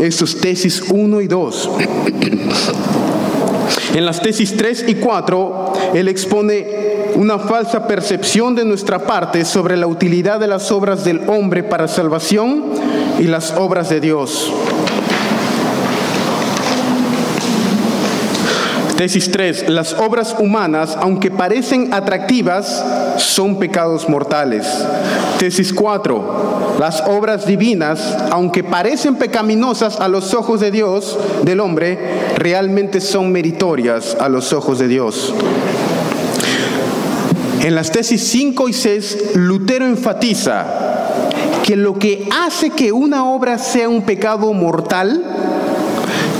Estos 0.00 0.40
tesis 0.40 0.84
1 0.90 1.20
y 1.20 1.26
2. 1.26 1.70
En 3.94 4.06
las 4.06 4.22
tesis 4.22 4.56
3 4.56 4.86
y 4.88 4.94
4, 4.94 5.72
él 5.94 6.08
expone 6.08 6.79
una 7.16 7.38
falsa 7.38 7.86
percepción 7.86 8.54
de 8.54 8.64
nuestra 8.64 8.98
parte 9.00 9.44
sobre 9.44 9.76
la 9.76 9.86
utilidad 9.86 10.40
de 10.40 10.46
las 10.46 10.70
obras 10.70 11.04
del 11.04 11.22
hombre 11.28 11.62
para 11.62 11.88
salvación 11.88 12.64
y 13.18 13.24
las 13.24 13.52
obras 13.52 13.88
de 13.88 14.00
Dios. 14.00 14.52
Tesis 18.96 19.30
3. 19.32 19.70
Las 19.70 19.94
obras 19.94 20.36
humanas, 20.38 20.94
aunque 21.00 21.30
parecen 21.30 21.94
atractivas, 21.94 22.84
son 23.16 23.58
pecados 23.58 24.08
mortales. 24.10 24.66
Tesis 25.38 25.72
4. 25.72 26.76
Las 26.78 27.00
obras 27.08 27.46
divinas, 27.46 28.14
aunque 28.30 28.62
parecen 28.62 29.14
pecaminosas 29.14 30.00
a 30.00 30.08
los 30.08 30.34
ojos 30.34 30.60
de 30.60 30.70
Dios, 30.70 31.18
del 31.44 31.60
hombre, 31.60 31.98
realmente 32.36 33.00
son 33.00 33.32
meritorias 33.32 34.18
a 34.20 34.28
los 34.28 34.52
ojos 34.52 34.78
de 34.78 34.88
Dios. 34.88 35.32
En 37.62 37.74
las 37.74 37.92
tesis 37.92 38.22
5 38.28 38.68
y 38.68 38.72
6, 38.72 39.18
Lutero 39.34 39.84
enfatiza 39.84 40.66
que 41.62 41.76
lo 41.76 41.98
que 41.98 42.26
hace 42.44 42.70
que 42.70 42.90
una 42.90 43.26
obra 43.26 43.58
sea 43.58 43.88
un 43.88 44.02
pecado 44.02 44.52
mortal 44.54 45.22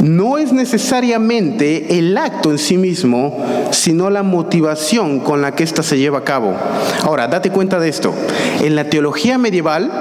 no 0.03 0.39
es 0.39 0.53
necesariamente 0.53 1.99
el 1.99 2.17
acto 2.17 2.51
en 2.51 2.59
sí 2.59 2.79
mismo, 2.79 3.37
sino 3.71 4.09
la 4.09 4.23
motivación 4.23 5.21
con 5.21 5.43
la 5.43 5.53
que 5.53 5.63
ésta 5.63 5.83
se 5.83 5.99
lleva 5.99 6.21
a 6.21 6.25
cabo. 6.25 6.55
Ahora, 7.03 7.29
date 7.29 7.51
cuenta 7.51 7.79
de 7.79 7.91
esto. 7.91 8.15
En 8.63 8.75
la 8.75 8.89
teología 8.89 9.37
medieval, 9.37 9.93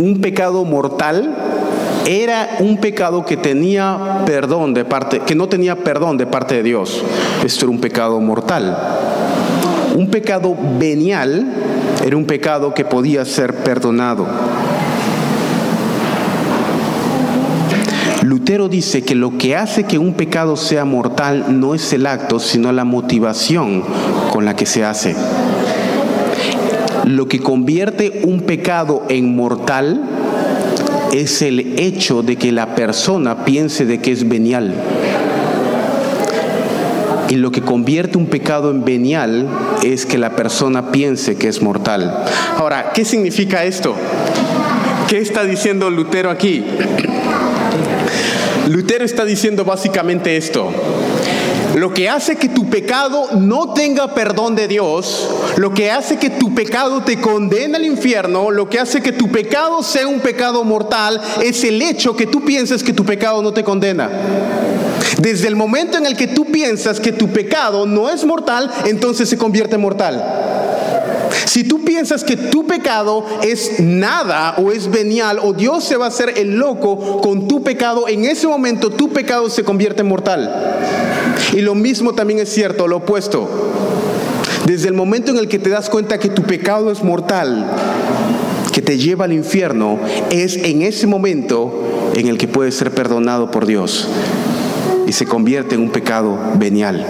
un 0.00 0.20
pecado 0.20 0.64
mortal 0.64 1.34
era 2.06 2.56
un 2.60 2.78
pecado 2.78 3.24
que 3.24 3.36
tenía 3.36 4.22
perdón 4.26 4.74
de 4.74 4.84
parte, 4.84 5.20
que 5.20 5.34
no 5.34 5.48
tenía 5.48 5.76
perdón 5.76 6.18
de 6.18 6.26
parte 6.26 6.54
de 6.54 6.62
Dios. 6.62 7.02
Esto 7.44 7.64
era 7.64 7.72
un 7.72 7.80
pecado 7.80 8.20
mortal. 8.20 8.76
Un 9.94 10.10
pecado 10.10 10.56
venial 10.78 11.46
era 12.04 12.16
un 12.16 12.24
pecado 12.24 12.72
que 12.74 12.84
podía 12.84 13.24
ser 13.24 13.54
perdonado. 13.56 14.26
Lutero 18.22 18.68
dice 18.68 19.02
que 19.02 19.14
lo 19.14 19.36
que 19.36 19.56
hace 19.56 19.84
que 19.84 19.98
un 19.98 20.14
pecado 20.14 20.56
sea 20.56 20.84
mortal 20.84 21.60
no 21.60 21.74
es 21.74 21.92
el 21.92 22.06
acto, 22.06 22.38
sino 22.38 22.72
la 22.72 22.84
motivación 22.84 23.84
con 24.32 24.44
la 24.44 24.56
que 24.56 24.64
se 24.64 24.84
hace. 24.84 25.14
Lo 27.04 27.26
que 27.26 27.40
convierte 27.40 28.22
un 28.24 28.40
pecado 28.40 29.02
en 29.08 29.36
mortal 29.36 30.02
es 31.12 31.42
el 31.42 31.78
hecho 31.78 32.22
de 32.22 32.36
que 32.36 32.52
la 32.52 32.74
persona 32.74 33.44
piense 33.44 33.84
de 33.84 34.00
que 34.00 34.12
es 34.12 34.26
venial. 34.26 34.74
Y 37.32 37.36
lo 37.36 37.50
que 37.50 37.62
convierte 37.62 38.18
un 38.18 38.26
pecado 38.26 38.70
en 38.70 38.84
venial 38.84 39.48
es 39.82 40.04
que 40.04 40.18
la 40.18 40.36
persona 40.36 40.92
piense 40.92 41.36
que 41.36 41.48
es 41.48 41.62
mortal. 41.62 42.26
Ahora, 42.58 42.92
¿qué 42.92 43.06
significa 43.06 43.64
esto? 43.64 43.94
¿Qué 45.08 45.16
está 45.16 45.42
diciendo 45.42 45.88
Lutero 45.88 46.28
aquí? 46.28 46.62
Lutero 48.68 49.06
está 49.06 49.24
diciendo 49.24 49.64
básicamente 49.64 50.36
esto. 50.36 50.74
Lo 51.74 51.94
que 51.94 52.10
hace 52.10 52.36
que 52.36 52.50
tu 52.50 52.68
pecado 52.68 53.28
no 53.38 53.72
tenga 53.72 54.12
perdón 54.12 54.54
de 54.54 54.68
Dios, 54.68 55.30
lo 55.56 55.72
que 55.72 55.90
hace 55.90 56.18
que 56.18 56.28
tu 56.28 56.54
pecado 56.54 57.02
te 57.02 57.18
condene 57.18 57.78
al 57.78 57.86
infierno, 57.86 58.50
lo 58.50 58.68
que 58.68 58.78
hace 58.78 59.00
que 59.00 59.12
tu 59.12 59.28
pecado 59.28 59.82
sea 59.82 60.06
un 60.06 60.20
pecado 60.20 60.64
mortal, 60.64 61.18
es 61.42 61.64
el 61.64 61.80
hecho 61.80 62.14
que 62.14 62.26
tú 62.26 62.44
pienses 62.44 62.82
que 62.82 62.92
tu 62.92 63.06
pecado 63.06 63.40
no 63.40 63.54
te 63.54 63.64
condena. 63.64 64.10
Desde 65.18 65.48
el 65.48 65.56
momento 65.56 65.98
en 65.98 66.06
el 66.06 66.16
que 66.16 66.28
tú 66.28 66.46
piensas 66.46 67.00
que 67.00 67.12
tu 67.12 67.28
pecado 67.28 67.86
no 67.86 68.10
es 68.10 68.24
mortal, 68.24 68.70
entonces 68.86 69.28
se 69.28 69.38
convierte 69.38 69.76
en 69.76 69.80
mortal. 69.80 70.24
Si 71.46 71.64
tú 71.64 71.84
piensas 71.84 72.24
que 72.24 72.36
tu 72.36 72.66
pecado 72.66 73.24
es 73.42 73.80
nada 73.80 74.54
o 74.58 74.72
es 74.72 74.90
venial 74.90 75.38
o 75.42 75.52
Dios 75.52 75.84
se 75.84 75.96
va 75.96 76.06
a 76.06 76.08
hacer 76.08 76.34
el 76.36 76.56
loco 76.56 77.20
con 77.20 77.48
tu 77.48 77.62
pecado, 77.62 78.08
en 78.08 78.24
ese 78.24 78.46
momento 78.46 78.90
tu 78.90 79.10
pecado 79.10 79.50
se 79.50 79.64
convierte 79.64 80.02
en 80.02 80.08
mortal. 80.08 80.50
Y 81.52 81.60
lo 81.60 81.74
mismo 81.74 82.14
también 82.14 82.40
es 82.40 82.48
cierto, 82.48 82.88
lo 82.88 82.98
opuesto. 82.98 83.48
Desde 84.66 84.88
el 84.88 84.94
momento 84.94 85.30
en 85.30 85.38
el 85.38 85.48
que 85.48 85.58
te 85.58 85.70
das 85.70 85.90
cuenta 85.90 86.18
que 86.18 86.28
tu 86.28 86.42
pecado 86.42 86.90
es 86.90 87.02
mortal, 87.02 87.66
que 88.72 88.80
te 88.80 88.96
lleva 88.96 89.24
al 89.24 89.32
infierno, 89.32 89.98
es 90.30 90.56
en 90.56 90.82
ese 90.82 91.06
momento 91.06 92.10
en 92.14 92.28
el 92.28 92.38
que 92.38 92.48
puedes 92.48 92.74
ser 92.74 92.92
perdonado 92.92 93.50
por 93.50 93.66
Dios 93.66 94.08
y 95.06 95.12
se 95.12 95.26
convierte 95.26 95.74
en 95.74 95.82
un 95.82 95.90
pecado 95.90 96.38
venial. 96.54 97.06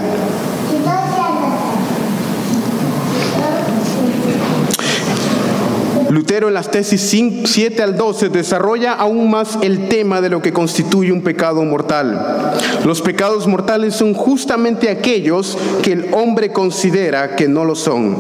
Lutero 6.13 6.49
en 6.49 6.55
las 6.55 6.71
tesis 6.71 7.01
7 7.01 7.83
al 7.83 7.97
12 7.97 8.29
desarrolla 8.29 8.93
aún 8.93 9.31
más 9.31 9.59
el 9.63 9.89
tema 9.89 10.21
de 10.21 10.29
lo 10.29 10.43
que 10.43 10.53
constituye 10.53 11.11
un 11.11 11.23
pecado 11.23 11.65
mortal. 11.65 12.53
Los 12.85 13.01
pecados 13.01 13.47
mortales 13.47 13.95
son 13.95 14.13
justamente 14.13 14.91
aquellos 14.91 15.57
que 15.83 15.93
el 15.93 16.13
hombre 16.13 16.53
considera 16.53 17.35
que 17.35 17.49
no 17.49 17.65
lo 17.65 17.75
son. 17.75 18.19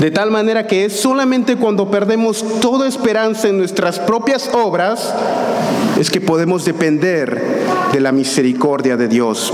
De 0.00 0.10
tal 0.10 0.32
manera 0.32 0.66
que 0.66 0.86
es 0.86 0.98
solamente 0.98 1.54
cuando 1.54 1.88
perdemos 1.88 2.44
toda 2.60 2.88
esperanza 2.88 3.46
en 3.46 3.58
nuestras 3.58 4.00
propias 4.00 4.50
obras 4.52 5.14
es 6.00 6.10
que 6.10 6.20
podemos 6.20 6.64
depender 6.64 7.59
de 7.92 8.00
la 8.00 8.12
misericordia 8.12 8.96
de 8.96 9.08
Dios. 9.08 9.52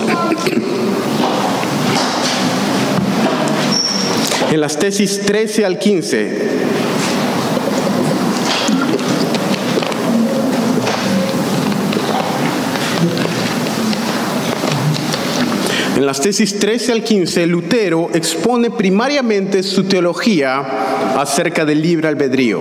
En 4.51 4.61
las 4.61 4.78
tesis 4.78 5.20
13 5.20 5.64
al 5.64 5.78
15 5.78 6.66
En 15.97 16.05
las 16.05 16.20
tesis 16.20 16.59
13 16.59 16.93
al 16.93 17.03
15, 17.03 17.47
Lutero 17.47 18.11
expone 18.12 18.70
primariamente 18.70 19.62
su 19.62 19.84
teología 19.84 20.59
acerca 21.16 21.64
del 21.64 21.80
libre 21.80 22.09
albedrío. 22.09 22.61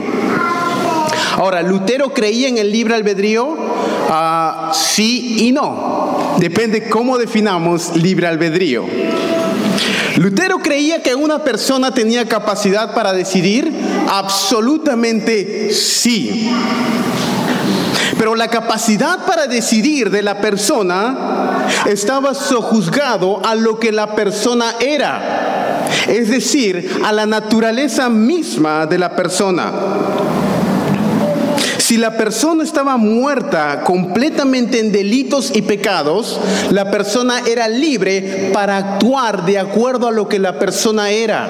Ahora, 1.34 1.62
¿Lutero 1.62 2.14
creía 2.14 2.48
en 2.48 2.58
el 2.58 2.72
libre 2.72 2.96
albedrío? 2.96 3.58
Ah, 4.10 4.72
sí 4.74 5.48
y 5.48 5.52
no. 5.52 6.36
Depende 6.40 6.90
cómo 6.90 7.18
definamos 7.18 7.96
libre 7.96 8.28
albedrío. 8.28 8.86
Lutero 10.18 10.60
creía 10.60 11.04
que 11.04 11.14
una 11.16 11.40
persona 11.40 11.92
tenía 11.92 12.28
capacidad 12.28 12.94
para 12.94 13.14
decidir. 13.14 13.72
Absolutamente 14.10 15.74
sí. 15.74 16.50
Pero 18.18 18.36
la 18.36 18.48
capacidad 18.48 19.26
para 19.26 19.48
decidir 19.48 20.10
de 20.10 20.24
la 20.24 20.40
persona 20.40 21.66
estaba 21.86 22.34
sojuzgado 22.34 23.46
a 23.46 23.56
lo 23.56 23.80
que 23.80 23.92
la 23.92 24.16
persona 24.16 24.76
era, 24.80 25.86
es 26.08 26.30
decir, 26.30 27.02
a 27.04 27.12
la 27.12 27.26
naturaleza 27.26 28.10
misma 28.10 28.86
de 28.86 29.00
la 29.00 29.16
persona. 29.16 29.72
Si 31.86 31.98
la 31.98 32.18
persona 32.18 32.64
estaba 32.64 32.98
muerta 32.98 33.84
completamente 33.84 34.80
en 34.80 34.92
delitos 34.92 35.52
y 35.54 35.62
pecados, 35.62 36.40
la 36.72 36.90
persona 36.90 37.44
era 37.46 37.68
libre 37.68 38.50
para 38.52 38.78
actuar 38.78 39.46
de 39.46 39.60
acuerdo 39.60 40.08
a 40.08 40.12
lo 40.12 40.28
que 40.28 40.40
la 40.40 40.58
persona 40.58 41.12
era 41.12 41.48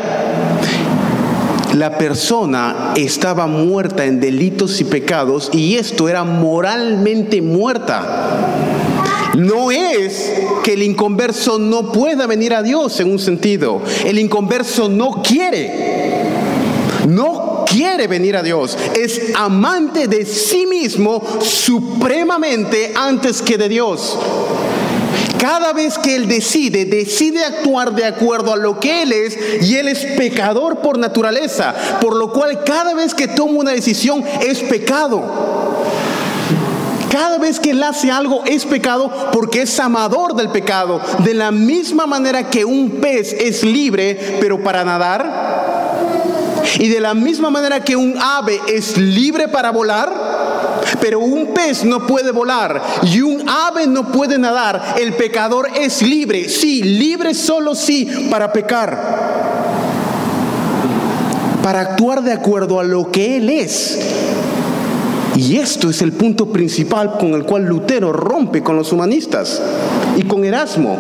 la 1.73 1.97
persona 1.97 2.91
estaba 2.97 3.47
muerta 3.47 4.03
en 4.03 4.19
delitos 4.19 4.81
y 4.81 4.83
pecados 4.83 5.49
y 5.53 5.75
esto 5.75 6.09
era 6.09 6.25
moralmente 6.25 7.41
muerta. 7.41 8.51
No 9.37 9.71
es 9.71 10.33
que 10.65 10.73
el 10.73 10.83
inconverso 10.83 11.59
no 11.59 11.93
pueda 11.93 12.27
venir 12.27 12.53
a 12.53 12.61
Dios 12.61 12.99
en 12.99 13.09
un 13.09 13.19
sentido. 13.19 13.81
El 14.03 14.19
inconverso 14.19 14.89
no 14.89 15.21
quiere. 15.23 15.95
No 17.07 17.34
quiere 17.75 18.07
venir 18.07 18.37
a 18.37 18.43
Dios. 18.43 18.77
Es 18.95 19.35
amante 19.35 20.07
de 20.07 20.25
sí 20.25 20.65
mismo 20.65 21.21
supremamente 21.41 22.93
antes 22.95 23.41
que 23.41 23.57
de 23.57 23.67
Dios. 23.67 24.17
Cada 25.37 25.73
vez 25.73 25.97
que 25.97 26.15
Él 26.15 26.27
decide, 26.27 26.85
decide 26.85 27.43
actuar 27.43 27.93
de 27.93 28.05
acuerdo 28.05 28.53
a 28.53 28.55
lo 28.55 28.79
que 28.79 29.03
Él 29.03 29.11
es 29.11 29.37
y 29.61 29.75
Él 29.75 29.89
es 29.89 30.05
pecador 30.17 30.79
por 30.79 30.97
naturaleza, 30.97 31.75
por 31.99 32.15
lo 32.15 32.31
cual 32.31 32.63
cada 32.63 32.93
vez 32.93 33.13
que 33.13 33.27
toma 33.27 33.59
una 33.59 33.71
decisión 33.71 34.23
es 34.41 34.59
pecado. 34.59 35.21
Cada 37.11 37.37
vez 37.37 37.59
que 37.59 37.71
Él 37.71 37.83
hace 37.83 38.09
algo 38.09 38.43
es 38.45 38.65
pecado 38.65 39.11
porque 39.33 39.63
es 39.63 39.79
amador 39.79 40.35
del 40.35 40.49
pecado. 40.49 41.01
De 41.19 41.33
la 41.33 41.51
misma 41.51 42.05
manera 42.05 42.49
que 42.49 42.63
un 42.63 43.01
pez 43.01 43.33
es 43.33 43.63
libre, 43.63 44.37
pero 44.39 44.63
para 44.63 44.85
nadar. 44.85 45.44
Y 46.79 46.89
de 46.89 46.99
la 46.99 47.13
misma 47.13 47.49
manera 47.49 47.83
que 47.83 47.95
un 47.95 48.17
ave 48.17 48.59
es 48.67 48.97
libre 48.97 49.47
para 49.47 49.71
volar 49.71 50.35
pero 50.99 51.19
un 51.19 51.47
pez 51.47 51.83
no 51.83 52.05
puede 52.05 52.31
volar 52.31 52.81
y 53.03 53.21
un 53.21 53.47
ave 53.47 53.87
no 53.87 54.11
puede 54.11 54.37
nadar. 54.37 54.95
El 54.99 55.13
pecador 55.13 55.67
es 55.75 56.01
libre, 56.01 56.49
sí, 56.49 56.83
libre 56.83 57.33
solo 57.33 57.75
sí 57.75 58.07
para 58.29 58.51
pecar. 58.51 58.97
Para 61.61 61.81
actuar 61.81 62.21
de 62.21 62.33
acuerdo 62.33 62.79
a 62.79 62.83
lo 62.83 63.11
que 63.11 63.37
Él 63.37 63.49
es. 63.49 63.99
Y 65.35 65.57
esto 65.57 65.89
es 65.89 66.01
el 66.01 66.13
punto 66.13 66.47
principal 66.47 67.17
con 67.19 67.33
el 67.33 67.43
cual 67.43 67.65
Lutero 67.65 68.13
rompe 68.13 68.63
con 68.63 68.75
los 68.75 68.91
humanistas 68.93 69.61
y 70.15 70.23
con 70.23 70.45
Erasmo. 70.45 70.97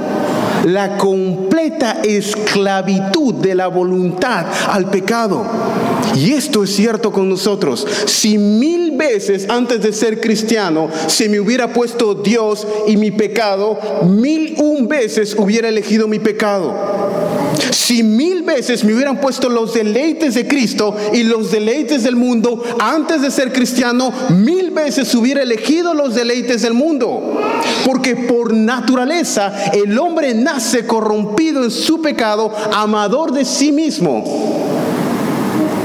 La 0.65 0.97
completa 0.97 1.54
esclavitud 2.03 3.35
de 3.35 3.55
la 3.55 3.67
voluntad 3.67 4.45
al 4.67 4.89
pecado. 4.89 5.45
Y 6.15 6.31
esto 6.31 6.63
es 6.63 6.75
cierto 6.75 7.11
con 7.11 7.29
nosotros. 7.29 7.85
Si 8.05 8.37
mil 8.37 8.91
veces 8.91 9.47
antes 9.49 9.81
de 9.81 9.91
ser 9.91 10.21
cristiano 10.21 10.89
se 11.07 11.27
me 11.27 11.39
hubiera 11.39 11.73
puesto 11.73 12.13
Dios 12.13 12.65
y 12.87 12.97
mi 12.97 13.11
pecado, 13.11 13.77
mil 14.03 14.55
un 14.59 14.87
veces 14.87 15.35
hubiera 15.37 15.67
elegido 15.67 16.07
mi 16.07 16.19
pecado. 16.19 16.73
Si 17.71 18.03
mil 18.03 18.43
veces 18.43 18.83
me 18.83 18.93
hubieran 18.93 19.19
puesto 19.21 19.49
los 19.49 19.73
deleites 19.73 20.33
de 20.33 20.47
Cristo 20.47 20.95
y 21.13 21.23
los 21.23 21.51
deleites 21.51 22.03
del 22.03 22.15
mundo 22.15 22.63
antes 22.79 23.21
de 23.21 23.31
ser 23.31 23.51
cristiano, 23.51 24.11
mil 24.29 24.71
veces 24.71 25.13
hubiera 25.13 25.43
elegido 25.43 25.93
los 25.93 26.15
deleites 26.15 26.61
del 26.61 26.73
mundo. 26.73 27.39
Porque 27.85 28.15
por 28.15 28.53
naturaleza 28.53 29.71
el 29.73 29.97
hombre 29.99 30.33
nace 30.33 30.85
corrompido 30.85 31.54
en 31.63 31.71
su 31.71 32.01
pecado, 32.01 32.51
amador 32.73 33.31
de 33.31 33.45
sí 33.45 33.71
mismo. 33.71 34.23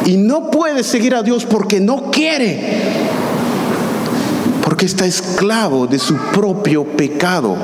Y 0.06 0.16
no 0.16 0.50
puede 0.50 0.82
seguir 0.82 1.14
a 1.14 1.22
Dios 1.22 1.44
porque 1.44 1.80
no 1.80 2.10
quiere. 2.10 2.60
Porque 4.64 4.86
está 4.86 5.06
esclavo 5.06 5.86
de 5.86 5.98
su 5.98 6.16
propio 6.16 6.84
pecado. 6.84 7.56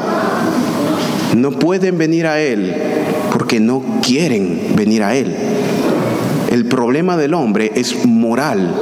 No 1.34 1.50
pueden 1.52 1.98
venir 1.98 2.26
a 2.26 2.40
Él 2.40 2.74
porque 3.32 3.60
no 3.60 3.82
quieren 4.02 4.72
venir 4.74 5.02
a 5.02 5.14
Él. 5.14 5.34
El 6.50 6.66
problema 6.66 7.16
del 7.16 7.34
hombre 7.34 7.72
es 7.74 8.06
moral. 8.06 8.74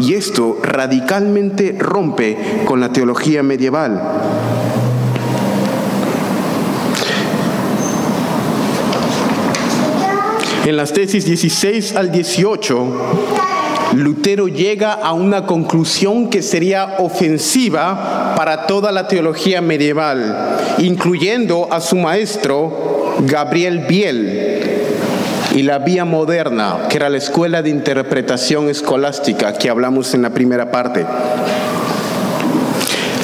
Y 0.00 0.14
esto 0.14 0.58
radicalmente 0.62 1.76
rompe 1.78 2.36
con 2.64 2.80
la 2.80 2.92
teología 2.92 3.42
medieval. 3.42 4.00
En 10.68 10.76
las 10.76 10.92
tesis 10.92 11.24
16 11.24 11.96
al 11.96 12.12
18, 12.12 12.86
Lutero 13.94 14.48
llega 14.48 14.92
a 14.92 15.14
una 15.14 15.46
conclusión 15.46 16.28
que 16.28 16.42
sería 16.42 16.96
ofensiva 16.98 18.34
para 18.36 18.66
toda 18.66 18.92
la 18.92 19.08
teología 19.08 19.62
medieval, 19.62 20.58
incluyendo 20.76 21.72
a 21.72 21.80
su 21.80 21.96
maestro 21.96 23.16
Gabriel 23.20 23.86
Biel 23.88 24.60
y 25.54 25.62
la 25.62 25.78
vía 25.78 26.04
moderna, 26.04 26.80
que 26.90 26.98
era 26.98 27.08
la 27.08 27.16
escuela 27.16 27.62
de 27.62 27.70
interpretación 27.70 28.68
escolástica 28.68 29.54
que 29.54 29.70
hablamos 29.70 30.12
en 30.12 30.20
la 30.20 30.34
primera 30.34 30.70
parte. 30.70 31.06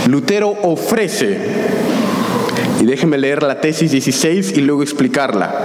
Lutero 0.08 0.56
ofrece, 0.62 1.38
y 2.80 2.86
déjenme 2.86 3.18
leer 3.18 3.42
la 3.42 3.60
tesis 3.60 3.90
16 3.90 4.56
y 4.56 4.62
luego 4.62 4.82
explicarla. 4.82 5.63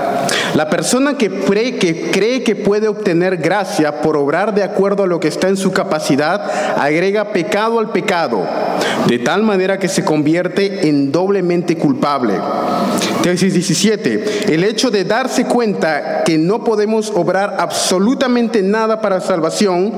La 0.56 0.70
persona 0.70 1.18
que 1.18 1.30
cree, 1.30 2.44
que 2.44 2.56
puede 2.56 2.88
obtener 2.88 3.38
gracia 3.38 4.02
por 4.02 4.18
obrar 4.18 4.54
de 4.54 4.64
acuerdo 4.64 5.04
a 5.04 5.08
lo 5.08 5.20
que 5.20 5.28
está 5.28 5.48
en 5.48 5.58
su 5.58 5.72
capacidad, 5.72 6.78
agrega 6.78 7.32
pecado 7.32 7.80
al 7.80 7.92
pecado, 7.92 8.46
de 9.08 9.20
tal 9.20 9.44
manera 9.44 9.78
que 9.80 9.88
se 9.88 10.04
convierte 10.04 10.88
en 10.88 11.12
doblemente 11.12 11.78
culpable. 11.78 12.34
Tesis 13.22 13.54
17. 13.54 14.54
El 14.54 14.64
hecho 14.64 14.90
de 14.90 15.04
darse 15.04 15.46
cuenta 15.46 16.24
que 16.24 16.38
no 16.38 16.64
podemos 16.64 17.12
obrar 17.14 17.58
absolutamente 17.60 18.62
nada 18.62 19.02
para 19.02 19.22
salvación 19.22 19.94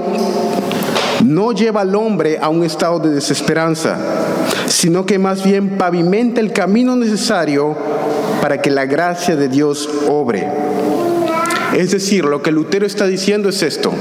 no 1.23 1.51
lleva 1.51 1.81
al 1.81 1.95
hombre 1.95 2.39
a 2.41 2.49
un 2.49 2.63
estado 2.63 2.99
de 2.99 3.11
desesperanza, 3.11 3.97
sino 4.67 5.05
que 5.05 5.19
más 5.19 5.43
bien 5.43 5.77
pavimenta 5.77 6.41
el 6.41 6.51
camino 6.51 6.95
necesario 6.95 7.75
para 8.41 8.61
que 8.61 8.71
la 8.71 8.85
gracia 8.85 9.35
de 9.35 9.47
Dios 9.47 9.87
obre. 10.09 10.47
Es 11.77 11.91
decir, 11.91 12.25
lo 12.25 12.41
que 12.41 12.51
Lutero 12.51 12.85
está 12.85 13.05
diciendo 13.05 13.49
es 13.49 13.61
esto. 13.63 13.93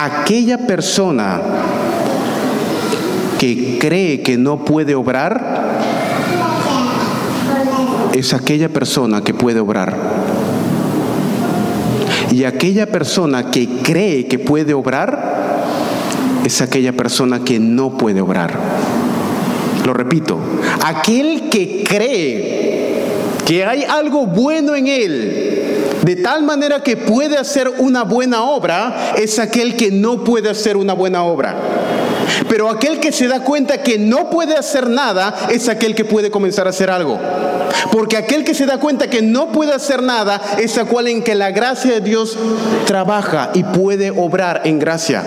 Aquella 0.00 0.66
persona 0.66 1.40
que 3.38 3.78
cree 3.80 4.22
que 4.22 4.36
no 4.36 4.64
puede 4.64 4.94
obrar, 4.94 5.64
es 8.12 8.32
aquella 8.32 8.68
persona 8.68 9.22
que 9.22 9.34
puede 9.34 9.60
obrar. 9.60 9.96
Y 12.30 12.44
aquella 12.44 12.86
persona 12.86 13.50
que 13.50 13.68
cree 13.82 14.26
que 14.26 14.38
puede 14.38 14.74
obrar 14.74 15.64
es 16.44 16.60
aquella 16.60 16.92
persona 16.92 17.40
que 17.40 17.58
no 17.58 17.96
puede 17.96 18.20
obrar. 18.20 18.58
Lo 19.84 19.92
repito, 19.92 20.38
aquel 20.82 21.50
que 21.50 21.84
cree 21.86 22.74
que 23.44 23.64
hay 23.64 23.84
algo 23.84 24.26
bueno 24.26 24.74
en 24.74 24.86
él, 24.86 26.00
de 26.02 26.16
tal 26.16 26.42
manera 26.42 26.82
que 26.82 26.96
puede 26.96 27.36
hacer 27.36 27.70
una 27.78 28.02
buena 28.02 28.44
obra, 28.44 29.14
es 29.16 29.38
aquel 29.38 29.76
que 29.76 29.90
no 29.90 30.24
puede 30.24 30.48
hacer 30.48 30.76
una 30.78 30.94
buena 30.94 31.24
obra. 31.24 31.54
Pero 32.48 32.70
aquel 32.70 32.98
que 33.00 33.12
se 33.12 33.28
da 33.28 33.40
cuenta 33.40 33.82
que 33.82 33.98
no 33.98 34.30
puede 34.30 34.56
hacer 34.56 34.88
nada 34.88 35.48
es 35.50 35.68
aquel 35.68 35.94
que 35.94 36.04
puede 36.04 36.30
comenzar 36.30 36.66
a 36.66 36.70
hacer 36.70 36.90
algo. 36.90 37.18
Porque 37.92 38.16
aquel 38.16 38.44
que 38.44 38.54
se 38.54 38.66
da 38.66 38.78
cuenta 38.78 39.08
que 39.08 39.22
no 39.22 39.52
puede 39.52 39.72
hacer 39.72 40.02
nada 40.02 40.40
es 40.58 40.78
aquel 40.78 41.08
en 41.08 41.22
que 41.22 41.34
la 41.34 41.50
gracia 41.50 41.92
de 41.92 42.00
Dios 42.00 42.38
trabaja 42.86 43.50
y 43.54 43.62
puede 43.64 44.10
obrar 44.10 44.62
en 44.64 44.78
gracia. 44.78 45.22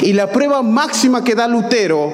Y 0.00 0.12
la 0.12 0.30
prueba 0.30 0.62
máxima 0.62 1.22
que 1.22 1.34
da 1.34 1.46
Lutero 1.46 2.12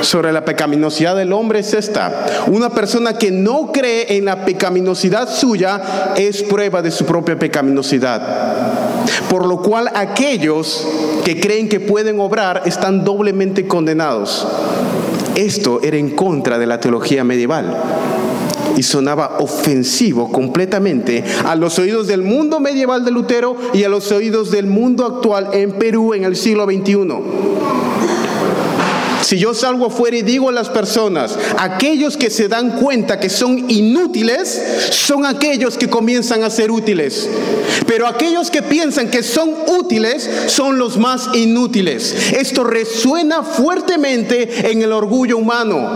sobre 0.00 0.32
la 0.32 0.44
pecaminosidad 0.44 1.16
del 1.16 1.32
hombre 1.32 1.60
es 1.60 1.74
esta. 1.74 2.44
Una 2.46 2.70
persona 2.70 3.14
que 3.14 3.30
no 3.30 3.72
cree 3.72 4.16
en 4.16 4.24
la 4.24 4.44
pecaminosidad 4.44 5.28
suya 5.28 6.12
es 6.16 6.42
prueba 6.42 6.82
de 6.82 6.90
su 6.90 7.04
propia 7.04 7.38
pecaminosidad. 7.38 8.22
Por 9.28 9.46
lo 9.46 9.60
cual 9.60 9.90
aquellos 9.94 10.86
que 11.24 11.40
creen 11.40 11.68
que 11.68 11.80
pueden 11.80 12.20
obrar 12.20 12.62
están 12.66 13.04
doblemente 13.04 13.66
condenados. 13.66 14.46
Esto 15.34 15.80
era 15.82 15.96
en 15.96 16.10
contra 16.10 16.58
de 16.58 16.66
la 16.66 16.80
teología 16.80 17.24
medieval 17.24 17.76
y 18.78 18.84
sonaba 18.84 19.38
ofensivo 19.40 20.30
completamente 20.30 21.24
a 21.44 21.56
los 21.56 21.80
oídos 21.80 22.06
del 22.06 22.22
mundo 22.22 22.60
medieval 22.60 23.04
de 23.04 23.10
Lutero 23.10 23.56
y 23.74 23.82
a 23.82 23.88
los 23.88 24.12
oídos 24.12 24.52
del 24.52 24.66
mundo 24.66 25.04
actual 25.04 25.48
en 25.52 25.72
Perú 25.72 26.14
en 26.14 26.22
el 26.22 26.36
siglo 26.36 26.64
XXI. 26.64 26.96
Si 29.20 29.36
yo 29.36 29.52
salgo 29.52 29.86
afuera 29.86 30.16
y 30.16 30.22
digo 30.22 30.48
a 30.48 30.52
las 30.52 30.68
personas, 30.68 31.36
aquellos 31.58 32.16
que 32.16 32.30
se 32.30 32.46
dan 32.46 32.78
cuenta 32.78 33.18
que 33.18 33.28
son 33.28 33.68
inútiles, 33.68 34.62
son 34.90 35.26
aquellos 35.26 35.76
que 35.76 35.90
comienzan 35.90 36.44
a 36.44 36.50
ser 36.50 36.70
útiles. 36.70 37.28
Pero 37.84 38.06
aquellos 38.06 38.48
que 38.48 38.62
piensan 38.62 39.10
que 39.10 39.24
son 39.24 39.50
útiles 39.66 40.30
son 40.46 40.78
los 40.78 40.96
más 40.98 41.30
inútiles. 41.34 42.14
Esto 42.32 42.62
resuena 42.62 43.42
fuertemente 43.42 44.70
en 44.70 44.82
el 44.82 44.92
orgullo 44.92 45.36
humano, 45.36 45.90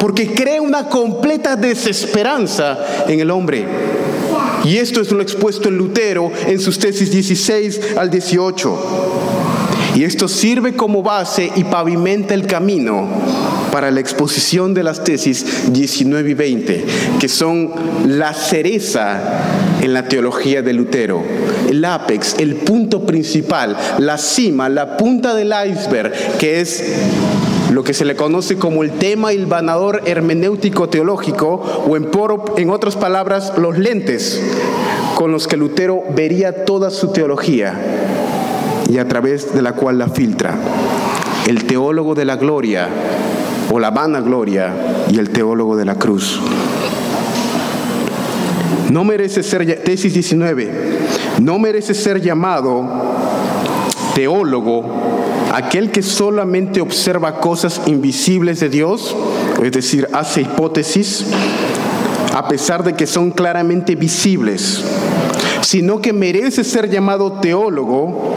porque 0.00 0.32
crea 0.32 0.60
una 0.60 0.88
completa 0.88 1.56
desesperanza 1.56 2.78
en 3.08 3.20
el 3.20 3.30
hombre. 3.30 3.64
Y 4.64 4.78
esto 4.78 5.00
es 5.00 5.12
lo 5.12 5.20
expuesto 5.20 5.68
en 5.68 5.76
Lutero 5.76 6.32
en 6.46 6.58
sus 6.58 6.78
tesis 6.78 7.10
16 7.10 7.96
al 7.96 8.10
18. 8.10 8.78
Y 9.94 10.04
esto 10.04 10.26
sirve 10.26 10.74
como 10.74 11.02
base 11.02 11.52
y 11.54 11.64
pavimenta 11.64 12.34
el 12.34 12.46
camino 12.46 13.06
para 13.70 13.90
la 13.90 14.00
exposición 14.00 14.72
de 14.72 14.82
las 14.82 15.04
tesis 15.04 15.72
19 15.72 16.30
y 16.30 16.34
20, 16.34 16.84
que 17.20 17.28
son 17.28 17.72
la 18.06 18.32
cereza 18.32 19.20
en 19.80 19.92
la 19.92 20.08
teología 20.08 20.62
de 20.62 20.72
Lutero, 20.72 21.22
el 21.68 21.84
apex, 21.84 22.36
el 22.38 22.54
punto 22.56 23.04
principal, 23.04 23.76
la 23.98 24.16
cima, 24.16 24.68
la 24.68 24.96
punta 24.96 25.34
del 25.34 25.52
iceberg, 25.68 26.12
que 26.38 26.60
es 26.60 26.84
lo 27.74 27.82
que 27.82 27.92
se 27.92 28.04
le 28.04 28.14
conoce 28.14 28.56
como 28.56 28.84
el 28.84 28.92
tema 28.92 29.32
hilvanador 29.32 30.02
hermenéutico 30.06 30.88
teológico, 30.88 31.54
o 31.88 31.96
en, 31.96 32.70
otras 32.70 32.94
palabras, 32.94 33.54
los 33.58 33.76
lentes 33.76 34.40
con 35.16 35.32
los 35.32 35.48
que 35.48 35.56
Lutero 35.56 36.04
vería 36.14 36.64
toda 36.64 36.90
su 36.90 37.10
teología 37.10 37.74
y 38.88 38.98
a 38.98 39.08
través 39.08 39.52
de 39.52 39.60
la 39.60 39.72
cual 39.72 39.98
la 39.98 40.06
filtra. 40.06 40.54
El 41.48 41.64
teólogo 41.64 42.14
de 42.14 42.24
la 42.24 42.36
gloria 42.36 42.88
o 43.72 43.80
la 43.80 43.90
vana 43.90 44.20
gloria 44.20 44.72
y 45.10 45.18
el 45.18 45.30
teólogo 45.30 45.76
de 45.76 45.84
la 45.84 45.96
cruz. 45.96 46.40
No 48.92 49.02
merece 49.02 49.42
ser, 49.42 49.82
tesis 49.82 50.14
19, 50.14 50.70
no 51.40 51.58
merece 51.58 51.92
ser 51.92 52.20
llamado 52.20 52.88
teólogo 54.14 55.13
aquel 55.54 55.92
que 55.92 56.02
solamente 56.02 56.80
observa 56.80 57.38
cosas 57.38 57.80
invisibles 57.86 58.58
de 58.58 58.68
Dios, 58.68 59.14
es 59.62 59.70
decir, 59.70 60.08
hace 60.12 60.40
hipótesis, 60.40 61.26
a 62.34 62.48
pesar 62.48 62.82
de 62.82 62.94
que 62.94 63.06
son 63.06 63.30
claramente 63.30 63.94
visibles, 63.94 64.82
sino 65.62 66.00
que 66.00 66.12
merece 66.12 66.64
ser 66.64 66.90
llamado 66.90 67.34
teólogo 67.34 68.34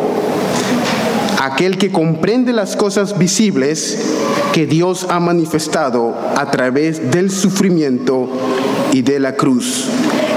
aquel 1.40 1.80
que 1.80 1.92
comprende 1.92 2.54
las 2.54 2.76
cosas 2.76 3.18
visibles 3.18 3.98
que 4.54 4.68
Dios 4.68 5.08
ha 5.10 5.20
manifestado 5.20 6.16
a 6.36 6.52
través 6.52 7.10
del 7.12 7.32
sufrimiento 7.32 8.30
y 8.92 9.02
de 9.02 9.20
la 9.20 9.36
cruz. 9.36 9.88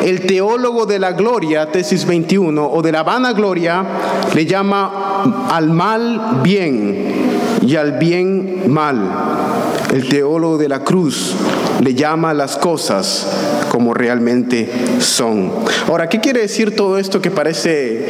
El 0.05 0.21
teólogo 0.23 0.87
de 0.87 0.99
la 0.99 1.13
gloria, 1.13 1.71
tesis 1.71 2.07
21, 2.07 2.71
o 2.71 2.83
de 2.83 2.93
la 2.93 3.03
vanagloria, 3.03 3.85
le 4.35 4.47
llama 4.47 5.49
al 5.51 5.71
mal 5.71 6.41
bien 6.43 7.61
y 7.61 7.77
al 7.77 7.99
bien 7.99 8.65
mal. 8.67 9.11
El 9.93 10.09
teólogo 10.09 10.57
de 10.57 10.69
la 10.69 10.81
cruz 10.81 11.35
le 11.83 11.95
llama 11.95 12.31
a 12.31 12.35
las 12.35 12.57
cosas 12.57 13.27
como 13.71 13.93
realmente 13.95 14.71
son. 15.01 15.53
Ahora, 15.89 16.09
¿qué 16.09 16.21
quiere 16.21 16.41
decir 16.41 16.75
todo 16.75 16.99
esto 16.99 17.21
que 17.21 17.31
parece 17.31 18.09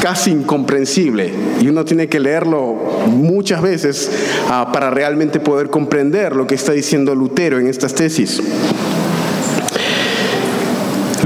casi 0.00 0.30
incomprensible 0.30 1.30
y 1.60 1.68
uno 1.68 1.84
tiene 1.84 2.08
que 2.08 2.18
leerlo 2.18 2.74
muchas 3.06 3.60
veces 3.60 4.10
ah, 4.48 4.70
para 4.72 4.90
realmente 4.90 5.40
poder 5.40 5.68
comprender 5.68 6.34
lo 6.34 6.46
que 6.46 6.54
está 6.54 6.72
diciendo 6.72 7.14
Lutero 7.14 7.58
en 7.58 7.68
estas 7.68 7.94
tesis. 7.94 8.42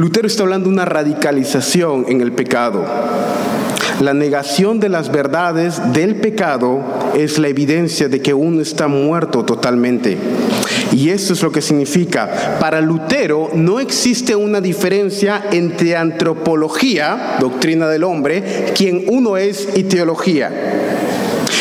Lutero 0.05 0.26
está 0.26 0.42
hablando 0.42 0.68
de 0.68 0.74
una 0.74 0.84
radicalización 0.84 2.05
en 2.09 2.20
el 2.20 2.32
pecado. 2.32 2.84
La 4.02 4.12
negación 4.12 4.78
de 4.78 4.90
las 4.90 5.11
verdades 5.11 5.80
del 5.94 6.16
pecado 6.16 6.82
es 7.14 7.38
la 7.38 7.48
evidencia 7.48 8.07
de 8.11 8.20
que 8.20 8.34
uno 8.34 8.61
está 8.61 8.86
muerto 8.86 9.46
totalmente. 9.46 10.18
Y 10.92 11.09
eso 11.09 11.32
es 11.32 11.42
lo 11.42 11.50
que 11.50 11.62
significa. 11.62 12.59
Para 12.61 12.82
Lutero 12.82 13.48
no 13.55 13.80
existe 13.80 14.36
una 14.36 14.61
diferencia 14.61 15.46
entre 15.52 15.96
antropología, 15.96 17.36
doctrina 17.40 17.88
del 17.88 18.05
hombre, 18.05 18.74
quien 18.76 19.07
uno 19.09 19.38
es, 19.38 19.70
y 19.74 19.84
teología. 19.84 20.52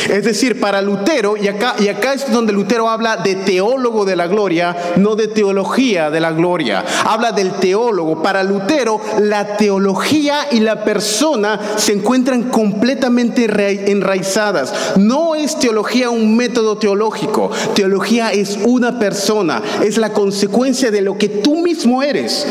Es 0.09 0.23
decir, 0.23 0.59
para 0.59 0.81
Lutero, 0.81 1.35
y 1.37 1.47
acá, 1.47 1.75
y 1.79 1.87
acá 1.87 2.13
es 2.13 2.31
donde 2.31 2.53
Lutero 2.53 2.89
habla 2.89 3.17
de 3.17 3.35
teólogo 3.35 4.05
de 4.05 4.15
la 4.15 4.27
gloria, 4.27 4.75
no 4.97 5.15
de 5.15 5.27
teología 5.27 6.09
de 6.09 6.19
la 6.19 6.31
gloria. 6.31 6.83
Habla 7.05 7.31
del 7.31 7.53
teólogo. 7.53 8.21
Para 8.21 8.43
Lutero, 8.43 8.99
la 9.19 9.57
teología 9.57 10.47
y 10.51 10.59
la 10.59 10.83
persona 10.83 11.59
se 11.77 11.93
encuentran 11.93 12.43
completamente 12.43 13.45
enraizadas. 13.91 14.73
No 14.97 15.35
es 15.35 15.57
teología 15.57 16.09
un 16.09 16.35
método 16.35 16.77
teológico. 16.77 17.51
Teología 17.73 18.31
es 18.31 18.57
una 18.65 18.99
persona. 18.99 19.61
Es 19.83 19.97
la 19.97 20.13
consecuencia 20.13 20.91
de 20.91 21.01
lo 21.01 21.17
que 21.17 21.29
tú 21.29 21.57
mismo 21.57 22.03
eres. 22.03 22.45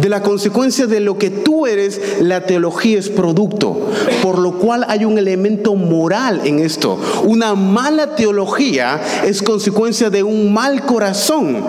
De 0.00 0.08
la 0.08 0.22
consecuencia 0.22 0.86
de 0.86 1.00
lo 1.00 1.18
que 1.18 1.30
tú 1.30 1.66
eres, 1.66 2.00
la 2.20 2.46
teología 2.46 2.98
es 2.98 3.10
producto. 3.10 3.90
Por 4.22 4.38
lo 4.38 4.52
cual 4.52 4.86
hay 4.88 5.04
un 5.04 5.18
elemento 5.18 5.74
moral 5.74 6.40
en 6.44 6.60
una 7.24 7.54
mala 7.54 8.14
teología 8.14 9.00
es 9.24 9.42
consecuencia 9.42 10.10
de 10.10 10.22
un 10.22 10.52
mal 10.52 10.84
corazón. 10.84 11.64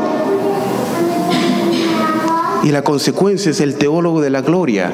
Y 2.64 2.70
la 2.70 2.84
consecuencia 2.84 3.51
es 3.51 3.59
el 3.59 3.76
teólogo 3.76 4.22
de 4.22 4.30
la 4.30 4.41
gloria. 4.41 4.91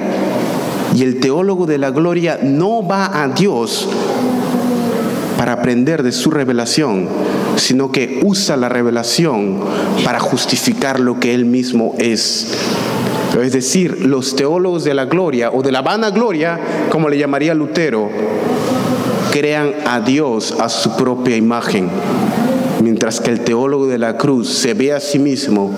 Y 0.95 1.03
el 1.03 1.19
teólogo 1.19 1.65
de 1.65 1.77
la 1.77 1.91
gloria 1.91 2.39
no 2.41 2.87
va 2.87 3.21
a 3.23 3.27
Dios 3.27 3.87
para 5.37 5.53
aprender 5.53 6.01
de 6.01 6.11
su 6.11 6.31
revelación, 6.31 7.07
sino 7.57 7.91
que 7.91 8.21
usa 8.23 8.57
la 8.57 8.69
revelación 8.69 9.59
para 10.03 10.19
justificar 10.19 10.99
lo 10.99 11.19
que 11.19 11.35
él 11.35 11.45
mismo 11.45 11.93
es. 11.99 12.47
Es 13.41 13.53
decir, 13.53 14.05
los 14.05 14.35
teólogos 14.35 14.83
de 14.83 14.95
la 14.95 15.05
gloria 15.05 15.51
o 15.51 15.61
de 15.61 15.71
la 15.71 15.83
vana 15.83 16.09
gloria, 16.09 16.59
como 16.89 17.07
le 17.07 17.19
llamaría 17.19 17.53
Lutero, 17.53 18.09
crean 19.31 19.73
a 19.85 19.99
Dios 19.99 20.55
a 20.59 20.69
su 20.69 20.95
propia 20.95 21.35
imagen, 21.35 21.89
mientras 22.81 23.19
que 23.19 23.31
el 23.31 23.41
teólogo 23.41 23.87
de 23.87 23.97
la 23.97 24.17
cruz 24.17 24.49
se 24.49 24.73
ve 24.73 24.93
a 24.93 24.99
sí 24.99 25.19
mismo 25.19 25.75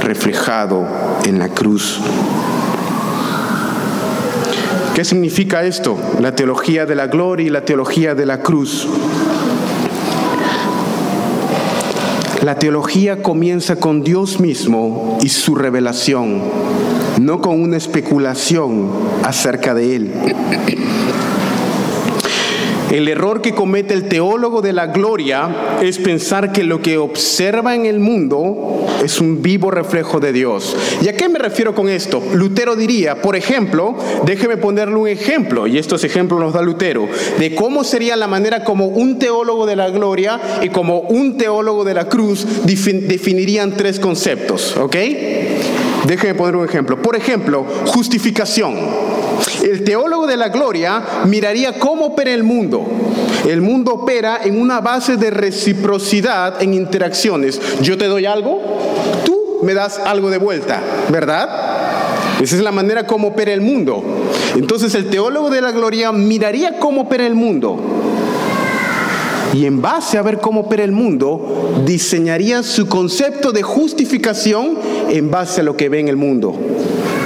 reflejado 0.00 0.86
en 1.24 1.38
la 1.38 1.48
cruz. 1.48 2.00
¿Qué 4.94 5.04
significa 5.04 5.64
esto? 5.64 5.96
La 6.20 6.34
teología 6.34 6.84
de 6.84 6.94
la 6.94 7.06
gloria 7.06 7.46
y 7.46 7.50
la 7.50 7.64
teología 7.64 8.14
de 8.14 8.26
la 8.26 8.40
cruz. 8.42 8.86
La 12.42 12.58
teología 12.58 13.22
comienza 13.22 13.76
con 13.76 14.02
Dios 14.02 14.40
mismo 14.40 15.18
y 15.22 15.28
su 15.28 15.54
revelación, 15.54 16.42
no 17.20 17.40
con 17.40 17.60
una 17.60 17.76
especulación 17.76 18.90
acerca 19.24 19.74
de 19.74 19.96
Él. 19.96 20.10
El 22.90 23.08
error 23.08 23.40
que 23.40 23.54
comete 23.54 23.94
el 23.94 24.08
teólogo 24.08 24.62
de 24.62 24.72
la 24.72 24.88
gloria 24.88 25.78
es 25.80 25.98
pensar 25.98 26.52
que 26.52 26.64
lo 26.64 26.82
que 26.82 26.98
observa 26.98 27.74
en 27.74 27.86
el 27.86 28.00
mundo 28.00 28.86
es 29.04 29.20
un 29.20 29.42
vivo 29.42 29.70
reflejo 29.70 30.18
de 30.18 30.32
Dios. 30.32 30.76
¿Y 31.00 31.08
a 31.08 31.16
qué 31.16 31.28
me 31.28 31.38
refiero 31.38 31.74
con 31.74 31.88
esto? 31.88 32.20
Lutero 32.34 32.74
diría, 32.74 33.22
por 33.22 33.36
ejemplo, 33.36 33.96
déjeme 34.24 34.56
ponerle 34.56 34.96
un 34.96 35.08
ejemplo, 35.08 35.66
y 35.66 35.78
estos 35.78 36.02
ejemplos 36.02 36.40
nos 36.40 36.52
da 36.52 36.62
Lutero, 36.62 37.08
de 37.38 37.54
cómo 37.54 37.84
sería 37.84 38.16
la 38.16 38.26
manera 38.26 38.64
como 38.64 38.86
un 38.86 39.18
teólogo 39.18 39.66
de 39.66 39.76
la 39.76 39.90
gloria 39.90 40.40
y 40.62 40.68
como 40.70 41.00
un 41.00 41.36
teólogo 41.38 41.84
de 41.84 41.94
la 41.94 42.08
cruz 42.08 42.46
definirían 42.64 43.76
tres 43.76 44.00
conceptos, 44.00 44.76
¿ok? 44.76 44.96
Déjeme 46.06 46.34
poner 46.34 46.56
un 46.56 46.64
ejemplo. 46.64 47.00
Por 47.00 47.14
ejemplo, 47.14 47.64
justificación. 47.86 49.19
El 49.62 49.84
teólogo 49.84 50.26
de 50.26 50.36
la 50.36 50.48
gloria 50.48 51.02
miraría 51.26 51.78
cómo 51.78 52.06
opera 52.06 52.32
el 52.32 52.42
mundo. 52.42 52.86
El 53.46 53.60
mundo 53.60 53.94
opera 53.94 54.40
en 54.42 54.60
una 54.60 54.80
base 54.80 55.16
de 55.16 55.30
reciprocidad 55.30 56.62
en 56.62 56.74
interacciones. 56.74 57.60
Yo 57.80 57.98
te 57.98 58.06
doy 58.06 58.26
algo, 58.26 58.60
tú 59.24 59.60
me 59.62 59.74
das 59.74 59.98
algo 59.98 60.30
de 60.30 60.38
vuelta, 60.38 60.80
¿verdad? 61.10 61.48
Esa 62.40 62.56
es 62.56 62.62
la 62.62 62.72
manera 62.72 63.06
como 63.06 63.28
opera 63.28 63.52
el 63.52 63.60
mundo. 63.60 64.02
Entonces 64.56 64.94
el 64.94 65.10
teólogo 65.10 65.50
de 65.50 65.60
la 65.60 65.72
gloria 65.72 66.10
miraría 66.12 66.78
cómo 66.78 67.02
opera 67.02 67.26
el 67.26 67.34
mundo. 67.34 67.78
Y 69.52 69.66
en 69.66 69.82
base 69.82 70.16
a 70.16 70.22
ver 70.22 70.38
cómo 70.38 70.60
opera 70.60 70.84
el 70.84 70.92
mundo, 70.92 71.82
diseñaría 71.84 72.62
su 72.62 72.86
concepto 72.86 73.52
de 73.52 73.62
justificación 73.62 74.78
en 75.08 75.30
base 75.30 75.60
a 75.60 75.64
lo 75.64 75.76
que 75.76 75.88
ve 75.88 75.98
en 75.98 76.08
el 76.08 76.16
mundo 76.16 76.54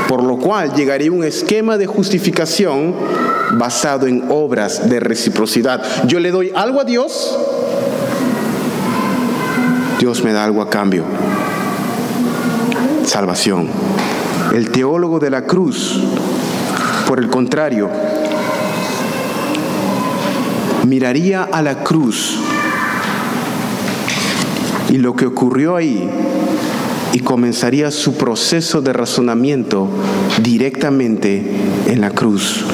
por 0.09 0.23
lo 0.23 0.37
cual 0.37 0.75
llegaría 0.75 1.11
un 1.11 1.25
esquema 1.25 1.79
de 1.79 1.87
justificación 1.87 2.95
basado 3.53 4.07
en 4.07 4.25
obras 4.31 4.89
de 4.89 5.01
reciprocidad. 5.01 5.83
Yo 6.07 6.21
le 6.21 6.31
doy 6.31 6.53
algo 6.55 6.81
a 6.81 6.85
Dios, 6.85 7.39
Dios 9.99 10.23
me 10.23 10.33
da 10.33 10.45
algo 10.45 10.63
a 10.63 10.71
cambio. 10.71 11.05
Salvación. 13.05 13.69
El 14.55 14.71
teólogo 14.71 15.19
de 15.19 15.31
la 15.31 15.47
cruz, 15.47 16.01
por 17.07 17.19
el 17.19 17.29
contrario, 17.29 17.91
miraría 20.87 21.43
a 21.45 21.63
la 21.63 21.83
cruz 21.83 22.39
y 24.91 24.99
lo 24.99 25.17
que 25.17 25.27
ocurrió 25.27 25.77
ahí 25.77 26.09
y 27.15 27.21
comenzaría 27.21 27.93
su 27.93 28.15
proceso 28.15 28.83
de 28.83 28.93
razonamiento 28.93 29.89
directamente 30.43 31.41
en 31.87 32.01
la 32.01 32.11
cruz. 32.11 32.65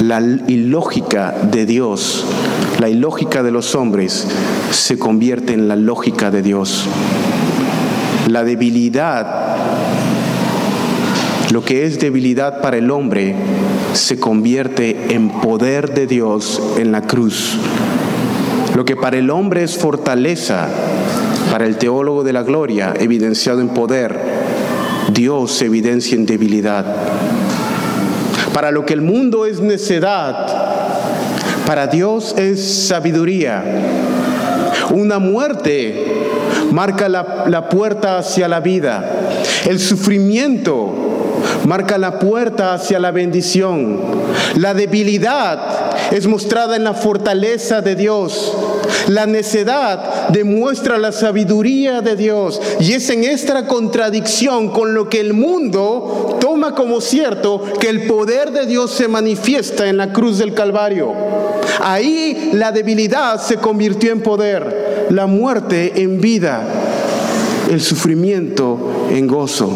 La 0.00 0.20
ilógica 0.20 1.34
de 1.50 1.66
Dios, 1.66 2.24
la 2.78 2.88
ilógica 2.88 3.42
de 3.42 3.50
los 3.50 3.74
hombres 3.74 4.28
se 4.70 4.96
convierte 4.96 5.54
en 5.54 5.66
la 5.66 5.74
lógica 5.74 6.30
de 6.30 6.42
Dios. 6.42 6.84
La 8.28 8.44
debilidad, 8.44 9.56
lo 11.50 11.64
que 11.64 11.86
es 11.86 11.98
debilidad 11.98 12.60
para 12.60 12.76
el 12.76 12.92
hombre, 12.92 13.34
se 13.94 14.20
convierte 14.20 15.12
en 15.12 15.30
poder 15.30 15.94
de 15.94 16.06
Dios 16.06 16.62
en 16.78 16.92
la 16.92 17.02
cruz. 17.02 17.58
Lo 18.76 18.84
que 18.84 18.94
para 18.94 19.18
el 19.18 19.30
hombre 19.30 19.64
es 19.64 19.76
fortaleza, 19.76 20.68
para 21.54 21.66
el 21.66 21.76
teólogo 21.76 22.24
de 22.24 22.32
la 22.32 22.42
gloria, 22.42 22.94
evidenciado 22.98 23.60
en 23.60 23.68
poder, 23.68 24.18
Dios 25.12 25.62
evidencia 25.62 26.16
en 26.16 26.26
debilidad. 26.26 26.84
Para 28.52 28.72
lo 28.72 28.84
que 28.84 28.92
el 28.92 29.02
mundo 29.02 29.46
es 29.46 29.60
necedad, 29.60 30.48
para 31.64 31.86
Dios 31.86 32.34
es 32.36 32.88
sabiduría. 32.88 33.62
Una 34.90 35.20
muerte 35.20 36.24
marca 36.72 37.08
la, 37.08 37.44
la, 37.46 37.68
puerta 37.68 38.18
hacia 38.18 38.48
la 38.48 38.58
vida. 38.58 39.08
El 39.64 39.78
sufrimiento 39.78 40.92
marca 41.66 41.98
la 41.98 42.18
puerta 42.18 42.74
hacia 42.74 42.98
la 42.98 43.12
bendición. 43.12 44.00
La 44.56 44.74
debilidad 44.74 46.10
es 46.10 46.26
mostrada 46.26 46.74
en 46.74 46.82
la 46.82 46.94
fortaleza 46.94 47.80
de 47.80 47.94
Dios. 47.94 48.52
La 49.08 49.26
necedad 49.26 50.28
demuestra 50.28 50.98
la 50.98 51.12
sabiduría 51.12 52.00
de 52.00 52.16
Dios. 52.16 52.60
Y 52.80 52.92
es 52.92 53.08
en 53.10 53.24
esta 53.24 53.66
contradicción 53.66 54.70
con 54.70 54.94
lo 54.94 55.08
que 55.08 55.20
el 55.20 55.34
mundo 55.34 56.38
toma 56.40 56.74
como 56.74 57.00
cierto 57.00 57.62
que 57.80 57.88
el 57.88 58.06
poder 58.06 58.52
de 58.52 58.66
Dios 58.66 58.90
se 58.92 59.08
manifiesta 59.08 59.86
en 59.86 59.96
la 59.96 60.12
cruz 60.12 60.38
del 60.38 60.54
Calvario. 60.54 61.12
Ahí 61.80 62.50
la 62.52 62.72
debilidad 62.72 63.40
se 63.40 63.56
convirtió 63.56 64.12
en 64.12 64.22
poder, 64.22 65.06
la 65.10 65.26
muerte 65.26 66.02
en 66.02 66.20
vida, 66.20 66.62
el 67.70 67.80
sufrimiento 67.80 69.08
en 69.10 69.26
gozo. 69.26 69.70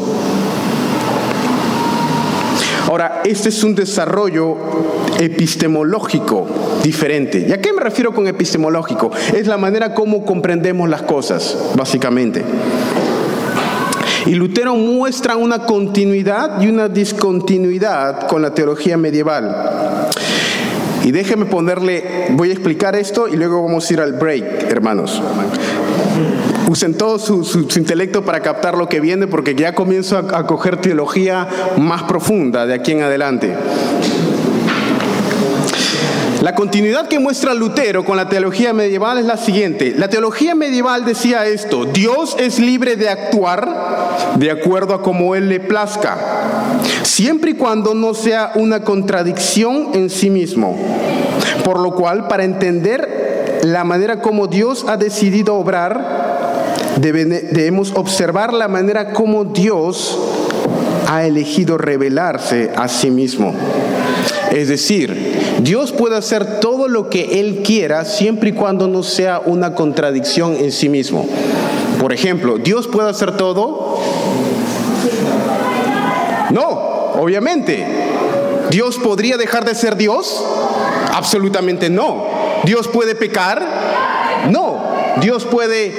Ahora, 2.88 3.20
este 3.22 3.50
es 3.50 3.62
un 3.64 3.74
desarrollo 3.74 4.56
epistemológico 5.20 6.46
diferente. 6.82 7.44
¿Y 7.46 7.52
a 7.52 7.60
qué 7.60 7.70
me 7.74 7.82
refiero 7.82 8.14
con 8.14 8.26
epistemológico? 8.26 9.10
Es 9.36 9.46
la 9.46 9.58
manera 9.58 9.92
como 9.92 10.24
comprendemos 10.24 10.88
las 10.88 11.02
cosas, 11.02 11.54
básicamente. 11.76 12.42
Y 14.24 14.34
Lutero 14.34 14.74
muestra 14.74 15.36
una 15.36 15.66
continuidad 15.66 16.62
y 16.62 16.68
una 16.68 16.88
discontinuidad 16.88 18.26
con 18.26 18.40
la 18.40 18.54
teología 18.54 18.96
medieval. 18.96 20.08
Y 21.04 21.12
déjeme 21.12 21.44
ponerle, 21.44 22.28
voy 22.30 22.48
a 22.48 22.52
explicar 22.52 22.96
esto 22.96 23.28
y 23.28 23.36
luego 23.36 23.62
vamos 23.62 23.88
a 23.88 23.92
ir 23.92 24.00
al 24.00 24.14
break, 24.14 24.70
hermanos. 24.70 25.22
Usen 26.68 26.98
todo 26.98 27.18
su, 27.18 27.66
intelecto 27.76 28.24
para 28.24 28.40
captar 28.40 28.76
lo 28.76 28.88
que 28.88 29.00
viene 29.00 29.26
porque 29.26 29.54
ya 29.54 29.74
comienzo 29.74 30.18
a, 30.18 30.38
a 30.38 30.46
coger 30.46 30.76
teología 30.76 31.48
más 31.78 32.02
profunda 32.02 32.66
de 32.66 32.74
aquí 32.74 32.92
en 32.92 33.02
adelante. 33.02 33.56
La 36.42 36.54
continuidad 36.54 37.08
que 37.08 37.18
muestra 37.18 37.52
Lutero 37.52 38.04
con 38.04 38.16
la 38.16 38.28
teología 38.28 38.72
medieval 38.72 39.18
es 39.18 39.24
la 39.24 39.36
siguiente. 39.36 39.94
La 39.96 40.08
teología 40.08 40.54
medieval 40.54 41.04
decía 41.04 41.46
esto, 41.46 41.84
Dios 41.84 42.36
es 42.38 42.60
libre 42.60 42.96
de 42.96 43.08
actuar 43.08 44.36
de 44.36 44.50
acuerdo 44.50 44.94
a 44.94 45.02
como 45.02 45.34
Él 45.34 45.48
le 45.48 45.58
plazca, 45.58 46.16
siempre 47.02 47.52
y 47.52 47.54
cuando 47.54 47.94
no 47.94 48.14
sea 48.14 48.52
una 48.54 48.84
contradicción 48.84 49.90
en 49.94 50.10
sí 50.10 50.30
mismo. 50.30 50.78
Por 51.64 51.80
lo 51.80 51.94
cual, 51.94 52.28
para 52.28 52.44
entender 52.44 53.60
la 53.64 53.82
manera 53.82 54.20
como 54.20 54.46
Dios 54.46 54.84
ha 54.86 54.96
decidido 54.96 55.56
obrar, 55.56 56.37
debemos 57.00 57.92
observar 57.94 58.52
la 58.52 58.68
manera 58.68 59.12
como 59.12 59.44
Dios 59.44 60.18
ha 61.08 61.24
elegido 61.24 61.78
revelarse 61.78 62.70
a 62.76 62.88
sí 62.88 63.10
mismo. 63.10 63.54
Es 64.52 64.68
decir, 64.68 65.58
Dios 65.62 65.92
puede 65.92 66.16
hacer 66.16 66.60
todo 66.60 66.88
lo 66.88 67.10
que 67.10 67.40
Él 67.40 67.62
quiera 67.64 68.04
siempre 68.04 68.50
y 68.50 68.52
cuando 68.52 68.88
no 68.88 69.02
sea 69.02 69.40
una 69.44 69.74
contradicción 69.74 70.56
en 70.56 70.72
sí 70.72 70.88
mismo. 70.88 71.26
Por 72.00 72.12
ejemplo, 72.12 72.58
¿Dios 72.58 72.86
puede 72.86 73.10
hacer 73.10 73.36
todo? 73.36 73.98
No, 76.50 76.68
obviamente. 77.20 77.86
¿Dios 78.70 78.98
podría 78.98 79.36
dejar 79.36 79.64
de 79.64 79.74
ser 79.74 79.96
Dios? 79.96 80.44
Absolutamente 81.12 81.90
no. 81.90 82.26
¿Dios 82.64 82.88
puede 82.88 83.14
pecar? 83.14 83.62
No. 84.50 84.87
¿Dios 85.20 85.44
puede 85.44 85.92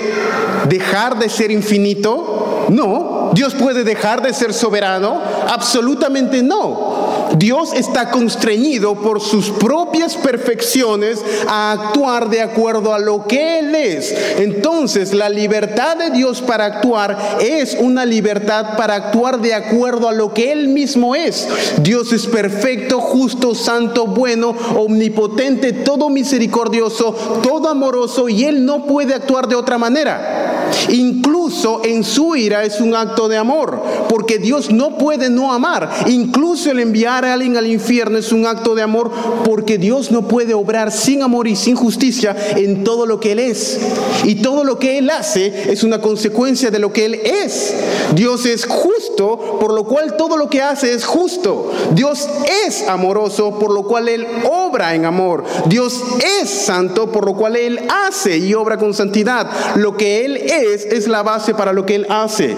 dejar 0.68 1.20
de 1.20 1.30
ser 1.30 1.52
infinito? 1.52 2.66
No. 2.70 3.19
¿Dios 3.34 3.56
puede 3.56 3.84
dejar 3.84 4.22
de 4.22 4.34
ser 4.34 4.54
soberano? 4.54 5.22
Absolutamente 5.48 6.42
no. 6.44 7.10
Dios 7.38 7.74
está 7.74 8.10
constreñido 8.10 8.96
por 8.96 9.22
sus 9.22 9.52
propias 9.52 10.16
perfecciones 10.16 11.24
a 11.48 11.72
actuar 11.72 12.30
de 12.30 12.42
acuerdo 12.42 12.94
a 12.94 13.00
lo 13.00 13.26
que 13.28 13.60
Él 13.60 13.76
es. 13.76 14.16
Entonces, 14.38 15.14
la 15.14 15.30
libertad 15.30 15.98
de 15.98 16.10
Dios 16.10 16.42
para 16.42 16.66
actuar 16.66 17.38
es 17.40 17.78
una 17.80 18.06
libertad 18.06 18.78
para 18.78 18.96
actuar 18.96 19.40
de 19.42 19.54
acuerdo 19.54 20.08
a 20.08 20.14
lo 20.14 20.34
que 20.34 20.52
Él 20.52 20.70
mismo 20.70 21.16
es. 21.16 21.48
Dios 21.82 22.12
es 22.14 22.26
perfecto, 22.26 23.00
justo, 23.00 23.54
santo, 23.54 24.08
bueno, 24.08 24.56
omnipotente, 24.76 25.74
todo 25.74 26.10
misericordioso, 26.10 27.14
todo 27.44 27.70
amoroso 27.70 28.30
y 28.30 28.46
Él 28.46 28.66
no 28.66 28.86
puede 28.86 29.14
actuar 29.14 29.48
de 29.48 29.56
otra 29.56 29.78
manera. 29.78 30.70
Incluso 30.90 31.82
en 31.84 32.04
su 32.04 32.36
ira 32.36 32.64
es 32.64 32.80
un 32.80 32.96
acto 32.96 33.19
de 33.28 33.38
amor, 33.38 33.82
porque 34.08 34.38
Dios 34.38 34.72
no 34.72 34.98
puede 34.98 35.30
no 35.30 35.52
amar. 35.52 35.90
Incluso 36.08 36.72
el 36.72 36.80
enviar 36.80 37.26
a 37.26 37.34
alguien 37.34 37.58
al 37.58 37.68
infierno 37.68 38.18
es 38.18 38.32
un 38.32 38.46
acto 38.46 38.76
de 38.76 38.82
amor, 38.82 39.12
porque 39.44 39.78
Dios 39.78 40.12
no 40.12 40.28
puede 40.28 40.54
obrar 40.54 40.92
sin 40.92 41.22
amor 41.22 41.48
y 41.48 41.56
sin 41.56 41.76
justicia 41.76 42.36
en 42.56 42.84
todo 42.84 43.06
lo 43.06 43.20
que 43.20 43.34
Él 43.34 43.40
es. 43.40 43.80
Y 44.24 44.36
todo 44.36 44.64
lo 44.64 44.80
que 44.80 44.98
Él 44.98 45.10
hace 45.10 45.72
es 45.72 45.84
una 45.84 46.00
consecuencia 46.00 46.72
de 46.72 46.80
lo 46.80 46.94
que 46.94 47.06
Él 47.06 47.16
es. 47.16 47.74
Dios 48.14 48.46
es 48.46 48.66
justo, 48.66 49.58
por 49.60 49.74
lo 49.74 49.86
cual 49.86 50.16
todo 50.18 50.38
lo 50.38 50.50
que 50.50 50.62
hace 50.62 50.94
es 50.94 51.06
justo. 51.06 51.72
Dios 51.92 52.28
es 52.66 52.88
amoroso, 52.88 53.58
por 53.60 53.72
lo 53.72 53.84
cual 53.84 54.08
Él 54.08 54.26
obra 54.50 54.96
en 54.96 55.06
amor. 55.06 55.44
Dios 55.66 56.02
es 56.42 56.50
santo, 56.50 57.12
por 57.12 57.26
lo 57.26 57.36
cual 57.36 57.56
Él 57.56 57.80
hace 58.08 58.38
y 58.38 58.54
obra 58.54 58.78
con 58.78 58.94
santidad. 58.94 59.50
Lo 59.76 59.98
que 59.98 60.26
Él 60.26 60.38
es 60.38 60.70
es, 60.70 61.08
la 61.08 61.24
base 61.24 61.54
para 61.54 61.74
lo 61.74 61.86
que 61.86 61.96
Él 61.96 62.08
hace. 62.10 62.56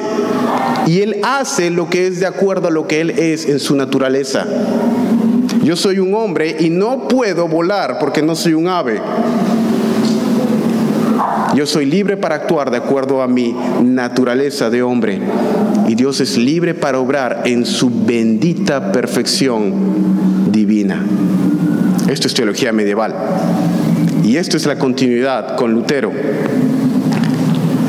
Y 0.87 1.01
Él 1.01 1.17
hace 1.23 1.69
lo 1.69 1.89
que 1.89 2.07
es 2.07 2.19
de 2.19 2.27
acuerdo 2.27 2.67
a 2.67 2.71
lo 2.71 2.87
que 2.87 3.01
Él 3.01 3.11
es 3.11 3.47
en 3.47 3.59
su 3.59 3.75
naturaleza. 3.75 4.45
Yo 5.63 5.75
soy 5.75 5.99
un 5.99 6.13
hombre 6.15 6.57
y 6.59 6.69
no 6.69 7.07
puedo 7.07 7.47
volar 7.47 7.97
porque 7.99 8.21
no 8.21 8.35
soy 8.35 8.53
un 8.53 8.67
ave. 8.67 8.99
Yo 11.53 11.65
soy 11.65 11.85
libre 11.85 12.17
para 12.17 12.35
actuar 12.35 12.71
de 12.71 12.77
acuerdo 12.77 13.21
a 13.21 13.27
mi 13.27 13.55
naturaleza 13.83 14.69
de 14.69 14.81
hombre. 14.81 15.19
Y 15.87 15.95
Dios 15.95 16.21
es 16.21 16.37
libre 16.37 16.73
para 16.73 16.99
obrar 16.99 17.43
en 17.45 17.65
su 17.65 17.89
bendita 17.89 18.91
perfección 18.91 20.51
divina. 20.51 21.05
Esto 22.09 22.27
es 22.27 22.33
teología 22.33 22.71
medieval. 22.71 23.13
Y 24.23 24.37
esto 24.37 24.57
es 24.57 24.65
la 24.65 24.79
continuidad 24.79 25.55
con 25.57 25.73
Lutero. 25.73 26.11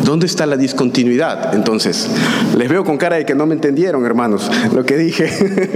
¿Dónde 0.05 0.27
está 0.27 0.47
la 0.47 0.57
discontinuidad? 0.57 1.55
Entonces, 1.55 2.09
les 2.57 2.69
veo 2.69 2.85
con 2.85 2.97
cara 2.97 3.17
de 3.17 3.25
que 3.25 3.35
no 3.35 3.47
me 3.47 3.55
entendieron, 3.55 4.05
hermanos, 4.05 4.51
lo 4.75 4.85
que 4.85 4.97
dije. 4.97 5.31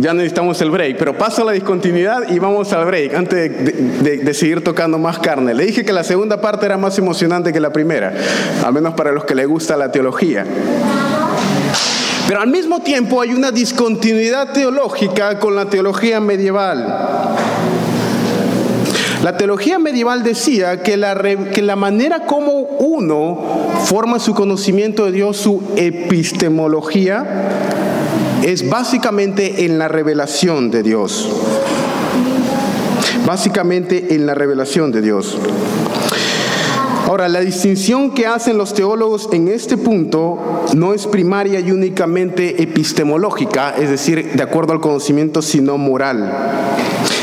ya 0.00 0.12
necesitamos 0.12 0.60
el 0.60 0.70
break, 0.70 0.98
pero 0.98 1.16
paso 1.16 1.44
la 1.44 1.52
discontinuidad 1.52 2.28
y 2.30 2.38
vamos 2.38 2.72
al 2.74 2.84
break 2.84 3.14
antes 3.14 4.02
de, 4.02 4.34
seguir 4.34 4.62
tocando 4.62 4.98
más 4.98 5.18
carne. 5.18 5.54
Le 5.54 5.64
dije 5.64 5.84
que 5.84 5.92
la 5.92 6.04
segunda 6.04 6.40
parte 6.40 6.66
era 6.66 6.76
más 6.76 6.98
emocionante 6.98 7.52
que 7.52 7.60
la 7.60 7.72
primera, 7.72 8.12
al 8.62 8.72
menos 8.72 8.94
para 8.94 9.12
los 9.12 9.24
que 9.24 9.34
les 9.34 9.46
gusta 9.46 9.76
la 9.76 9.90
teología. 9.90 10.44
Pero 12.28 12.40
al 12.40 12.48
mismo 12.48 12.80
tiempo 12.82 13.20
hay 13.20 13.32
una 13.32 13.50
discontinuidad 13.50 14.52
teológica 14.52 15.38
con 15.38 15.56
la 15.56 15.66
teología 15.66 16.20
medieval. 16.20 16.86
La 19.24 19.38
teología 19.38 19.78
medieval 19.78 20.22
decía 20.22 20.82
que 20.82 20.98
la, 20.98 21.18
que 21.50 21.62
la 21.62 21.76
manera 21.76 22.26
como 22.26 22.60
uno 22.60 23.40
forma 23.86 24.18
su 24.18 24.34
conocimiento 24.34 25.06
de 25.06 25.12
Dios, 25.12 25.38
su 25.38 25.62
epistemología, 25.76 27.24
es 28.42 28.68
básicamente 28.68 29.64
en 29.64 29.78
la 29.78 29.88
revelación 29.88 30.70
de 30.70 30.82
Dios. 30.82 31.30
Básicamente 33.24 34.14
en 34.14 34.26
la 34.26 34.34
revelación 34.34 34.92
de 34.92 35.00
Dios. 35.00 35.38
Ahora, 37.06 37.28
la 37.28 37.40
distinción 37.40 38.12
que 38.12 38.26
hacen 38.26 38.56
los 38.56 38.72
teólogos 38.74 39.28
en 39.32 39.48
este 39.48 39.76
punto 39.76 40.64
no 40.74 40.94
es 40.94 41.06
primaria 41.06 41.60
y 41.60 41.70
únicamente 41.70 42.62
epistemológica, 42.62 43.74
es 43.76 43.90
decir, 43.90 44.32
de 44.32 44.42
acuerdo 44.42 44.72
al 44.72 44.80
conocimiento, 44.80 45.42
sino 45.42 45.76
moral 45.76 46.32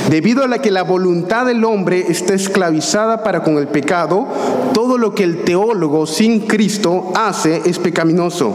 debido 0.09 0.43
a 0.43 0.47
la 0.47 0.59
que 0.59 0.71
la 0.71 0.83
voluntad 0.83 1.45
del 1.45 1.63
hombre 1.63 2.05
está 2.09 2.33
esclavizada 2.33 3.23
para 3.23 3.43
con 3.43 3.57
el 3.57 3.67
pecado, 3.67 4.27
todo 4.73 4.97
lo 4.97 5.13
que 5.13 5.23
el 5.23 5.43
teólogo 5.43 6.05
sin 6.05 6.41
Cristo 6.41 7.11
hace 7.15 7.61
es 7.65 7.79
pecaminoso. 7.79 8.53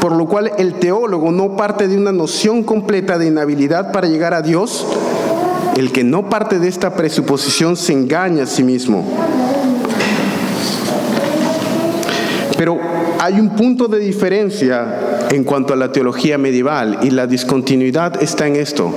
Por 0.00 0.12
lo 0.12 0.26
cual 0.26 0.52
el 0.58 0.74
teólogo 0.74 1.32
no 1.32 1.56
parte 1.56 1.88
de 1.88 1.96
una 1.96 2.12
noción 2.12 2.62
completa 2.62 3.16
de 3.16 3.26
inhabilidad 3.26 3.90
para 3.90 4.06
llegar 4.06 4.34
a 4.34 4.42
Dios. 4.42 4.86
El 5.76 5.92
que 5.92 6.04
no 6.04 6.28
parte 6.28 6.58
de 6.58 6.68
esta 6.68 6.94
presuposición 6.94 7.76
se 7.76 7.94
engaña 7.94 8.42
a 8.42 8.46
sí 8.46 8.62
mismo. 8.62 9.02
Pero 12.64 12.80
hay 13.20 13.38
un 13.40 13.50
punto 13.50 13.88
de 13.88 13.98
diferencia 13.98 15.26
en 15.30 15.44
cuanto 15.44 15.74
a 15.74 15.76
la 15.76 15.92
teología 15.92 16.38
medieval 16.38 17.00
y 17.02 17.10
la 17.10 17.26
discontinuidad 17.26 18.22
está 18.22 18.46
en 18.46 18.56
esto 18.56 18.90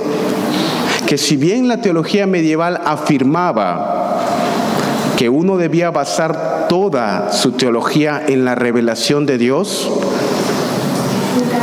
que 1.06 1.18
si 1.18 1.36
bien 1.36 1.68
la 1.68 1.82
teología 1.82 2.26
medieval 2.26 2.80
afirmaba 2.86 4.24
que 5.18 5.28
uno 5.28 5.58
debía 5.58 5.90
basar 5.90 6.66
toda 6.70 7.30
su 7.30 7.52
teología 7.52 8.22
en 8.26 8.46
la 8.46 8.54
revelación 8.54 9.26
de 9.26 9.36
Dios, 9.36 9.90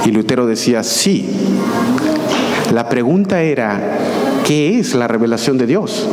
y 0.06 0.12
Lutero 0.12 0.46
decía 0.46 0.84
sí, 0.84 1.28
la 2.72 2.88
pregunta 2.88 3.42
era, 3.42 3.82
¿qué 4.46 4.78
es 4.78 4.94
la 4.94 5.08
revelación 5.08 5.58
de 5.58 5.66
Dios? 5.66 6.08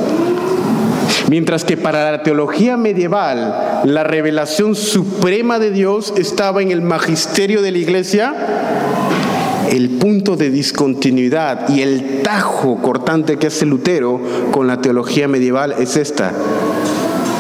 Mientras 1.33 1.65
que 1.65 1.79
para 1.79 2.13
la 2.13 2.23
teología 2.23 2.77
medieval 2.77 3.81
la 3.85 4.05
revelación 4.05 4.75
suprema 4.75 5.59
de 5.59 5.71
Dios 5.71 6.13
estaba 6.19 6.61
en 6.61 6.71
el 6.71 6.83
magisterio 6.83 7.63
de 7.63 7.71
la 7.71 7.79
iglesia, 7.79 8.35
el 9.71 9.89
punto 9.93 10.37
de 10.37 10.51
discontinuidad 10.51 11.71
y 11.71 11.81
el 11.81 12.21
tajo 12.23 12.83
cortante 12.83 13.39
que 13.39 13.47
hace 13.47 13.65
Lutero 13.65 14.21
con 14.51 14.67
la 14.67 14.83
teología 14.83 15.27
medieval 15.27 15.75
es 15.79 15.97
esta. 15.97 16.35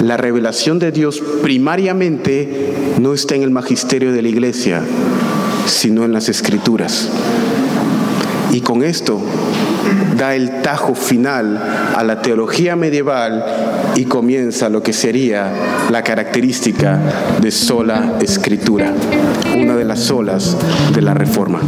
La 0.01 0.17
revelación 0.17 0.79
de 0.79 0.91
Dios 0.91 1.23
primariamente 1.43 2.73
no 2.99 3.13
está 3.13 3.35
en 3.35 3.43
el 3.43 3.51
magisterio 3.51 4.15
de 4.15 4.23
la 4.23 4.29
iglesia, 4.29 4.83
sino 5.67 6.07
en 6.07 6.15
las 6.15 6.31
escrituras. 6.31 7.11
Y 8.53 8.63
con 8.63 8.85
esto 8.85 9.21
da 10.23 10.37
el 10.37 10.63
tajo 10.63 10.95
final 10.95 11.61
a 11.97 12.05
la 12.05 12.23
teología 12.23 12.77
medieval 12.77 13.45
y 13.97 14.05
comienza 14.05 14.69
lo 14.69 14.81
que 14.81 14.93
sería 14.93 15.53
la 15.91 16.03
característica 16.03 17.01
de 17.41 17.51
sola 17.51 18.19
escritura, 18.21 18.93
una 19.57 19.75
de 19.75 19.85
las 19.85 19.99
solas 19.99 20.57
de 20.95 21.03
la 21.03 21.13
reforma. 21.13 21.59